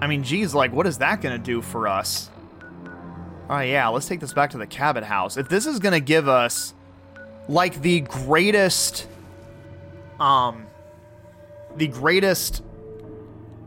I 0.00 0.06
mean, 0.06 0.22
geez, 0.22 0.54
like, 0.54 0.72
what 0.72 0.86
is 0.86 0.98
that 0.98 1.20
going 1.20 1.36
to 1.38 1.44
do 1.44 1.60
for 1.60 1.86
us? 1.86 2.30
All 2.84 3.56
right, 3.56 3.68
yeah, 3.68 3.88
let's 3.88 4.06
take 4.06 4.20
this 4.20 4.32
back 4.32 4.50
to 4.50 4.58
the 4.58 4.66
Cabot 4.66 5.04
house. 5.04 5.36
If 5.36 5.50
this 5.50 5.66
is 5.66 5.80
going 5.80 5.92
to 5.92 6.00
give 6.00 6.28
us 6.28 6.72
like 7.50 7.82
the 7.82 8.00
greatest 8.02 9.08
um 10.20 10.66
the 11.76 11.88
greatest 11.88 12.62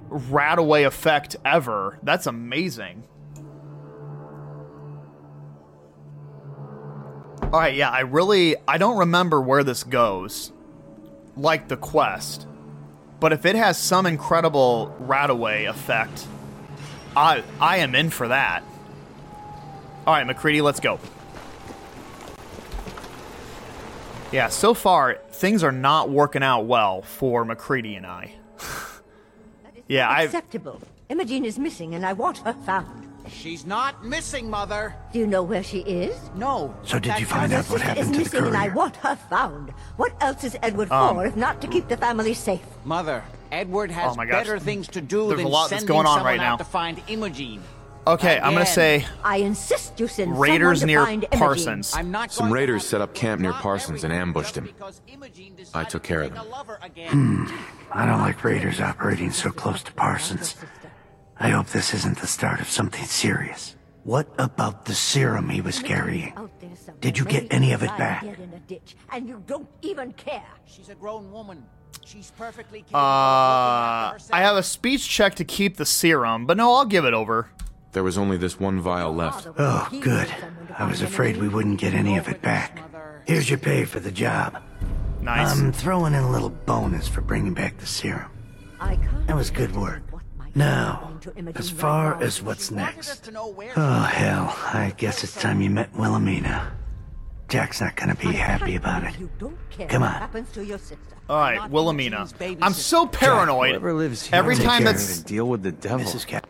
radaway 0.09 0.85
effect 0.85 1.35
ever. 1.43 1.99
That's 2.01 2.25
amazing. 2.27 3.03
All 7.41 7.59
right, 7.59 7.75
yeah, 7.75 7.89
I 7.89 8.01
really 8.01 8.55
I 8.67 8.77
don't 8.77 8.97
remember 8.97 9.41
where 9.41 9.63
this 9.63 9.83
goes. 9.83 10.53
Like 11.35 11.67
the 11.67 11.77
quest. 11.77 12.47
But 13.19 13.33
if 13.33 13.45
it 13.45 13.55
has 13.55 13.77
some 13.77 14.05
incredible 14.05 14.95
radaway 15.01 15.69
effect, 15.69 16.25
I 17.17 17.43
I 17.59 17.77
am 17.77 17.95
in 17.95 18.11
for 18.11 18.29
that. 18.29 18.63
All 20.07 20.13
right, 20.13 20.25
MacCready, 20.25 20.61
let's 20.61 20.79
go. 20.79 20.99
Yeah, 24.33 24.49
so 24.49 24.73
far 24.73 25.19
things 25.29 25.63
are 25.63 25.71
not 25.71 26.09
working 26.09 26.41
out 26.41 26.65
well 26.65 27.03
for 27.03 27.45
MacCready 27.45 27.95
and 27.95 28.05
I. 28.07 28.33
yeah, 29.87 30.09
I 30.09 30.23
Acceptable. 30.23 30.81
Imogene 31.09 31.45
is 31.45 31.59
missing 31.59 31.93
and 31.93 32.03
I 32.03 32.13
want 32.13 32.39
her 32.39 32.53
found. 32.65 33.07
She's 33.29 33.63
not 33.63 34.03
missing, 34.03 34.49
Mother. 34.49 34.95
Do 35.13 35.19
you 35.19 35.27
know 35.27 35.43
where 35.43 35.61
she 35.61 35.79
is? 35.81 36.19
No. 36.35 36.75
So 36.83 36.97
did 36.97 37.19
you 37.19 37.27
find 37.27 37.53
out 37.53 37.65
what 37.69 37.79
sister 37.79 37.99
is 37.99 38.07
happened 38.07 38.07
to 38.07 38.11
the 38.11 38.17
missing 38.23 38.45
and 38.47 38.57
I 38.57 38.69
want 38.69 38.95
her 38.97 39.15
found. 39.15 39.69
What 39.97 40.15
else 40.19 40.43
is 40.43 40.57
Edward 40.63 40.91
Um, 40.91 41.15
for 41.15 41.25
if 41.27 41.35
not 41.35 41.61
to 41.61 41.67
keep 41.67 41.87
the 41.87 41.97
family 41.97 42.33
safe? 42.33 42.65
Mother, 42.83 43.23
Edward 43.51 43.91
has 43.91 44.13
Oh 44.13 44.15
my 44.15 44.25
better 44.25 44.57
things 44.57 44.87
to 44.89 44.99
do 44.99 45.27
There's 45.27 45.41
a 45.41 45.43
than 45.43 45.51
lot 45.51 45.69
that's 45.69 45.81
sending 45.83 45.95
going 45.95 46.07
on 46.07 46.17
someone 46.17 46.25
right 46.25 46.41
now. 46.41 46.53
out 46.53 46.57
to 46.57 46.65
find 46.65 46.99
Imogene. 47.07 47.61
Okay, 48.05 48.37
I'm 48.39 48.53
gonna 48.53 48.65
say 48.65 49.05
I 49.23 49.37
insist 49.37 49.99
you 49.99 50.07
send 50.07 50.37
Raiders 50.37 50.83
near. 50.83 51.05
Parsons. 51.31 51.93
I'm 51.95 52.11
not 52.11 52.31
Some 52.31 52.51
raiders 52.51 52.85
set 52.85 52.99
up 53.01 53.13
camp 53.13 53.39
near 53.41 53.53
Parsons 53.53 54.03
and 54.03 54.11
ambushed 54.13 54.55
him. 54.57 54.69
I 55.73 55.83
took 55.85 56.03
care 56.03 56.23
of 56.23 56.33
them. 56.33 56.45
Hmm. 56.45 57.45
I 57.91 58.05
don't 58.05 58.19
like 58.19 58.43
raiders 58.43 58.81
operating 58.81 59.31
so 59.31 59.51
close 59.51 59.81
to 59.83 59.93
Parsons. 59.93 60.55
I 61.39 61.49
hope 61.49 61.67
this 61.67 61.93
isn't 61.93 62.17
the 62.19 62.27
start 62.27 62.59
of 62.59 62.69
something 62.69 63.03
serious. 63.05 63.75
What 64.03 64.27
about 64.37 64.83
the 64.85 64.93
serum 64.93 65.47
he 65.49 65.61
was 65.61 65.79
carrying? 65.79 66.33
Out 66.35 66.51
there 66.59 66.75
somewhere, 66.75 66.99
Did 66.99 67.17
you 67.17 67.23
get 67.23 67.47
any 67.53 67.71
of 67.71 67.83
it 67.83 67.87
lying 67.87 67.97
back? 67.99 68.21
dead 68.23 68.39
in 68.39 68.53
a 68.53 68.59
ditch, 68.59 68.97
and 69.13 69.29
you 69.29 69.41
don't 69.47 69.67
even 69.81 70.11
care. 70.13 70.43
She's 70.65 70.89
a 70.89 70.95
grown 70.95 71.31
woman. 71.31 71.63
She's 72.05 72.31
perfectly 72.31 72.79
capable. 72.79 72.99
uh 72.99 74.17
I 74.33 74.41
have 74.41 74.57
a 74.57 74.63
speech 74.63 75.07
check 75.07 75.35
to 75.35 75.45
keep 75.45 75.77
the 75.77 75.85
serum, 75.85 76.45
but 76.45 76.57
no, 76.57 76.73
I'll 76.73 76.85
give 76.85 77.05
it 77.05 77.13
over. 77.13 77.49
There 77.93 78.03
was 78.03 78.17
only 78.17 78.37
this 78.37 78.59
one 78.59 78.81
vial 78.81 79.13
left. 79.13 79.47
Oh, 79.57 79.87
good. 80.01 80.27
I 80.77 80.85
was 80.87 81.01
afraid 81.01 81.37
we 81.37 81.47
wouldn't 81.47 81.79
get 81.79 81.93
any 81.93 82.17
of 82.17 82.27
it 82.27 82.41
back. 82.41 82.79
Here's 83.25 83.49
your 83.49 83.59
pay 83.59 83.85
for 83.85 83.99
the 83.99 84.11
job. 84.11 84.61
Nice. 85.21 85.57
I'm 85.57 85.71
throwing 85.71 86.13
in 86.13 86.23
a 86.23 86.31
little 86.31 86.49
bonus 86.49 87.07
for 87.07 87.21
bringing 87.21 87.53
back 87.53 87.77
the 87.77 87.85
serum. 87.85 88.29
That 89.27 89.35
was 89.35 89.49
good 89.49 89.75
work. 89.75 90.01
Now, 90.55 91.17
as 91.55 91.69
far 91.69 92.21
as 92.21 92.41
what's 92.41 92.69
next. 92.71 93.31
Oh, 93.35 94.01
hell. 94.01 94.55
I 94.73 94.93
guess 94.97 95.23
it's 95.23 95.39
time 95.39 95.61
you 95.61 95.69
met 95.69 95.95
Wilhelmina. 95.95 96.71
Jack's 97.47 97.81
not 97.81 97.95
gonna 97.95 98.15
be 98.15 98.31
happy 98.33 98.75
about 98.75 99.03
it. 99.03 99.19
You 99.19 99.29
don't 99.37 99.57
care 99.69 99.87
Come 99.87 100.03
on. 100.03 100.13
happens 100.13 100.51
to 100.53 100.65
your 100.65 100.79
sister. 100.79 100.97
All 101.29 101.37
right, 101.37 101.69
Wilhelmina. 101.69 102.27
I'm 102.61 102.73
so 102.73 103.05
paranoid. 103.05 103.71
Whoever 103.71 103.93
lives 103.93 104.25
here 104.25 104.35
every 104.35 104.55
time 104.55 104.83
that's 104.83 105.19
to 105.19 105.23
deal 105.23 105.47
with 105.47 105.61
the 105.63 105.71
devil. 105.71 106.05
Mrs. 106.05 106.25
Cap. 106.25 106.47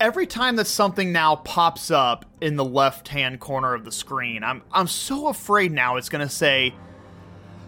Every 0.00 0.26
time 0.26 0.56
that 0.56 0.66
something 0.66 1.12
now 1.12 1.36
pops 1.36 1.90
up 1.90 2.24
in 2.40 2.56
the 2.56 2.64
left-hand 2.64 3.40
corner 3.40 3.74
of 3.74 3.84
the 3.84 3.92
screen, 3.92 4.42
I'm 4.42 4.62
I'm 4.72 4.88
so 4.88 5.28
afraid 5.28 5.72
now 5.72 5.96
it's 5.96 6.08
gonna 6.08 6.28
say 6.28 6.74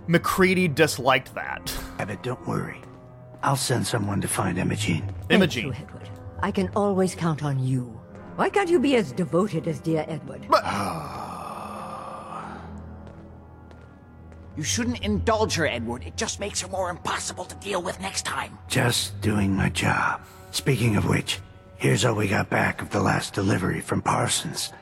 MacCready 0.08 0.72
disliked 0.72 1.34
that. 1.34 1.72
Abbott, 1.98 2.22
don't 2.22 2.44
worry. 2.46 2.80
I'll 3.42 3.56
send 3.56 3.86
someone 3.86 4.20
to 4.20 4.28
find 4.28 4.58
Imogene. 4.58 5.08
Imogene. 5.30 5.72
Thank 5.72 5.78
you, 5.78 5.86
Edward. 5.86 6.10
I 6.42 6.50
can 6.50 6.68
always 6.74 7.14
count 7.14 7.44
on 7.44 7.64
you. 7.64 7.98
Why 8.34 8.50
can't 8.50 8.68
you 8.68 8.80
be 8.80 8.96
as 8.96 9.12
devoted 9.12 9.68
as 9.68 9.78
dear 9.80 10.04
Edward? 10.08 10.46
Ah. 10.52 12.58
You 14.56 14.62
shouldn't 14.62 15.02
indulge 15.02 15.54
her, 15.54 15.66
Edward. 15.66 16.04
It 16.04 16.16
just 16.16 16.40
makes 16.40 16.60
her 16.60 16.68
more 16.68 16.90
impossible 16.90 17.44
to 17.44 17.54
deal 17.56 17.82
with 17.82 18.00
next 18.00 18.24
time. 18.24 18.58
Just 18.68 19.18
doing 19.20 19.54
my 19.54 19.68
job. 19.68 20.22
Speaking 20.50 20.96
of 20.96 21.06
which, 21.06 21.40
here's 21.78 22.04
all 22.04 22.14
we 22.14 22.28
got 22.28 22.50
back 22.50 22.82
of 22.82 22.90
the 22.90 23.00
last 23.00 23.34
delivery 23.34 23.80
from 23.80 24.02
Parsons. 24.02 24.72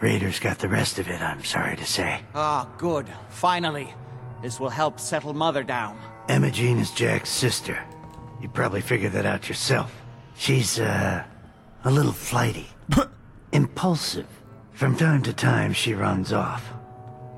Raiders 0.00 0.38
got 0.38 0.58
the 0.58 0.68
rest 0.68 0.98
of 0.98 1.08
it, 1.08 1.20
I'm 1.22 1.42
sorry 1.44 1.76
to 1.76 1.84
say. 1.86 2.20
Ah, 2.34 2.68
good. 2.78 3.06
Finally. 3.28 3.92
This 4.42 4.60
will 4.60 4.68
help 4.68 5.00
settle 5.00 5.32
Mother 5.32 5.62
down. 5.62 5.98
Imogene 6.28 6.78
is 6.78 6.90
Jack's 6.90 7.30
sister. 7.30 7.82
You 8.40 8.48
probably 8.48 8.82
figured 8.82 9.12
that 9.12 9.24
out 9.24 9.48
yourself. 9.48 9.92
She's, 10.36 10.78
uh, 10.78 11.24
a 11.84 11.90
little 11.90 12.12
flighty. 12.12 12.66
Impulsive. 13.52 14.26
From 14.72 14.96
time 14.96 15.22
to 15.22 15.32
time, 15.32 15.72
she 15.72 15.94
runs 15.94 16.32
off. 16.32 16.70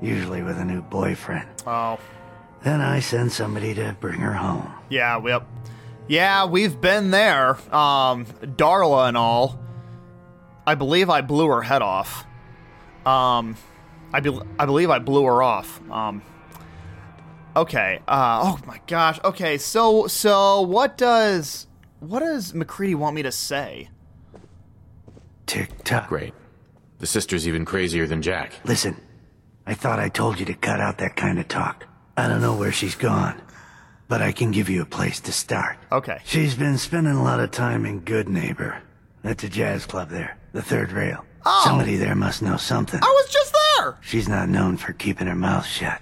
Usually 0.01 0.43
with 0.43 0.57
a 0.57 0.65
new 0.65 0.81
boyfriend. 0.81 1.47
Oh. 1.65 1.97
Then 2.63 2.81
I 2.81 2.99
send 2.99 3.31
somebody 3.31 3.73
to 3.75 3.95
bring 4.01 4.19
her 4.19 4.33
home. 4.33 4.69
Yeah, 4.89 5.21
yep. 5.25 5.47
Yeah, 6.09 6.45
we've 6.45 6.81
been 6.81 7.11
there. 7.11 7.51
Um, 7.73 8.25
Darla 8.25 9.07
and 9.07 9.15
all. 9.15 9.59
I 10.65 10.73
believe 10.73 11.09
I 11.09 11.21
blew 11.21 11.47
her 11.47 11.61
head 11.61 11.83
off. 11.83 12.25
Um, 13.05 13.55
I, 14.11 14.19
be- 14.19 14.41
I 14.57 14.65
believe 14.65 14.89
I 14.89 14.97
blew 14.97 15.23
her 15.25 15.43
off. 15.43 15.79
Um, 15.91 16.23
okay. 17.55 18.01
Uh, 18.07 18.41
oh 18.43 18.59
my 18.65 18.81
gosh. 18.87 19.19
Okay, 19.23 19.59
so 19.59 20.07
so 20.07 20.61
what 20.61 20.97
does 20.97 21.67
what 21.99 22.19
does 22.21 22.53
MacCready 22.53 22.95
want 22.95 23.15
me 23.15 23.21
to 23.21 23.31
say? 23.31 23.89
Tick 25.45 25.83
tock. 25.83 26.09
Great. 26.09 26.33
The 26.97 27.07
sister's 27.07 27.47
even 27.47 27.65
crazier 27.65 28.07
than 28.07 28.23
Jack. 28.23 28.53
Listen, 28.65 28.99
I 29.67 29.75
thought 29.75 29.99
I 29.99 30.09
told 30.09 30.39
you 30.39 30.45
to 30.47 30.55
cut 30.55 30.79
out 30.81 30.97
that 30.97 31.15
kind 31.15 31.37
of 31.39 31.47
talk. 31.47 31.85
I 32.17 32.27
don't 32.27 32.41
know 32.41 32.55
where 32.57 32.71
she's 32.71 32.95
gone, 32.95 33.39
but 34.09 34.21
I 34.21 34.33
can 34.33 34.51
give 34.51 34.69
you 34.69 34.81
a 34.81 34.85
place 34.85 35.21
to 35.21 35.31
start. 35.31 35.77
Okay. 35.91 36.19
She's 36.25 36.55
been 36.55 36.77
spending 36.77 37.13
a 37.13 37.23
lot 37.23 37.39
of 37.39 37.51
time 37.51 37.85
in 37.85 38.01
Goodneighbor. 38.01 38.81
That's 39.23 39.43
a 39.43 39.49
jazz 39.49 39.85
club 39.85 40.09
there, 40.09 40.37
the 40.51 40.61
third 40.61 40.91
rail. 40.91 41.23
Oh. 41.45 41.61
Somebody 41.63 41.95
there 41.95 42.15
must 42.15 42.41
know 42.41 42.57
something. 42.57 42.99
I 43.01 43.05
was 43.05 43.31
just 43.31 43.55
there. 43.77 43.97
She's 44.01 44.27
not 44.27 44.49
known 44.49 44.75
for 44.75 44.91
keeping 44.93 45.27
her 45.27 45.35
mouth 45.35 45.65
shut. 45.65 46.01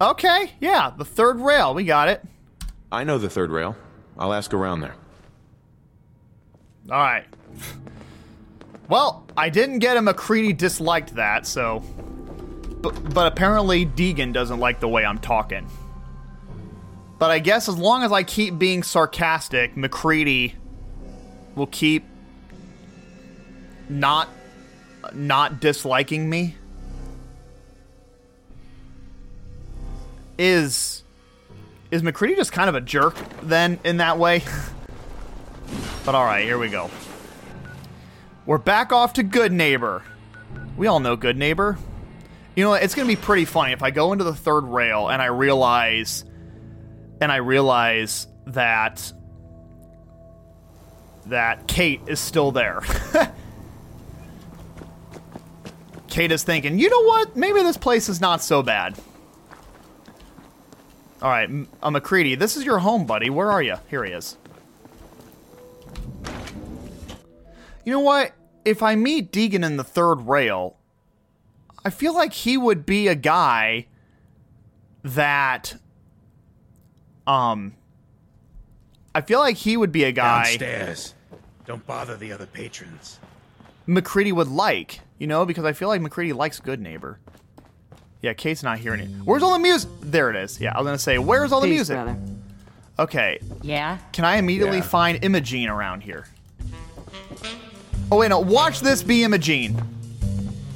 Okay, 0.00 0.52
yeah, 0.60 0.92
the 0.96 1.04
third 1.04 1.40
rail. 1.40 1.74
We 1.74 1.84
got 1.84 2.08
it. 2.08 2.22
I 2.90 3.04
know 3.04 3.18
the 3.18 3.28
third 3.28 3.50
rail. 3.50 3.76
I'll 4.16 4.32
ask 4.32 4.54
around 4.54 4.80
there. 4.80 4.94
All 6.90 6.98
right. 6.98 7.24
Well, 8.88 9.26
I 9.36 9.48
didn't 9.48 9.80
get 9.80 9.96
a 9.96 10.00
MacCready 10.02 10.52
disliked 10.52 11.14
that, 11.16 11.46
so. 11.46 11.80
But, 12.80 13.14
but 13.14 13.26
apparently 13.26 13.86
Deegan 13.86 14.32
doesn't 14.32 14.60
like 14.60 14.78
the 14.78 14.88
way 14.88 15.04
I'm 15.04 15.18
talking. 15.18 15.66
But 17.18 17.30
I 17.30 17.38
guess 17.38 17.68
as 17.68 17.76
long 17.76 18.02
as 18.02 18.12
I 18.12 18.22
keep 18.22 18.58
being 18.58 18.82
sarcastic, 18.82 19.76
MacCready 19.76 20.54
will 21.54 21.68
keep 21.68 22.04
not 23.88 24.28
not 25.12 25.60
disliking 25.60 26.28
me. 26.28 26.56
Is 30.38 31.04
is 31.90 32.02
MacCready 32.02 32.34
just 32.34 32.52
kind 32.52 32.68
of 32.68 32.74
a 32.74 32.80
jerk 32.80 33.14
then 33.42 33.78
in 33.84 33.98
that 33.98 34.18
way? 34.18 34.42
but 36.04 36.14
all 36.14 36.24
right, 36.24 36.44
here 36.44 36.58
we 36.58 36.68
go. 36.68 36.90
We're 38.46 38.58
back 38.58 38.92
off 38.92 39.14
to 39.14 39.22
Goodneighbor. 39.22 40.02
We 40.76 40.88
all 40.88 41.00
know 41.00 41.16
Goodneighbor. 41.16 41.78
You 42.56 42.64
know, 42.64 42.74
it's 42.74 42.94
going 42.94 43.08
to 43.08 43.16
be 43.16 43.20
pretty 43.20 43.44
funny 43.44 43.72
if 43.72 43.82
I 43.82 43.90
go 43.90 44.12
into 44.12 44.24
the 44.24 44.34
third 44.34 44.64
rail 44.64 45.08
and 45.08 45.22
I 45.22 45.26
realize 45.26 46.24
and 47.20 47.30
I 47.32 47.36
realize 47.36 48.26
that 48.46 49.12
that 51.26 51.66
Kate 51.66 52.00
is 52.06 52.20
still 52.20 52.52
there. 52.52 52.80
Kate 56.08 56.30
is 56.30 56.42
thinking, 56.44 56.78
you 56.78 56.88
know 56.90 57.02
what? 57.02 57.34
Maybe 57.36 57.62
this 57.62 57.76
place 57.76 58.08
is 58.08 58.20
not 58.20 58.42
so 58.42 58.62
bad. 58.62 58.96
All 61.22 61.30
right, 61.30 61.48
M- 61.48 61.68
uh, 61.82 61.90
MacCready, 61.90 62.38
this 62.38 62.56
is 62.56 62.64
your 62.64 62.78
home, 62.78 63.06
buddy. 63.06 63.30
Where 63.30 63.50
are 63.50 63.62
you? 63.62 63.76
Here 63.88 64.04
he 64.04 64.12
is. 64.12 64.36
You 67.84 67.92
know 67.92 68.00
what? 68.00 68.32
If 68.64 68.82
I 68.82 68.94
meet 68.94 69.32
Deegan 69.32 69.64
in 69.64 69.76
the 69.76 69.84
third 69.84 70.26
rail, 70.28 70.76
I 71.84 71.90
feel 71.90 72.14
like 72.14 72.32
he 72.32 72.56
would 72.56 72.86
be 72.86 73.08
a 73.08 73.14
guy 73.14 73.86
that 75.02 75.76
um 77.26 77.74
I 79.14 79.20
feel 79.20 79.38
like 79.38 79.56
he 79.56 79.76
would 79.76 79.92
be 79.92 80.04
a 80.04 80.12
guy 80.12 80.44
Downstairs. 80.56 81.14
Don't 81.66 81.86
bother 81.86 82.16
the 82.16 82.32
other 82.32 82.46
patrons. 82.46 83.20
MacCready 83.86 84.32
would 84.32 84.48
like, 84.48 85.00
you 85.18 85.26
know, 85.26 85.46
because 85.46 85.64
I 85.64 85.72
feel 85.72 85.88
like 85.88 86.00
MacCready 86.00 86.32
likes 86.34 86.58
Goodneighbor. 86.60 87.16
Yeah, 88.22 88.32
Kate's 88.32 88.62
not 88.62 88.78
hearing 88.78 89.00
it. 89.00 89.08
Where's 89.24 89.42
all 89.42 89.52
the 89.52 89.58
music? 89.58 89.90
There 90.00 90.30
it 90.30 90.36
is. 90.36 90.60
Yeah, 90.60 90.72
I 90.74 90.78
was 90.80 90.86
gonna 90.86 90.98
say, 90.98 91.18
where's 91.18 91.52
all 91.52 91.60
the 91.60 91.66
Peace, 91.68 91.88
music? 91.90 91.96
brother. 91.96 92.16
Okay. 92.98 93.38
Yeah? 93.62 93.98
Can 94.12 94.24
I 94.24 94.36
immediately 94.36 94.78
Yeah. 94.78 94.84
find 94.84 95.22
Imogene 95.24 95.68
around 95.68 96.02
here? 96.02 96.26
Oh 98.10 98.18
wait, 98.18 98.28
no. 98.28 98.38
Watch 98.40 98.80
this 98.80 99.02
be 99.02 99.24
Imogene. 99.24 99.80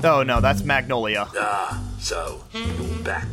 Oh 0.05 0.23
no, 0.23 0.41
that's 0.41 0.63
Magnolia. 0.63 1.29
Ah, 1.37 1.83
so 1.99 2.45
you're 2.53 2.99
back. 3.05 3.27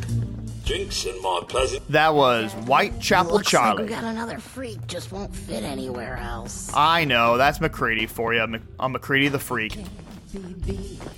Drinks 0.66 1.06
and 1.06 1.20
my 1.22 1.40
pleasant. 1.48 1.88
That 1.90 2.12
was 2.14 2.52
Whitechapel 2.52 3.32
Looks 3.32 3.52
like 3.52 3.62
Charlie. 3.62 3.84
we 3.84 3.88
got 3.88 4.02
another 4.04 4.38
freak, 4.38 4.84
just 4.88 5.12
won't 5.12 5.34
fit 5.34 5.62
anywhere 5.62 6.16
else. 6.16 6.70
I 6.74 7.04
know, 7.04 7.36
that's 7.38 7.60
MacCready 7.60 8.06
for 8.08 8.34
you. 8.34 8.44
Mc- 8.46 8.62
I'm 8.80 8.92
MacCready 8.92 9.28
the 9.30 9.38
freak. 9.38 9.76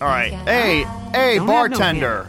All 0.00 0.06
right. 0.06 0.32
Hey, 0.32 0.84
hey, 0.84 0.84
Don't 0.84 1.14
have 1.14 1.36
no 1.38 1.46
bartender. 1.46 2.28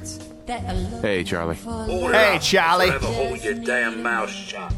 Hey, 1.02 1.24
Charlie. 1.24 1.58
Order 1.68 2.14
Hey. 2.18 2.40
Charlie. 2.42 2.88
Forever 2.88 3.06
hold 3.08 3.44
your 3.44 3.54
damn 3.56 4.02
mouth 4.02 4.30
shut. 4.32 4.74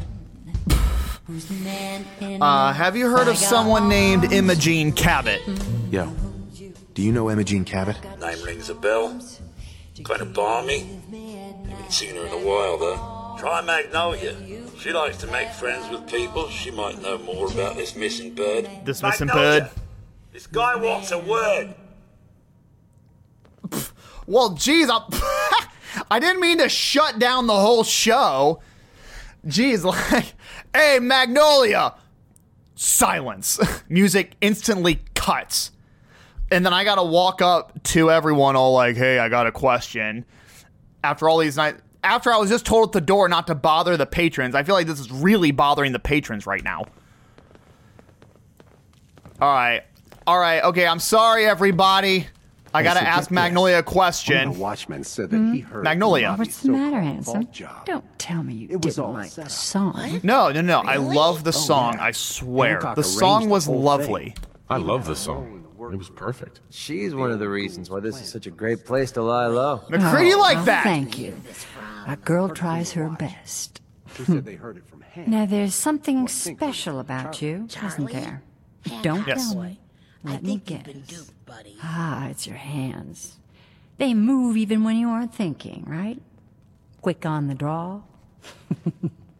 Uh, 2.40 2.72
have 2.72 2.96
you 2.96 3.08
heard 3.08 3.28
of 3.28 3.38
someone 3.38 3.88
named 3.88 4.32
Imogene 4.32 4.92
Cabot? 4.92 5.40
Yo. 5.90 6.12
Do 6.94 7.02
you 7.02 7.12
know 7.12 7.30
Imogene 7.30 7.64
Cabot? 7.64 7.96
Name 8.20 8.42
rings 8.42 8.68
a 8.68 8.74
bell. 8.74 9.18
Kind 10.04 10.20
of 10.20 10.34
balmy. 10.34 11.00
Haven't 11.92 12.08
seen 12.08 12.16
her 12.16 12.26
in 12.26 12.32
a 12.32 12.46
while 12.46 12.78
though. 12.78 13.36
Try 13.38 13.60
Magnolia. 13.60 14.34
She 14.78 14.92
likes 14.92 15.18
to 15.18 15.26
make 15.26 15.50
friends 15.50 15.90
with 15.90 16.08
people. 16.08 16.48
She 16.48 16.70
might 16.70 17.02
know 17.02 17.18
more 17.18 17.52
about 17.52 17.76
this 17.76 17.94
missing 17.94 18.34
bird. 18.34 18.66
This 18.86 19.02
missing 19.02 19.26
Magnolia, 19.26 19.60
bird. 19.60 19.70
This 20.32 20.46
guy 20.46 20.74
wants 20.76 21.10
a 21.10 21.18
word. 21.18 21.74
Well, 24.26 24.54
geez, 24.54 24.88
I, 24.90 25.68
I 26.10 26.18
didn't 26.18 26.40
mean 26.40 26.58
to 26.58 26.68
shut 26.70 27.18
down 27.18 27.46
the 27.46 27.60
whole 27.60 27.84
show. 27.84 28.62
Geez, 29.46 29.84
like, 29.84 30.32
hey, 30.74 30.98
Magnolia. 30.98 31.94
Silence. 32.74 33.60
Music 33.90 34.32
instantly 34.40 35.00
cuts. 35.14 35.72
And 36.50 36.64
then 36.64 36.72
I 36.72 36.84
got 36.84 36.94
to 36.94 37.02
walk 37.02 37.42
up 37.42 37.82
to 37.82 38.10
everyone, 38.10 38.56
all 38.56 38.72
like, 38.72 38.96
hey, 38.96 39.18
I 39.18 39.28
got 39.28 39.46
a 39.46 39.52
question. 39.52 40.24
After 41.04 41.28
all 41.28 41.38
these 41.38 41.56
nights, 41.56 41.80
after 42.04 42.32
I 42.32 42.36
was 42.38 42.50
just 42.50 42.64
told 42.66 42.88
at 42.88 42.92
the 42.92 43.00
door 43.00 43.28
not 43.28 43.46
to 43.48 43.54
bother 43.54 43.96
the 43.96 44.06
patrons, 44.06 44.54
I 44.54 44.62
feel 44.62 44.74
like 44.74 44.86
this 44.86 45.00
is 45.00 45.10
really 45.10 45.50
bothering 45.50 45.92
the 45.92 45.98
patrons 45.98 46.46
right 46.46 46.62
now. 46.62 46.84
All 49.40 49.52
right. 49.52 49.82
All 50.26 50.38
right. 50.38 50.62
Okay. 50.62 50.86
I'm 50.86 51.00
sorry, 51.00 51.46
everybody. 51.46 52.26
I 52.74 52.82
got 52.82 52.94
to 52.94 53.02
ask 53.06 53.30
Magnolia 53.30 53.78
a 53.78 53.82
this. 53.82 53.86
One 53.86 53.92
question. 53.92 54.52
the 54.52 54.58
watchmen 54.58 55.04
said 55.04 55.28
that 55.30 55.52
he 55.52 55.60
heard 55.60 55.84
Magnolia. 55.84 56.28
Bobbi's 56.28 56.38
What's 56.38 56.60
the 56.62 56.70
matter, 56.70 56.90
so-called 56.90 57.04
handsome? 57.04 57.52
job. 57.52 57.84
Don't 57.84 58.18
tell 58.18 58.42
me 58.42 58.54
you 58.54 58.68
It 58.70 58.82
was 58.84 58.94
didn't 58.94 59.06
all 59.08 59.12
like 59.12 59.30
set 59.30 59.44
the 59.44 59.50
song. 59.50 60.20
No, 60.22 60.50
no, 60.50 60.62
no. 60.62 60.78
I 60.80 60.96
love 60.96 61.40
Oh, 61.40 61.42
the 61.42 61.52
song. 61.52 61.98
I 61.98 62.12
swear. 62.12 62.70
Hancock 62.74 62.96
The 62.96 63.04
song 63.04 63.50
was 63.50 63.66
the 63.66 63.72
whole 63.72 63.82
lovely. 63.82 64.34
I 64.70 64.78
love 64.78 65.04
the 65.04 65.16
song. 65.16 65.61
It 65.92 65.96
was 65.96 66.08
perfect. 66.10 66.60
She's 66.70 67.14
one 67.14 67.30
of 67.30 67.38
the 67.38 67.48
reasons 67.48 67.90
why 67.90 68.00
this 68.00 68.20
is 68.20 68.28
such 68.28 68.46
a 68.46 68.50
great 68.50 68.84
place 68.86 69.12
to 69.12 69.22
lie 69.22 69.46
low. 69.46 69.82
MacCready 69.90 70.32
Oh, 70.34 70.38
like 70.40 70.56
well, 70.56 70.64
that. 70.66 70.84
Thank 70.84 71.18
you. 71.18 71.38
A 72.06 72.16
girl 72.16 72.48
tries 72.48 72.92
her 72.92 73.08
best. 73.10 73.80
They 74.18 74.24
said 74.24 74.44
they 74.44 74.54
heard 74.54 74.76
it 74.78 74.86
from 74.86 75.00
Hank. 75.12 75.28
Now, 75.28 75.44
there's 75.46 75.74
something 75.74 76.28
special 76.28 76.98
about 76.98 77.42
you, 77.42 77.66
isn't 77.84 78.10
there? 78.10 78.42
Don't 79.02 79.26
Yes. 79.26 79.52
tell 79.52 79.62
me. 79.62 79.78
Let 80.24 80.42
me 80.42 80.56
guess. 80.64 81.30
Ah, 81.82 82.28
it's 82.28 82.46
your 82.46 82.56
hands. 82.56 83.36
They 83.98 84.14
move 84.14 84.56
even 84.56 84.84
when 84.84 84.96
you 84.96 85.08
aren't 85.08 85.34
thinking, 85.34 85.84
right? 85.86 86.20
Quick 87.02 87.26
on 87.26 87.48
the 87.48 87.54
draw. 87.54 88.00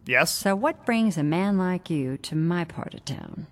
Yes. 0.05 0.35
So, 0.35 0.53
what 0.53 0.85
brings 0.85 1.17
a 1.17 1.23
man 1.23 1.57
like 1.57 1.89
you 1.89 2.17
to 2.17 2.35
my 2.35 2.65
part 2.65 2.93
of 2.93 3.05
town? 3.05 3.47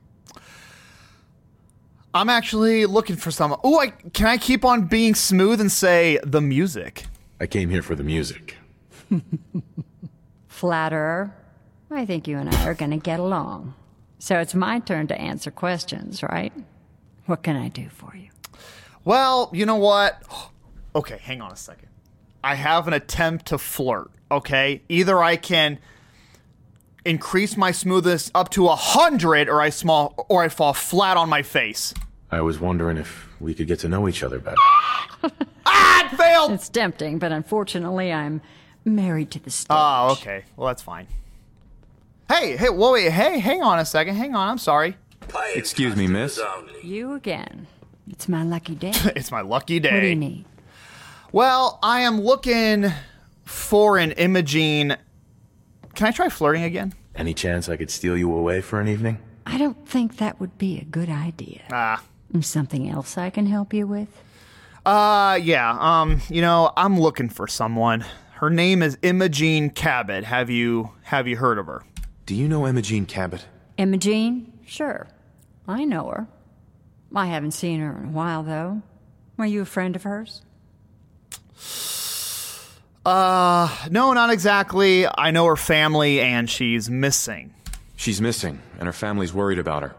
I'm 2.14 2.30
actually 2.30 2.86
looking 2.86 3.16
for 3.16 3.32
some. 3.32 3.56
Oh, 3.64 3.80
I 3.80 3.88
can 3.88 4.28
I 4.28 4.38
keep 4.38 4.66
on 4.66 4.88
being 4.88 5.16
smooth 5.16 5.62
and 5.62 5.72
say 5.72 6.20
the 6.24 6.42
music. 6.42 7.06
I 7.40 7.48
came 7.48 7.70
here 7.70 7.82
for 7.82 7.96
the 7.96 8.04
music. 8.04 8.58
Flatterer. 10.48 11.34
I 11.90 12.06
think 12.06 12.28
you 12.28 12.38
and 12.38 12.50
I 12.50 12.68
are 12.68 12.74
going 12.74 12.92
to 12.92 12.98
get 12.98 13.20
along. 13.20 13.74
So, 14.20 14.40
it's 14.40 14.54
my 14.54 14.80
turn 14.80 15.08
to 15.08 15.20
answer 15.20 15.52
questions, 15.52 16.22
right? 16.22 16.54
What 17.26 17.44
can 17.44 17.56
I 17.56 17.70
do 17.70 17.90
for 17.90 18.16
you? 18.16 18.30
Well, 19.04 19.50
you 19.54 19.66
know 19.66 19.78
what? 19.78 20.22
Okay, 20.94 21.20
hang 21.24 21.40
on 21.40 21.54
a 21.54 21.56
second. 21.56 21.88
I 22.44 22.56
have 22.56 22.86
an 22.86 22.94
attempt 22.94 23.46
to 23.46 23.58
flirt. 23.58 24.12
Okay, 24.30 24.82
either 24.90 25.24
I 25.24 25.38
can 25.38 25.80
increase 27.06 27.58
my 27.58 27.72
smoothness 27.72 28.32
up 28.36 28.50
to 28.52 28.68
a 28.68 28.76
hundred, 28.76 29.50
or 29.50 29.62
I 29.62 29.70
small, 29.70 30.26
or 30.30 30.44
I 30.44 30.50
fall 30.50 30.74
flat 30.74 31.18
on 31.18 31.30
my 31.30 31.42
face. 31.42 31.94
I 32.32 32.42
was 32.42 32.60
wondering 32.60 32.98
if 32.98 33.28
we 33.40 33.54
could 33.54 33.68
get 33.68 33.80
to 33.80 33.90
know 33.90 34.08
each 34.08 34.24
other 34.24 34.40
better. 34.40 34.58
Ah, 35.64 36.06
it 36.06 36.18
failed. 36.18 36.52
It's 36.52 36.68
tempting, 36.70 37.20
but 37.20 37.32
unfortunately, 37.32 38.12
I'm 38.12 38.42
married 38.84 39.30
to 39.32 39.40
the 39.40 39.52
stage. 39.52 39.68
Oh, 39.70 40.14
okay. 40.14 40.44
Well, 40.58 40.68
that's 40.68 40.82
fine. 40.82 41.08
Hey, 42.28 42.58
hey, 42.58 42.70
whoa, 42.70 42.94
wait, 42.94 43.12
hey, 43.12 43.40
hang 43.40 43.62
on 43.62 43.78
a 43.78 43.86
second. 43.86 44.16
Hang 44.16 44.36
on. 44.36 44.48
I'm 44.50 44.58
sorry. 44.58 44.98
Excuse 45.54 45.96
me, 45.96 46.08
miss. 46.08 46.40
You 46.84 47.14
again. 47.14 47.68
It's 48.10 48.28
my 48.28 48.44
lucky 48.44 48.76
day. 48.76 48.92
it's 49.16 49.32
my 49.32 49.42
lucky 49.42 49.80
day. 49.80 49.94
What 49.94 50.00
do 50.02 50.08
you 50.08 50.16
need? 50.16 50.46
Well, 51.32 51.80
I 51.84 52.02
am 52.02 52.20
looking 52.20 52.92
for 53.46 53.98
an 53.98 54.12
Imogene. 54.14 54.98
Can 55.96 56.08
I 56.08 56.12
try 56.12 56.30
flirting 56.30 56.64
again? 56.64 56.94
Any 57.16 57.34
chance 57.34 57.68
I 57.70 57.78
could 57.78 57.90
steal 57.90 58.18
you 58.18 58.34
away 58.34 58.62
for 58.62 58.80
an 58.80 58.88
evening? 58.88 59.20
I 59.46 59.58
don't 59.58 59.88
think 59.88 60.18
that 60.18 60.40
would 60.40 60.58
be 60.58 60.80
a 60.80 60.86
good 60.86 61.10
idea. 61.10 61.62
Ah. 61.72 62.04
Something 62.40 62.90
else 62.90 63.18
I 63.18 63.30
can 63.30 63.46
help 63.46 63.74
you 63.74 63.86
with? 63.86 64.08
Uh, 64.86 65.38
yeah. 65.42 65.78
Um, 65.80 66.22
you 66.30 66.42
know, 66.42 66.72
I'm 66.78 67.00
looking 67.00 67.28
for 67.30 67.48
someone. 67.48 68.06
Her 68.36 68.50
name 68.50 68.82
is 68.82 68.98
Imogene 69.02 69.70
Cabot. 69.70 70.24
Have 70.24 70.50
you 70.50 70.92
have 71.04 71.28
you 71.28 71.38
heard 71.38 71.60
of 71.60 71.68
her? 71.68 71.84
Do 72.26 72.34
you 72.34 72.48
know 72.48 72.66
Imogene 72.66 73.06
Cabot? 73.06 73.46
Imogene? 73.78 74.52
Sure. 74.66 75.08
I 75.68 75.84
know 75.84 76.08
her. 76.08 76.28
I 77.14 77.26
haven't 77.28 77.52
seen 77.52 77.82
her 77.82 77.98
in 77.98 78.06
a 78.06 78.12
while, 78.12 78.42
though. 78.42 78.82
Were 79.38 79.46
you 79.46 79.62
a 79.62 79.66
friend 79.66 79.96
of 79.96 80.04
hers? 80.04 80.42
Uh, 83.06 83.76
no, 83.90 84.14
not 84.14 84.30
exactly. 84.30 85.06
I 85.08 85.32
know 85.32 85.46
her 85.48 85.56
family 85.56 86.20
and 86.22 86.50
she's 86.50 86.90
missing. 86.90 87.54
She's 87.96 88.22
missing, 88.22 88.62
and 88.80 88.88
her 88.88 88.94
family's 88.94 89.34
worried 89.34 89.60
about 89.60 89.84
her. 89.84 89.96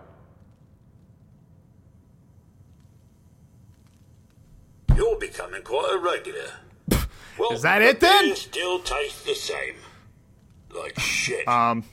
You're 4.97 5.19
becoming 5.19 5.63
quite 5.63 5.95
a 5.95 5.99
regular. 5.99 6.51
Well, 7.39 7.53
Is 7.53 7.63
that 7.63 7.81
it 7.83 8.01
then? 8.01 8.27
beer 8.27 8.37
still 8.37 8.79
tastes 8.81 9.23
the 9.25 9.35
same. 9.35 9.75
Like 10.75 10.99
shit. 10.99 11.47
Um. 11.49 11.85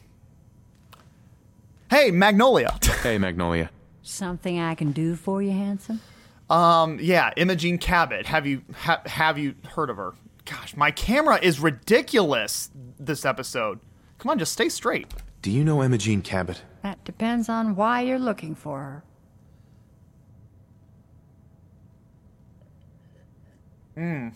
Hey, 1.89 2.11
Magnolia. 2.11 2.77
Hey, 3.01 3.17
Magnolia. 3.17 3.69
Something 4.01 4.59
I 4.59 4.75
can 4.75 4.91
do 4.91 5.15
for 5.15 5.41
you, 5.41 5.51
handsome? 5.51 6.01
Um, 6.49 6.99
yeah, 7.01 7.31
Imogene 7.37 7.77
Cabot. 7.77 8.25
Have 8.25 8.45
you 8.45 8.61
ha- 8.75 9.01
have 9.05 9.37
you 9.37 9.55
heard 9.73 9.89
of 9.89 9.95
her? 9.95 10.13
Gosh, 10.49 10.75
my 10.75 10.89
camera 10.89 11.37
is 11.39 11.59
ridiculous 11.59 12.71
this 12.99 13.23
episode. 13.23 13.79
Come 14.17 14.31
on, 14.31 14.39
just 14.39 14.51
stay 14.51 14.67
straight. 14.67 15.05
Do 15.43 15.51
you 15.51 15.63
know 15.63 15.83
Imogene 15.83 16.23
Cabot? 16.23 16.63
That 16.81 17.03
depends 17.05 17.49
on 17.49 17.75
why 17.75 18.01
you're 18.01 18.17
looking 18.17 18.55
for 18.55 18.79
her. 18.79 19.03
Hmm. 23.95 24.29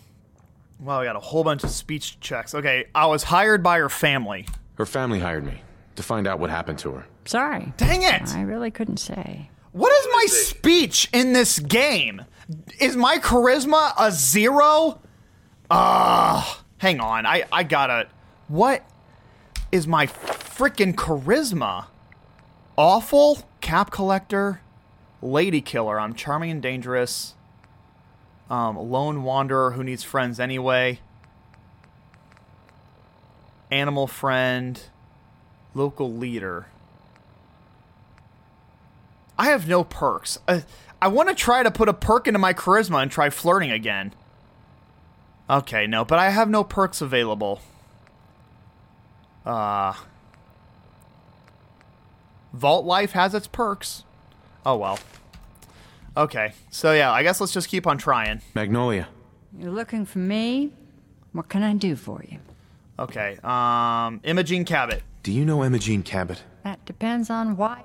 Well, 0.80 1.00
we 1.00 1.06
got 1.06 1.16
a 1.16 1.20
whole 1.20 1.44
bunch 1.44 1.64
of 1.64 1.72
speech 1.72 2.20
checks. 2.20 2.54
Okay, 2.54 2.86
I 2.94 3.08
was 3.08 3.24
hired 3.24 3.64
by 3.64 3.80
her 3.80 3.90
family. 3.90 4.46
Her 4.76 4.86
family 4.86 5.20
hired 5.20 5.46
me 5.46 5.62
to 5.96 6.04
find 6.04 6.28
out 6.28 6.40
what 6.40 6.52
happened 6.52 6.78
to 6.80 6.92
her. 6.92 7.08
Sorry. 7.26 7.74
Dang 7.78 8.04
it! 8.04 8.30
I 8.36 8.42
really 8.42 8.70
couldn't 8.70 8.98
say. 8.98 9.50
What 9.72 9.92
is 9.92 10.08
my 10.12 10.26
speech 10.28 11.10
in 11.12 11.34
this 11.34 11.58
game? 11.58 12.24
Is 12.80 12.96
my 12.96 13.18
charisma 13.18 13.94
a 13.98 14.12
zero? 14.12 15.00
Ah, 15.76 16.64
hang 16.78 17.00
on. 17.00 17.26
I 17.26 17.46
I 17.52 17.64
gotta. 17.64 18.08
What 18.48 18.86
is 19.72 19.88
my 19.88 20.06
freaking 20.06 20.94
charisma? 20.94 21.86
Awful 22.78 23.40
cap 23.60 23.90
collector, 23.90 24.62
lady 25.20 25.62
killer. 25.62 26.00
I'm 26.00 26.14
charming 26.14 26.52
and 26.52 26.62
dangerous. 26.62 27.34
Um, 28.52 28.78
lone 28.78 29.24
wanderer 29.24 29.72
who 29.72 29.84
needs 29.84 30.04
friends 30.04 30.40
anyway. 30.40 31.00
Animal 33.72 34.06
friend, 34.06 34.80
local 35.74 36.14
leader. 36.14 36.68
I 39.40 39.48
have 39.48 39.68
no 39.68 39.84
perks. 39.84 40.38
Uh, 40.48 40.62
I 41.02 41.08
want 41.08 41.30
to 41.30 41.36
try 41.36 41.64
to 41.64 41.72
put 41.72 41.90
a 41.90 41.94
perk 41.94 42.28
into 42.28 42.40
my 42.40 42.54
charisma 42.54 43.02
and 43.02 43.10
try 43.10 43.32
flirting 43.32 43.72
again. 43.72 44.14
Okay, 45.54 45.86
no, 45.86 46.04
but 46.04 46.18
I 46.18 46.30
have 46.32 46.50
no 46.50 46.64
perks 46.64 47.02
available. 47.02 47.62
Uh 49.46 49.94
Vault 52.54 52.86
Life 52.86 53.12
has 53.12 53.34
its 53.34 53.48
perks. 53.48 54.04
Oh 54.66 54.78
well. 54.78 55.00
Okay, 56.16 56.54
so 56.70 56.94
yeah, 56.94 57.12
I 57.12 57.24
guess 57.24 57.42
let's 57.42 57.54
just 57.54 57.68
keep 57.70 57.88
on 57.88 57.98
trying. 57.98 58.42
Magnolia. 58.54 59.08
You're 59.58 59.72
looking 59.72 60.06
for 60.06 60.20
me? 60.20 60.72
What 61.32 61.50
can 61.50 61.64
I 61.64 61.74
do 61.74 61.96
for 61.96 62.24
you? 62.28 62.38
Okay, 63.00 63.38
um, 63.44 64.22
Imogene 64.24 64.66
Cabot. 64.66 65.02
Do 65.24 65.32
you 65.32 65.46
know 65.46 65.64
Imogene 65.64 66.04
Cabot? 66.04 66.44
That 66.64 66.86
depends 66.86 67.32
on 67.32 67.58
why. 67.58 67.84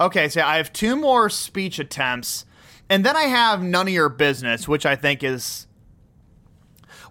Okay, 0.00 0.28
so 0.30 0.40
I 0.40 0.56
have 0.56 0.72
two 0.72 0.96
more 0.96 1.28
speech 1.28 1.78
attempts, 1.78 2.46
and 2.88 3.04
then 3.04 3.16
I 3.16 3.24
have 3.24 3.62
none 3.62 3.86
of 3.86 3.92
your 3.92 4.08
business, 4.08 4.66
which 4.66 4.86
I 4.86 4.96
think 4.96 5.22
is. 5.22 5.66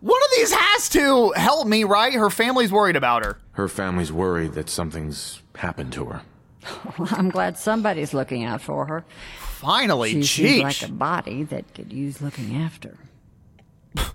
One 0.02 0.22
of 0.22 0.30
these 0.36 0.52
has 0.54 0.90
to 0.90 1.32
help 1.36 1.68
me, 1.68 1.84
right? 1.84 2.14
Her 2.14 2.30
family's 2.30 2.72
worried 2.72 2.96
about 2.96 3.24
her. 3.26 3.38
Her 3.54 3.68
family's 3.68 4.12
worried 4.12 4.54
that 4.54 4.70
something's 4.70 5.42
happened 5.56 5.94
to 5.94 6.06
her. 6.06 6.22
Well, 6.98 7.10
I'm 7.12 7.30
glad 7.30 7.58
somebody's 7.58 8.14
looking 8.14 8.44
out 8.44 8.60
for 8.62 8.86
her. 8.88 9.06
Finally, 9.40 10.24
she 10.24 10.44
seems 10.44 10.64
like 10.64 10.90
a 10.90 10.92
body 10.92 11.44
that 11.44 11.74
could 11.74 11.94
use 11.94 12.22
looking 12.22 12.56
after. 12.56 12.98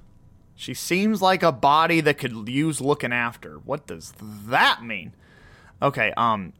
She 0.57 0.75
seems 0.75 1.23
like 1.23 1.43
a 1.43 1.53
body 1.53 2.03
that 2.03 2.19
could 2.19 2.47
use 2.47 2.83
looking 2.83 3.15
after. 3.15 3.55
What 3.65 3.87
does 3.87 4.13
that 4.21 4.83
mean? 4.85 5.15
Okay, 5.81 6.13
um, 6.19 6.53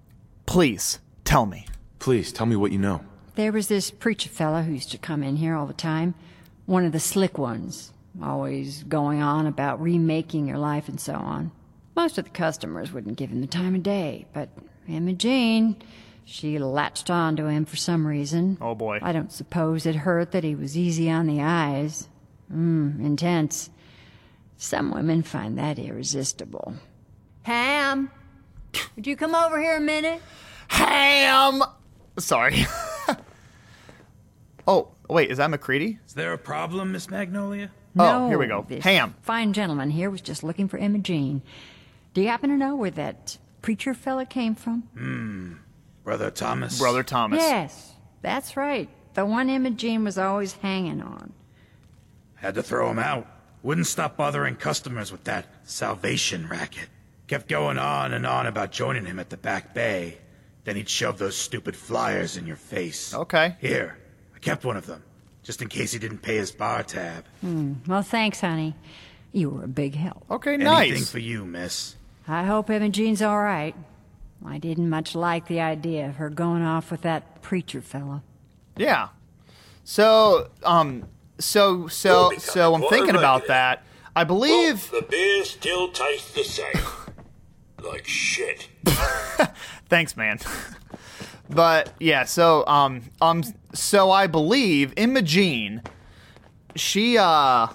please 0.47 1.01
tell 1.23 1.45
me. 1.45 1.67
Please 1.99 2.33
tell 2.33 2.47
me 2.47 2.57
what 2.57 2.73
you 2.73 2.79
know. 2.79 3.05
There 3.35 3.53
was 3.53 3.69
this 3.69 3.91
preacher 3.91 4.31
fella 4.31 4.63
who 4.63 4.73
used 4.73 4.91
to 4.93 4.99
come 4.99 5.23
in 5.23 5.37
here 5.37 5.55
all 5.55 5.67
the 5.67 5.75
time. 5.75 6.15
One 6.65 6.87
of 6.87 6.93
the 6.93 6.99
slick 7.01 7.37
ones. 7.37 7.93
Always 8.23 8.83
going 8.85 9.23
on 9.23 9.47
about 9.47 9.81
remaking 9.81 10.47
your 10.47 10.59
life 10.59 10.89
and 10.89 11.01
so 11.01 11.15
on. 11.15 11.53
Most 11.95 12.19
of 12.19 12.25
the 12.25 12.31
customers 12.31 12.93
wouldn't 12.93 13.17
give 13.17 13.31
him 13.31 13.41
the 13.41 13.47
time 13.47 13.75
of 13.75 13.83
day, 13.83 14.27
but 14.33 14.49
Imogene, 14.89 15.77
she 16.25 16.59
latched 16.59 17.11
on 17.11 17.37
to 17.37 17.47
him 17.47 17.65
for 17.65 17.77
some 17.77 18.07
reason. 18.07 18.59
Oh 18.61 18.75
boy. 18.75 18.99
I 19.03 19.13
don't 19.13 19.33
suppose 19.33 19.87
it 19.87 19.95
hurt 19.95 20.33
that 20.33 20.45
he 20.45 20.55
was 20.55 20.77
easy 20.77 21.11
on 21.11 21.27
the 21.27 21.41
eyes. 21.41 22.09
Mmm, 22.53 23.01
intense. 23.01 23.71
Some 24.57 24.93
women 24.93 25.23
find 25.23 25.57
that 25.59 25.79
irresistible. 25.79 26.75
Ham, 27.43 28.11
would 28.95 29.07
you 29.07 29.17
come 29.17 29.35
over 29.35 29.61
here 29.61 29.77
a 29.77 29.81
minute? 29.81 30.21
Ham! 30.69 31.63
Sorry. 32.19 32.67
oh, 34.67 34.89
wait, 35.09 35.31
is 35.31 35.39
that 35.39 35.51
MacCready? 35.51 35.99
Is 36.07 36.15
there 36.15 36.33
a 36.33 36.39
problem, 36.39 36.93
Miss 36.93 37.09
Magnolia? 37.09 37.71
Oh, 37.99 38.29
here 38.29 38.39
we 38.39 38.47
go. 38.47 38.65
This 38.69 38.85
Ham. 38.85 39.15
fine 39.23 39.53
gentleman 39.53 39.91
here 39.91 40.11
was 40.11 40.21
just 40.21 40.43
looking 40.43 40.69
for 40.69 40.79
Imogene. 40.79 41.43
Do 42.15 42.21
you 42.21 42.29
happen 42.29 42.51
to 42.51 42.57
know 42.57 42.75
where 42.77 42.91
that 42.93 43.39
preacher 43.63 43.95
fella 43.95 44.27
came 44.27 44.55
from? 44.55 44.83
Hmm. 44.97 45.53
Brother 46.05 46.31
Thomas? 46.31 46.79
Brother 46.79 47.03
Thomas. 47.03 47.41
Yes, 47.41 47.95
that's 48.23 48.57
right. 48.57 48.89
The 49.15 49.27
one 49.27 49.51
Imogene 49.51 50.05
was 50.05 50.19
always 50.19 50.53
hanging 50.55 51.03
on. 51.03 51.33
Had 52.37 52.55
to 52.55 52.63
throw 52.63 52.91
him 52.91 52.99
out. 52.99 53.27
Wouldn't 53.63 53.87
stop 53.87 54.17
bothering 54.17 54.57
customers 54.57 55.13
with 55.13 55.25
that 55.25 55.47
salvation 55.65 56.49
racket. 56.49 56.89
Kept 57.27 57.49
going 57.49 57.79
on 57.79 58.13
and 58.15 58.27
on 58.27 58.47
about 58.47 58.73
joining 58.73 59.05
him 59.05 59.19
at 59.19 59.31
the 59.31 59.37
back 59.37 59.75
bay. 59.75 60.19
Then 60.65 60.77
he'd 60.77 60.89
shove 60.89 61.19
those 61.19 61.37
stupid 61.37 61.77
flyers 61.77 62.37
in 62.37 62.47
your 62.47 62.57
face. 62.57 63.15
Okay. 63.15 63.57
Here, 63.61 63.99
I 64.35 64.39
kept 64.39 64.65
one 64.65 64.77
of 64.77 64.87
them, 64.87 65.03
just 65.43 65.63
in 65.63 65.69
case 65.69 65.93
he 65.93 65.99
didn't 65.99 66.19
pay 66.19 66.37
his 66.37 66.53
bar 66.53 66.83
tab. 66.83 67.25
Hmm. 67.41 67.75
Well, 67.87 68.03
thanks, 68.03 68.41
honey. 68.41 68.75
You 69.33 69.51
were 69.51 69.65
a 69.65 69.69
big 69.69 69.95
help. 69.95 70.25
Okay, 70.31 70.57
nice. 70.57 70.89
Anything 70.89 71.05
for 71.05 71.19
you, 71.19 71.45
miss. 71.45 71.97
I 72.27 72.45
hope 72.45 72.69
Imogene's 72.69 73.23
all 73.23 73.41
right. 73.41 73.75
I 74.45 74.59
didn't 74.59 74.89
much 74.89 75.15
like 75.15 75.47
the 75.47 75.61
idea 75.61 76.09
of 76.09 76.17
her 76.17 76.31
going 76.31 76.63
off 76.63 76.91
with 76.91 77.03
that 77.03 77.43
preacher 77.43 77.81
fella. 77.81 78.23
Yeah. 78.77 79.09
So, 79.85 80.49
um, 80.63 81.09
so, 81.39 81.89
so, 81.89 82.33
so 82.39 82.75
I'm 82.75 82.83
thinking 82.89 83.17
about 83.17 83.47
that. 83.49 83.83
I 84.17 84.25
believe. 84.25 84.91
The 84.91 85.03
beer 85.03 85.45
still 85.45 85.89
tastes 85.89 86.33
the 86.33 86.45
same. 86.45 86.85
like 87.83 88.07
shit. 88.07 88.69
Thanks, 89.89 90.17
man. 90.17 90.39
but 91.51 91.93
yeah, 92.01 92.25
so 92.25 92.67
um 92.67 93.03
um 93.21 93.43
so 93.75 94.11
I 94.11 94.27
believe 94.27 94.93
Imogene 94.97 95.83
she 96.77 97.19
uh 97.19 97.69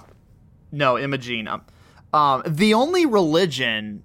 no, 0.72 0.98
Imogene 0.98 1.48
um, 1.48 1.62
um 2.12 2.42
the 2.46 2.74
only 2.74 3.06
religion 3.06 4.02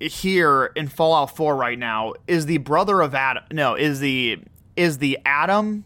here 0.00 0.66
in 0.76 0.88
Fallout 0.88 1.34
4 1.34 1.56
right 1.56 1.78
now 1.78 2.14
is 2.26 2.46
the 2.46 2.58
brother 2.58 3.00
of 3.00 3.14
Adam. 3.14 3.44
No, 3.52 3.74
is 3.74 4.00
the 4.00 4.38
is 4.76 4.98
the 4.98 5.18
Adam 5.24 5.84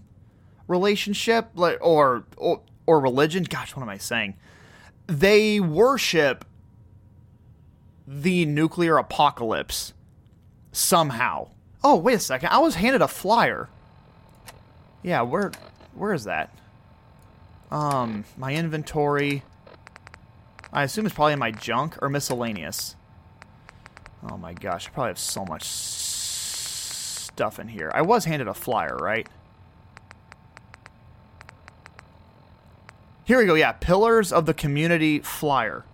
relationship 0.69 1.49
or 1.57 2.25
or, 2.37 2.61
or 2.87 3.01
religion? 3.01 3.45
Gosh, 3.45 3.75
what 3.75 3.83
am 3.83 3.89
I 3.89 3.99
saying? 3.99 4.35
They 5.07 5.61
worship 5.61 6.45
the 8.07 8.45
nuclear 8.47 8.99
apocalypse 8.99 9.95
somehow. 10.73 11.49
Oh, 11.85 11.97
wait 11.97 12.15
a 12.15 12.21
second. 12.21 12.51
I 12.51 12.59
was 12.59 12.77
handed 12.77 13.03
a 13.03 13.09
flyer. 13.09 13.69
Yeah, 15.03 15.23
where 15.23 15.53
where 15.95 16.15
is 16.15 16.25
that? 16.25 16.55
Um, 17.71 18.25
my 18.37 18.55
inventory. 18.55 19.43
I 20.73 20.85
assume 20.85 21.07
it's 21.07 21.15
probably 21.15 21.35
in 21.35 21.39
my 21.39 21.51
junk 21.51 22.01
or 22.01 22.09
miscellaneous. 22.09 22.97
Oh 24.31 24.37
my 24.37 24.53
gosh, 24.53 24.87
I 24.87 24.91
probably 24.91 25.11
have 25.11 25.19
so 25.19 25.45
much 25.45 25.65
stuff 25.65 27.59
in 27.59 27.69
here. 27.69 27.91
I 27.93 28.03
was 28.03 28.25
handed 28.25 28.47
a 28.47 28.55
flyer, 28.55 28.97
right? 28.97 29.29
Here 33.25 33.39
we 33.39 33.47
go. 33.47 33.55
Yeah, 33.55 33.73
Pillars 33.73 34.33
of 34.33 34.47
the 34.47 34.55
Community 34.55 35.19
flyer. 35.21 35.85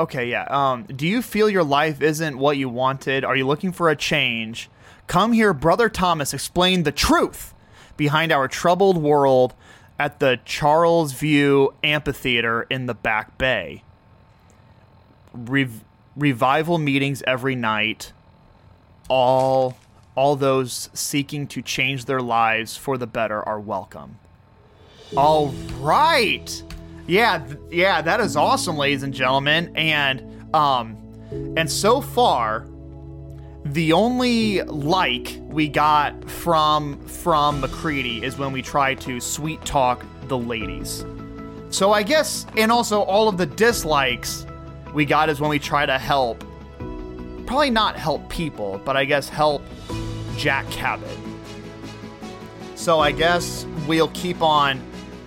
Okay, 0.00 0.30
yeah. 0.30 0.46
Um, 0.48 0.84
do 0.84 1.06
you 1.06 1.20
feel 1.20 1.50
your 1.50 1.62
life 1.62 2.00
isn't 2.00 2.38
what 2.38 2.56
you 2.56 2.70
wanted? 2.70 3.22
Are 3.22 3.36
you 3.36 3.46
looking 3.46 3.70
for 3.70 3.90
a 3.90 3.94
change? 3.96 4.70
Come 5.06 5.34
here, 5.34 5.52
Brother 5.52 5.90
Thomas, 5.90 6.32
explain 6.32 6.84
the 6.84 6.92
truth 6.92 7.52
behind 7.98 8.32
our 8.32 8.48
troubled 8.48 8.96
world 8.96 9.52
at 9.98 10.18
the 10.18 10.40
Charles 10.46 11.12
View 11.12 11.74
Amphitheater 11.84 12.62
in 12.70 12.86
the 12.86 12.94
Back 12.94 13.36
Bay. 13.36 13.84
Rev- 15.34 15.84
revival 16.16 16.78
meetings 16.78 17.22
every 17.26 17.54
night. 17.54 18.14
All 19.10 19.76
all 20.14 20.34
those 20.34 20.88
seeking 20.94 21.46
to 21.48 21.60
change 21.60 22.06
their 22.06 22.22
lives 22.22 22.74
for 22.74 22.96
the 22.96 23.06
better 23.06 23.46
are 23.46 23.60
welcome. 23.60 24.18
All 25.14 25.48
right. 25.78 26.62
Yeah, 27.10 27.44
yeah, 27.72 28.00
that 28.02 28.20
is 28.20 28.36
awesome, 28.36 28.76
ladies 28.76 29.02
and 29.02 29.12
gentlemen. 29.12 29.72
And 29.74 30.22
Um, 30.54 30.96
and 31.56 31.70
so 31.70 32.00
far, 32.00 32.66
the 33.64 33.92
only 33.92 34.62
like 34.62 35.40
we 35.42 35.68
got 35.68 36.28
from 36.30 37.00
from 37.06 37.60
MacCready 37.60 38.22
is 38.22 38.38
when 38.38 38.52
we 38.52 38.62
try 38.62 38.94
to 38.94 39.20
sweet 39.20 39.64
talk 39.64 40.04
the 40.28 40.38
ladies. 40.38 41.04
So 41.70 41.92
I 41.92 42.02
guess, 42.02 42.46
and 42.56 42.72
also 42.72 43.02
all 43.02 43.28
of 43.28 43.38
the 43.38 43.46
dislikes 43.46 44.46
we 44.94 45.04
got 45.04 45.28
is 45.28 45.40
when 45.40 45.50
we 45.50 45.58
try 45.58 45.86
to 45.86 45.98
help. 45.98 46.44
Probably 47.46 47.70
not 47.70 47.96
help 47.96 48.28
people, 48.28 48.80
but 48.84 48.96
I 48.96 49.04
guess 49.04 49.28
help 49.28 49.62
Jack 50.36 50.68
Cabot. 50.70 51.18
So 52.76 53.00
I 53.00 53.12
guess 53.12 53.66
we'll 53.86 54.08
keep 54.14 54.42
on 54.42 54.80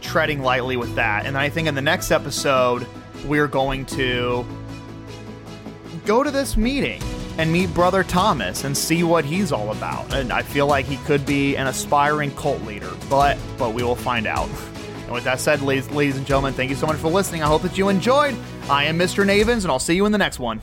treading 0.03 0.41
lightly 0.43 0.77
with 0.77 0.93
that. 0.95 1.25
And 1.25 1.37
I 1.37 1.49
think 1.49 1.67
in 1.67 1.75
the 1.75 1.81
next 1.81 2.11
episode, 2.11 2.85
we're 3.25 3.47
going 3.47 3.85
to 3.87 4.45
go 6.05 6.21
to 6.23 6.29
this 6.29 6.57
meeting 6.57 7.01
and 7.37 7.51
meet 7.51 7.73
Brother 7.73 8.03
Thomas 8.03 8.63
and 8.63 8.77
see 8.77 9.03
what 9.03 9.25
he's 9.25 9.51
all 9.51 9.71
about. 9.71 10.13
And 10.13 10.31
I 10.31 10.43
feel 10.43 10.67
like 10.67 10.85
he 10.85 10.97
could 10.97 11.25
be 11.25 11.55
an 11.55 11.67
aspiring 11.67 12.35
cult 12.35 12.61
leader, 12.63 12.91
but 13.09 13.37
but 13.57 13.73
we 13.73 13.83
will 13.83 13.95
find 13.95 14.27
out. 14.27 14.49
And 15.03 15.11
with 15.11 15.25
that 15.25 15.41
said, 15.41 15.61
ladies, 15.61 15.91
ladies 15.91 16.15
and 16.15 16.25
gentlemen, 16.25 16.53
thank 16.53 16.69
you 16.69 16.77
so 16.77 16.87
much 16.87 16.95
for 16.95 17.09
listening. 17.09 17.43
I 17.43 17.47
hope 17.47 17.61
that 17.63 17.77
you 17.77 17.89
enjoyed. 17.89 18.37
I 18.69 18.85
am 18.85 18.97
Mr. 18.97 19.25
Navins, 19.25 19.63
and 19.63 19.67
I'll 19.67 19.77
see 19.77 19.95
you 19.95 20.05
in 20.05 20.13
the 20.13 20.17
next 20.17 20.39
one. 20.39 20.61